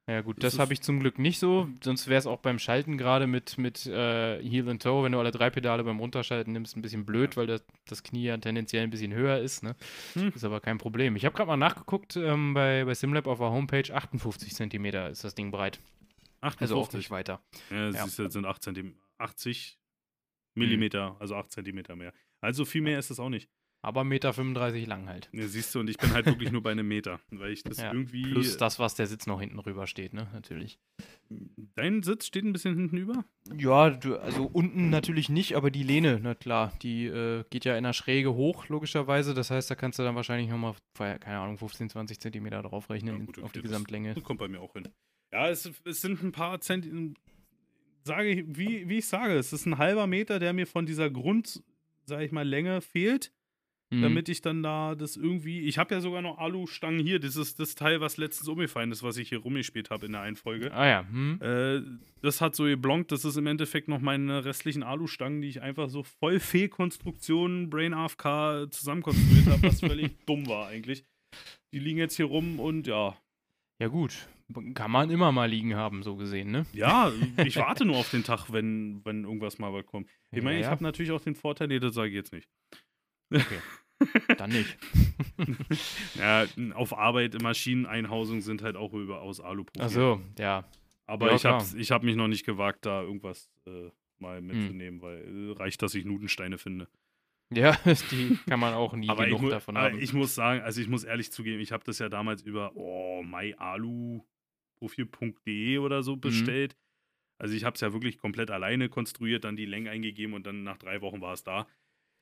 [0.07, 1.67] Ja gut, Das das habe ich zum Glück nicht so.
[1.83, 5.19] Sonst wäre es auch beim Schalten gerade mit, mit äh, Heel and Toe, wenn du
[5.19, 8.83] alle drei Pedale beim Runterschalten nimmst, ein bisschen blöd, weil das, das Knie ja tendenziell
[8.85, 9.63] ein bisschen höher ist.
[9.63, 9.75] Ne?
[10.13, 10.33] Hm.
[10.35, 11.17] Ist aber kein Problem.
[11.17, 15.25] Ich habe gerade mal nachgeguckt, ähm, bei, bei SimLab auf der Homepage, 58 Zentimeter ist
[15.25, 15.81] das Ding breit.
[16.43, 16.99] Also auch 58.
[16.99, 17.41] nicht weiter.
[17.71, 18.05] Ja, das Ja.
[18.27, 19.79] ist, sind 8 Zentimeter, 80
[20.55, 22.13] Millimeter, also 8 Zentimeter mehr.
[22.43, 23.49] Also viel mehr ist es auch nicht.
[23.85, 25.29] Aber 1,35 Meter lang halt.
[25.33, 27.77] Ja, siehst du, und ich bin halt wirklich nur bei einem Meter, weil ich das
[27.77, 28.23] Ja, irgendwie.
[28.23, 30.27] Plus das, was der Sitz noch hinten rüber steht, ne?
[30.33, 30.79] Natürlich.
[31.75, 33.27] Dein Sitz steht ein bisschen hinten über?
[33.55, 37.77] Ja, du, also unten natürlich nicht, aber die Lehne, na klar, die äh, geht ja
[37.77, 39.35] in der Schräge hoch, logischerweise.
[39.35, 43.25] Das heißt, da kannst du dann wahrscheinlich nochmal, keine Ahnung, 15, 20 Zentimeter draufrechnen Ja,
[43.27, 44.15] gut, auf die Gesamtlänge.
[44.15, 44.89] Das kommt bei mir auch hin.
[45.31, 47.21] Ja, es, es sind ein paar Zentimeter.
[48.05, 51.11] Sage ich, wie, wie ich sage, es ist ein halber Meter, der mir von dieser
[51.11, 51.63] Grund,
[52.07, 53.31] sage ich mal, Länge fehlt,
[53.99, 54.03] Mhm.
[54.03, 55.61] damit ich dann da das irgendwie.
[55.63, 57.19] Ich habe ja sogar noch Alustangen hier.
[57.21, 60.21] Das ist das Teil, was letztens umgefallen ist, was ich hier rumgespielt habe in der
[60.23, 60.73] einen Folge.
[60.73, 61.39] Ah ja, hm.
[61.41, 61.81] Äh,
[62.23, 65.89] das hat so geblonkt, das ist im Endeffekt noch meine restlichen Alustangen, die ich einfach
[65.89, 71.05] so voll Fehlkonstruktionen, Brain AFK zusammenkonstruiert habe, was völlig dumm war eigentlich.
[71.73, 73.17] Die liegen jetzt hier rum und ja.
[73.81, 74.29] Ja gut,
[74.75, 76.65] kann man immer mal liegen haben, so gesehen, ne?
[76.73, 77.11] Ja,
[77.45, 80.09] ich warte nur auf den Tag, wenn, wenn irgendwas mal was kommt.
[80.31, 80.71] Ich meine, Ja, ich ja.
[80.71, 82.49] habe natürlich auch den Vorteil, nee, das sage ich jetzt nicht.
[84.39, 84.77] Dann nicht.
[86.19, 90.65] Ja, auf Arbeit, Maschineneinhausung sind halt auch über aus Alu Ach so, ja.
[91.07, 91.65] Aber Ja, ich habe.
[91.65, 91.79] Hm.
[91.81, 95.95] ich hab mich noch nicht gewagt, da irgendwas äh, mal mitzunehmen, weil äh, reicht, dass
[95.95, 96.89] ich Nutensteine finde.
[97.53, 97.77] Ja,
[98.11, 100.01] die kann man auch nie aber genug davon aber haben.
[100.01, 103.23] ich muss sagen, also ich muss ehrlich zugeben, ich habe das ja damals über oh,
[104.81, 106.03] myaluprofil.de oder Mhm.
[106.03, 106.77] so bestellt.
[107.39, 110.63] Also ich habe es ja wirklich komplett alleine konstruiert, dann die Länge eingegeben und dann
[110.63, 111.67] nach drei Wochen war es da.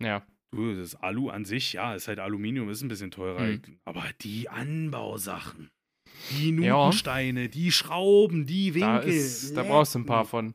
[0.01, 0.25] ja.
[0.55, 3.41] Du, das Alu an sich, ja, ist halt Aluminium, ist ein bisschen teurer.
[3.41, 3.79] Mhm.
[3.85, 5.71] Aber die Anbausachen,
[6.31, 6.77] die Ja.
[6.85, 8.91] Nutensteine, die Schrauben, die Winkel.
[8.93, 10.55] Da, ist, da brauchst du ein paar von.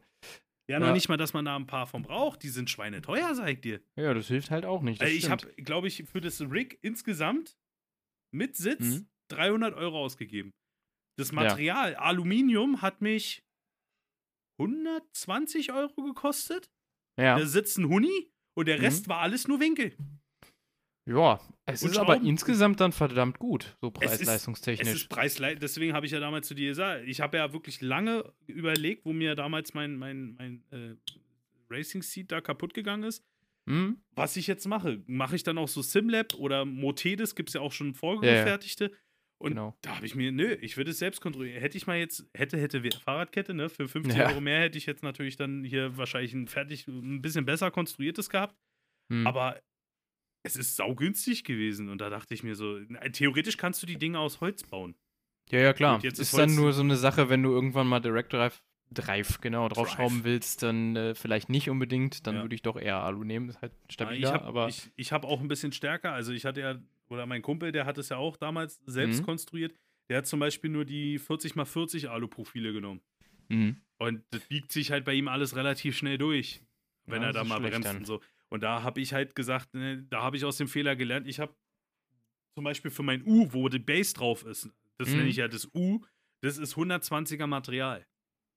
[0.69, 0.93] Ja, noch Ja.
[0.93, 2.43] nicht mal, dass man da ein paar von braucht.
[2.43, 3.81] Die sind schweineteuer, sag ich dir.
[3.95, 5.01] Ja, das hilft halt auch nicht.
[5.01, 7.55] Also ich habe, glaube ich, für das Rig insgesamt
[8.35, 9.07] mit Sitz Mhm.
[9.31, 10.51] 300 Euro ausgegeben.
[11.17, 13.41] Das Material, Aluminium, hat mich
[14.61, 16.69] 120 Euro gekostet.
[17.19, 17.39] ja.
[17.39, 18.83] Da sitzt ein Huni und der Mhm.
[18.85, 19.93] Rest war alles nur Winkel.
[21.05, 24.93] ja, es Und ist aber insgesamt dann verdammt gut, so Es ist- Es preis-leistungstechnisch.
[24.93, 28.25] ist preisleicht, deswegen habe ich ja damals zu dir gesagt, ich habe ja wirklich lange
[28.47, 30.95] überlegt, wo mir damals mein, mein, mein äh,
[31.69, 33.23] Racing Seat da kaputt gegangen ist.
[33.69, 33.97] Hm?
[34.15, 35.03] was ich jetzt mache.
[35.07, 38.91] Mache ich dann auch so Simlab oder Motedes, gibt es ja auch schon vorgefertigte.
[39.39, 39.75] Und Genau.
[39.81, 41.59] da habe ich mir, nö, ich würde es selbst kontrollieren.
[41.59, 44.29] Hätte ich mal jetzt, hätte, hätte Fahrradkette, ne, für 50 Ja.
[44.29, 48.29] Euro mehr hätte ich jetzt natürlich dann hier wahrscheinlich ein fertig, ein bisschen besser konstruiertes
[48.29, 48.55] gehabt.
[49.11, 49.27] Hm.
[49.27, 49.61] Aber
[50.43, 51.89] es ist saugünstig gewesen.
[51.89, 52.79] Und da dachte ich mir so,
[53.11, 54.95] theoretisch kannst du die Dinge aus Holz bauen.
[55.51, 55.99] Ja, ja, klar.
[56.01, 59.39] Jetzt ist ist dann nur so eine Sache, wenn du irgendwann mal Direct Drive, Drive
[59.41, 62.25] genau, draufschrauben willst, dann äh, vielleicht nicht unbedingt.
[62.25, 62.41] Dann Ja.
[62.41, 63.49] würde ich doch eher Alu nehmen.
[63.49, 64.67] Ist halt Ja, stabiler, ich habe aber.
[64.69, 66.13] ich, ich hab auch ein bisschen stärker.
[66.13, 69.25] Also ich hatte ja, oder mein Kumpel, der hat es ja auch damals selbst Mhm.
[69.25, 69.75] konstruiert.
[70.09, 73.01] Der hat zum Beispiel nur die 40x40 Alu-Profile genommen.
[73.49, 73.81] Mhm.
[73.99, 76.61] Und das biegt sich halt bei ihm alles relativ schnell durch,
[77.07, 77.97] wenn Ja, er da mal bremst dann.
[77.97, 78.21] und so.
[78.49, 81.27] Und da habe ich halt gesagt, ne, da habe ich aus dem Fehler gelernt.
[81.27, 81.53] Ich habe
[82.57, 85.17] zum Beispiel für mein U, wo die Base drauf ist, das Mhm.
[85.17, 86.03] nenne ich ja das U,
[86.41, 88.05] das ist 120er Material.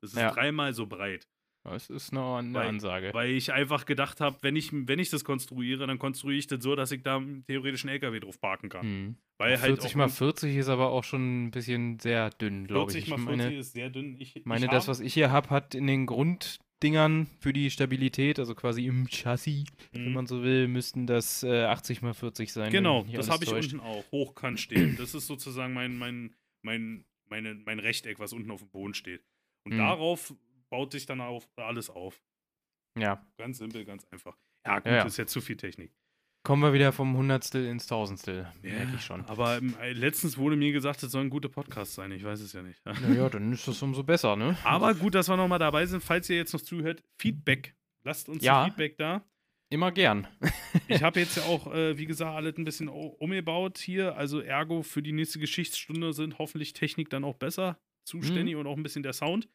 [0.03, 0.31] Das ist Ja.
[0.33, 1.27] dreimal so breit.
[1.63, 3.11] Das ist noch eine Weil- Ansage.
[3.13, 6.63] Weil ich einfach gedacht habe, wenn ich, wenn ich das konstruiere, dann konstruiere ich das
[6.63, 8.87] so, dass ich da theoretisch einen LKW drauf parken kann.
[8.87, 9.17] Mhm.
[9.39, 12.93] Weil halt 40 auch mal 40 ist aber auch schon ein bisschen sehr dünn, glaube
[12.93, 13.05] ich.
[13.05, 14.17] 40 mal Ich 40 meine, ist sehr dünn.
[14.19, 18.39] Ich, meine ich das, was ich hier habe, hat in den Grunddingern für die Stabilität,
[18.39, 20.13] also quasi im Chassis, wenn Mhm.
[20.15, 22.73] man so will, müssten das äh, 80 mal 40 sein.
[22.73, 24.05] Genau, das habe ich unten auch.
[24.13, 24.97] Hochkant stehen.
[24.99, 29.23] Das ist sozusagen mein, mein, mein, meine, mein Rechteck, was unten auf dem Boden steht.
[29.67, 29.79] Und Mhm.
[29.79, 30.35] darauf
[30.71, 32.23] baut sich dann auf alles auf.
[32.99, 33.25] Ja.
[33.39, 34.37] Ganz simpel, ganz einfach.
[34.67, 35.05] Ja, gut, Ja, ja.
[35.05, 35.93] ist jetzt zu viel Technik.
[36.43, 39.27] Kommen wir wieder vom Hundertstel ins Tausendstel, merke ich schon.
[39.27, 42.13] Aber ähm, letztens wurde mir gesagt, es soll ein guter Podcast sein.
[42.13, 42.81] Ich weiß es ja nicht.
[42.87, 44.57] Naja, dann ist das umso besser, ne?
[44.65, 46.03] Aber gut, dass wir nochmal dabei sind.
[46.03, 47.75] Falls ihr jetzt noch zuhört, Feedback.
[48.05, 48.65] Lasst uns Ja.
[48.65, 49.23] Feedback da.
[49.69, 50.27] Immer gern.
[50.89, 54.17] Ich habe jetzt ja auch, äh, wie gesagt, alles ein bisschen umgebaut hier.
[54.17, 58.61] Also ergo für die nächste Geschichtsstunde sind hoffentlich Technik dann auch besser zuständig Mhm.
[58.61, 59.47] und auch ein bisschen der Sound,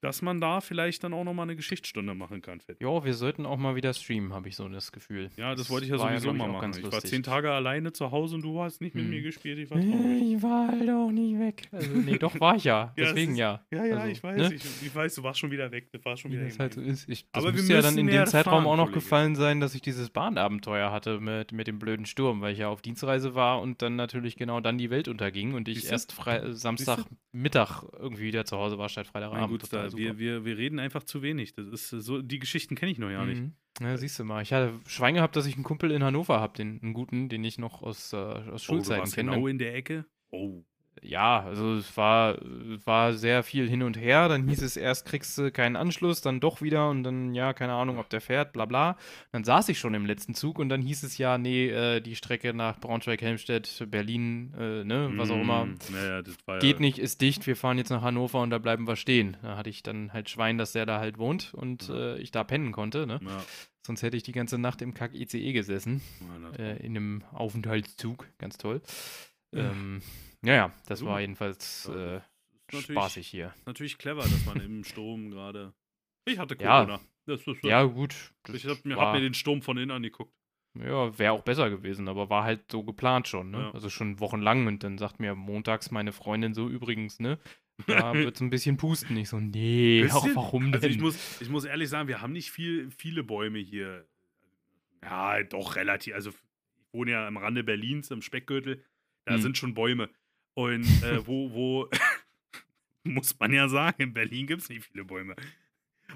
[0.00, 2.60] dass man da vielleicht dann auch nochmal eine Geschichtsstunde machen kann.
[2.80, 5.30] Jo, wir sollten auch mal wieder streamen, habe ich so das Gefühl.
[5.36, 6.72] Ja, das wollte ich ja sowieso ich, mal auch machen.
[6.78, 9.10] Ich war zehn Tage alleine zu Hause und du hast nicht mit Hm.
[9.10, 9.58] mir gespielt.
[9.58, 9.78] Ich war.
[9.78, 11.68] Ich war halt auch nicht weg.
[11.72, 12.70] Also, nee, doch war ich ja.
[12.96, 13.60] Ja, es Deswegen ist- ja.
[13.70, 14.36] Ja, ja, Also, ich weiß.
[14.36, 14.54] ne?
[14.54, 15.90] Ich, ich weiß, du warst schon wieder weg.
[15.92, 17.08] Du warst schon Wie wieder das halt so ist.
[17.08, 19.00] Ich, das Aber wir müsste ja dann in dem Zeitraum fahren, auch noch Kollege.
[19.00, 22.68] gefallen sein, dass ich dieses Bahnabenteuer hatte mit, mit dem blöden Sturm, weil ich ja
[22.68, 25.92] auf Dienstreise war und dann natürlich genau dann die Welt unterging und ich Siehste?
[25.92, 29.60] erst Frei Samstagmittag irgendwie wieder zu Hause war statt Mein Freitagabend.
[29.62, 31.54] Gut, da, Wir, wir, wir reden einfach zu wenig.
[31.54, 33.40] Das ist äh, so, die Geschichten kenne ich noch ja nicht.
[33.42, 33.52] Mhm.
[33.80, 34.42] Ja, siehst du mal.
[34.42, 37.42] Ich hatte Schwein gehabt, dass ich einen Kumpel in Hannover habe, den, einen guten, den
[37.44, 39.30] ich noch aus, äh, aus Oh, Schulzeiten warst kenne.
[39.32, 40.04] genau in der Ecke.
[40.30, 40.64] Oh.
[41.02, 42.36] Ja, also es war,
[42.84, 44.28] war sehr viel hin und her.
[44.28, 47.72] Dann hieß es erst, kriegst du keinen Anschluss, dann doch wieder und dann, ja, keine
[47.72, 48.96] Ahnung, ob der fährt, bla bla.
[49.32, 52.16] Dann saß ich schon im letzten Zug und dann hieß es ja, nee, äh, die
[52.16, 56.80] Strecke nach Braunschweig-Helmstedt, Berlin, äh, ne, was auch immer, Mm, Naja, das war geht ja,
[56.80, 59.36] nicht, ist dicht, wir fahren jetzt nach Hannover und da bleiben wir stehen.
[59.42, 61.94] Da hatte ich dann halt Schwein, dass der da halt wohnt und Ja.
[62.14, 63.20] äh, ich da pennen konnte, ne?
[63.24, 63.42] Ja,
[63.82, 66.02] Sonst hätte ich die ganze Nacht im Kack-ICE gesessen
[66.58, 68.26] ja, äh, in einem Aufenthaltszug.
[68.38, 68.82] Ganz toll.
[69.52, 69.70] Ja.
[69.70, 70.02] Ähm,
[70.44, 71.12] ja, ja, das Super.
[71.12, 72.20] war jedenfalls Ja, äh,
[72.68, 73.54] das spaßig hier.
[73.66, 75.72] natürlich clever, dass man im Sturm gerade.
[76.24, 76.84] Ich hatte Ja.
[76.84, 77.00] Corona.
[77.26, 78.32] Das ist, Ja, gut.
[78.44, 80.32] das ich habe mir, hab mir den Sturm von innen angeguckt.
[80.74, 83.58] ja, wäre auch besser gewesen, aber war halt so geplant schon, ne?
[83.58, 83.70] Ja.
[83.72, 87.38] Also schon wochenlang und dann sagt mir montags meine Freundin so übrigens, ne?
[87.86, 89.16] Da wird es ein bisschen pusten.
[89.16, 90.74] Ich so, nee, auch warum denn?
[90.74, 94.06] Also ich muss, ich muss ehrlich sagen, wir haben nicht viel, viele Bäume hier.
[95.02, 96.14] Ja, doch relativ.
[96.14, 96.36] Also ich
[96.92, 98.84] wohne ja am Rande Berlins, im Speckgürtel.
[99.24, 99.42] Da Hm.
[99.42, 100.10] sind schon Bäume.
[100.54, 101.88] Und äh, wo, wo,
[103.04, 105.34] muss man ja sagen, in Berlin gibt es nicht viele Bäume.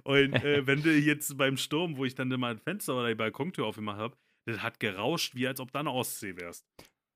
[0.03, 3.14] Und äh, wenn du jetzt beim Sturm, wo ich dann mal ein Fenster oder die
[3.14, 4.16] Balkontür aufgemacht habe,
[4.47, 6.66] das hat gerauscht, wie als ob da eine Ostsee wärst.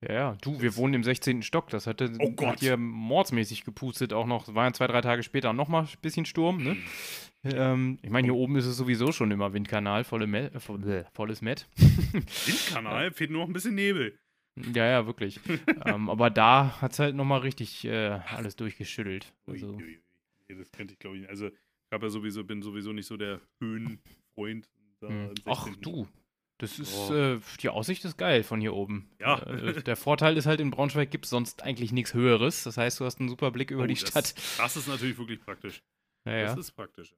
[0.00, 1.42] Ja, ja, du, wir wohnen im 16.
[1.42, 1.70] Stock.
[1.70, 2.46] Das hatte Oh Gott.
[2.46, 4.12] hat hier mordsmäßig gepustet.
[4.12, 6.76] Auch noch, waren zwei, drei Tage später nochmal ein bisschen Sturm, ne?
[7.44, 11.40] Ähm, ich meine, hier oben ist es sowieso schon immer Windkanal, volle Met, äh, volles
[11.40, 11.66] Met.
[12.46, 14.18] Windkanal, fehlt nur noch ein bisschen Nebel.
[14.74, 15.40] Ja, ja, wirklich.
[15.84, 19.32] ähm, aber da hat es halt nochmal richtig äh, alles durchgeschüttelt.
[19.46, 19.98] Ui, Also, ui, ui.
[20.48, 21.30] Nee, das könnte ich glaube ich nicht.
[21.30, 24.68] Also, ich ja sowieso, bin sowieso nicht so der Höhenfreund.
[25.00, 25.28] da hm.
[25.28, 25.82] im Ach 16.
[25.82, 26.08] du,
[26.58, 27.14] das ist, Oh.
[27.14, 29.08] äh, die Aussicht ist geil von hier oben.
[29.20, 29.38] Ja.
[29.42, 32.64] Äh, der Vorteil ist halt, in Braunschweig gibt es sonst eigentlich nichts Höheres.
[32.64, 34.34] Das heißt, du hast einen super Blick über Oh, die das, Stadt.
[34.58, 35.82] Das ist natürlich wirklich praktisch.
[36.26, 36.44] Ja, ja.
[36.46, 37.14] Das ist praktisch.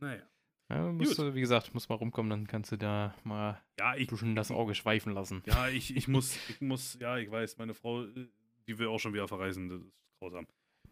[0.00, 0.22] Naja.
[0.70, 4.00] Ja musst du, wie gesagt, musst mal rumkommen, dann kannst du da mal Ja, ein
[4.00, 5.42] ich, bisschen das Auge schweifen lassen.
[5.46, 9.12] ja, ich, ich muss, ich muss, ja, ich weiß, meine Frau, die will auch schon
[9.12, 9.68] wieder verreisen.
[9.68, 9.90] Das ist
[10.20, 10.46] grausam.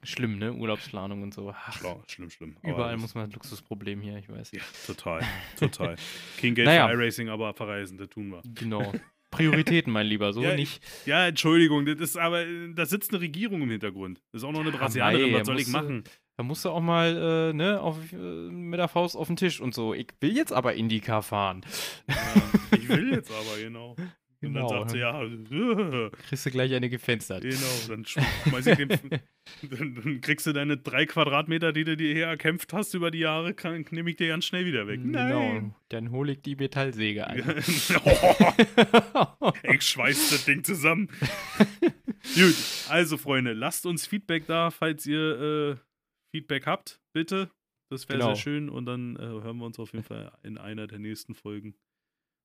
[0.04, 0.52] Schlimm, ne?
[0.52, 1.50] Urlaubsplanung und so.
[1.52, 2.56] Ach, schlimm, schlimm.
[2.62, 4.52] Aber überall muss man ein Luxusproblem hier, ich weiß.
[4.52, 5.22] Ja, total.
[5.58, 5.96] Total.
[6.40, 6.86] Kein Geld Naja.
[6.88, 8.42] für iRacing, aber verreisen, das tun wir.
[8.54, 8.92] Genau.
[9.30, 10.80] Prioritäten, mein Lieber, so Ja, nicht.
[11.04, 14.22] Ja, Entschuldigung, das ist aber, da sitzt eine Regierung im Hintergrund.
[14.32, 16.04] Das ist auch noch eine Ja, Brasilianerin, mei, was soll ich musst du- machen?
[16.39, 19.61] Da musst du auch mal, äh, ne, auf, äh, mit der Faust auf den Tisch
[19.61, 19.93] und so.
[19.93, 21.62] Ich will jetzt aber Indica fahren.
[22.09, 22.16] Ja,
[22.76, 23.97] ich will jetzt aber, genau.
[24.41, 24.68] Und dann Genau.
[24.68, 27.43] sagt sie, ja, äh, Kriegst du gleich eine gefenstert.
[27.43, 27.57] genau,
[27.89, 28.89] dann schmeiß ich den,
[29.68, 33.18] dann, dann kriegst du deine drei Quadratmeter, die du dir hier erkämpft hast über die
[33.18, 35.03] Jahre, kann, nehme ich dir ganz schnell wieder weg.
[35.03, 35.72] Genau.
[35.89, 37.43] Dann hole ich die Metallsäge an.
[39.41, 41.09] oh, ich schweiß das Ding zusammen.
[42.36, 42.55] Gut,
[42.89, 45.88] also Freunde, lasst uns Feedback da, falls ihr äh,
[46.39, 47.51] Feedback habt, bitte.
[47.91, 48.34] Das wäre Genau.
[48.34, 51.34] sehr schön und dann äh, hören wir uns auf jeden Fall in einer der nächsten
[51.34, 51.74] Folgen.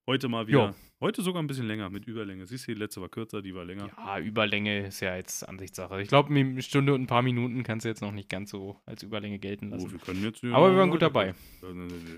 [0.10, 0.70] Heute mal wieder.
[0.70, 0.76] Jo.
[1.00, 2.46] Heute sogar ein bisschen länger mit Überlänge.
[2.46, 3.90] Siehst du, die letzte war kürzer, die war länger.
[3.98, 6.02] ja, Überlänge ist ja jetzt Ansichtssache.
[6.02, 8.82] Ich glaube, eine Stunde und ein paar Minuten kannst du jetzt noch nicht ganz so
[8.86, 9.92] als Überlänge gelten Oh, lassen.
[9.92, 11.34] wir können jetzt Aber wir waren gut dabei.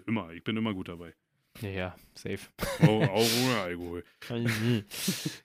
[0.08, 1.14] Immer, ich bin immer gut dabei.
[1.62, 2.40] Ja, ja, safe.
[2.86, 4.04] Oh, auch ohne Alkohol.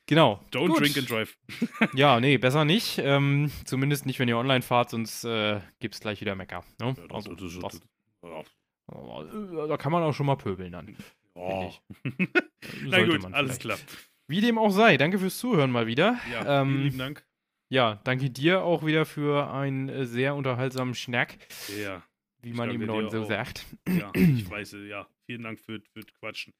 [0.06, 0.40] genau.
[0.50, 0.80] Don't Gut.
[0.80, 1.36] drink and drive.
[1.94, 2.98] Ja, nee, besser nicht.
[2.98, 6.64] Ähm, zumindest nicht, wenn ihr online fahrt, sonst äh, gibt es gleich wieder Mecker.
[6.80, 6.94] Ne?
[6.98, 7.80] Ja, das- Also, das- das-
[8.22, 10.96] äh, da kann man auch schon mal pöbeln dann.
[11.34, 11.72] Oh.
[12.84, 13.78] Na gut, man alles klar.
[14.26, 16.18] Wie dem auch sei, danke fürs Zuhören mal wieder.
[16.32, 16.46] Ja, vielen
[16.76, 17.24] ähm, lieben Dank.
[17.68, 21.38] ja, danke dir auch wieder für einen äh, sehr unterhaltsamen Schnack,
[21.80, 22.02] Ja,
[22.42, 23.28] wie man im Norden so auch.
[23.28, 23.64] sagt.
[23.88, 25.06] ja, ich weiß, ja.
[25.30, 26.52] Vielen Dank für, für das Quatschen.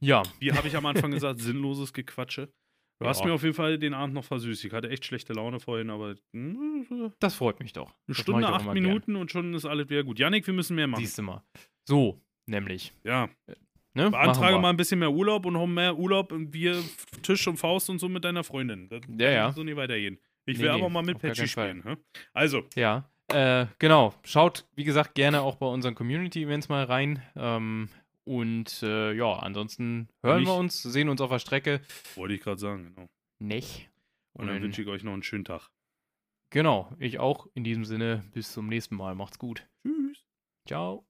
[0.00, 2.52] Ja, Wie habe ich am Anfang gesagt, sinnloses Gequatsche.
[3.00, 3.26] Du hast Ja.
[3.26, 4.64] mir auf jeden Fall den Abend noch versüßt.
[4.64, 7.92] Ich hatte echt schlechte Laune vorhin, aber eine das freut mich doch.
[8.08, 10.18] Das mach Stunde, acht Minuten und schon ist alles wieder gut.
[10.18, 11.04] Janik, wir müssen mehr machen.
[11.04, 11.44] Siehst du mal.
[11.84, 12.92] So, Nämlich.
[13.04, 13.28] Ja.
[13.94, 14.10] Ne?
[14.10, 16.82] Beantrage mal ein bisschen mehr Urlaub und noch mehr Urlaub und wir
[17.22, 18.88] Tisch und Faust und so mit deiner Freundin.
[18.88, 19.52] Das Ja, ja.
[19.52, 20.18] so nicht weitergehen.
[20.46, 21.84] Ich Nee, will nee, aber mal mit Patchy spielen.
[22.32, 24.12] Also, Ja, äh, genau.
[24.24, 27.22] Schaut, wie gesagt, gerne auch bei unseren Community-Events mal rein.
[27.36, 27.90] Ähm,
[28.28, 31.80] und äh, ja, ansonsten hören wir uns, sehen uns auf der Strecke.
[32.14, 33.08] wollte ich gerade sagen, genau.
[33.38, 33.88] Nicht.
[34.34, 35.70] Und dann wünsche ich euch noch einen schönen Tag.
[36.50, 37.46] Genau, ich auch.
[37.54, 39.14] In diesem Sinne, bis zum nächsten Mal.
[39.14, 39.66] Macht's gut.
[39.82, 40.24] Tschüss.
[40.66, 41.06] Ciao.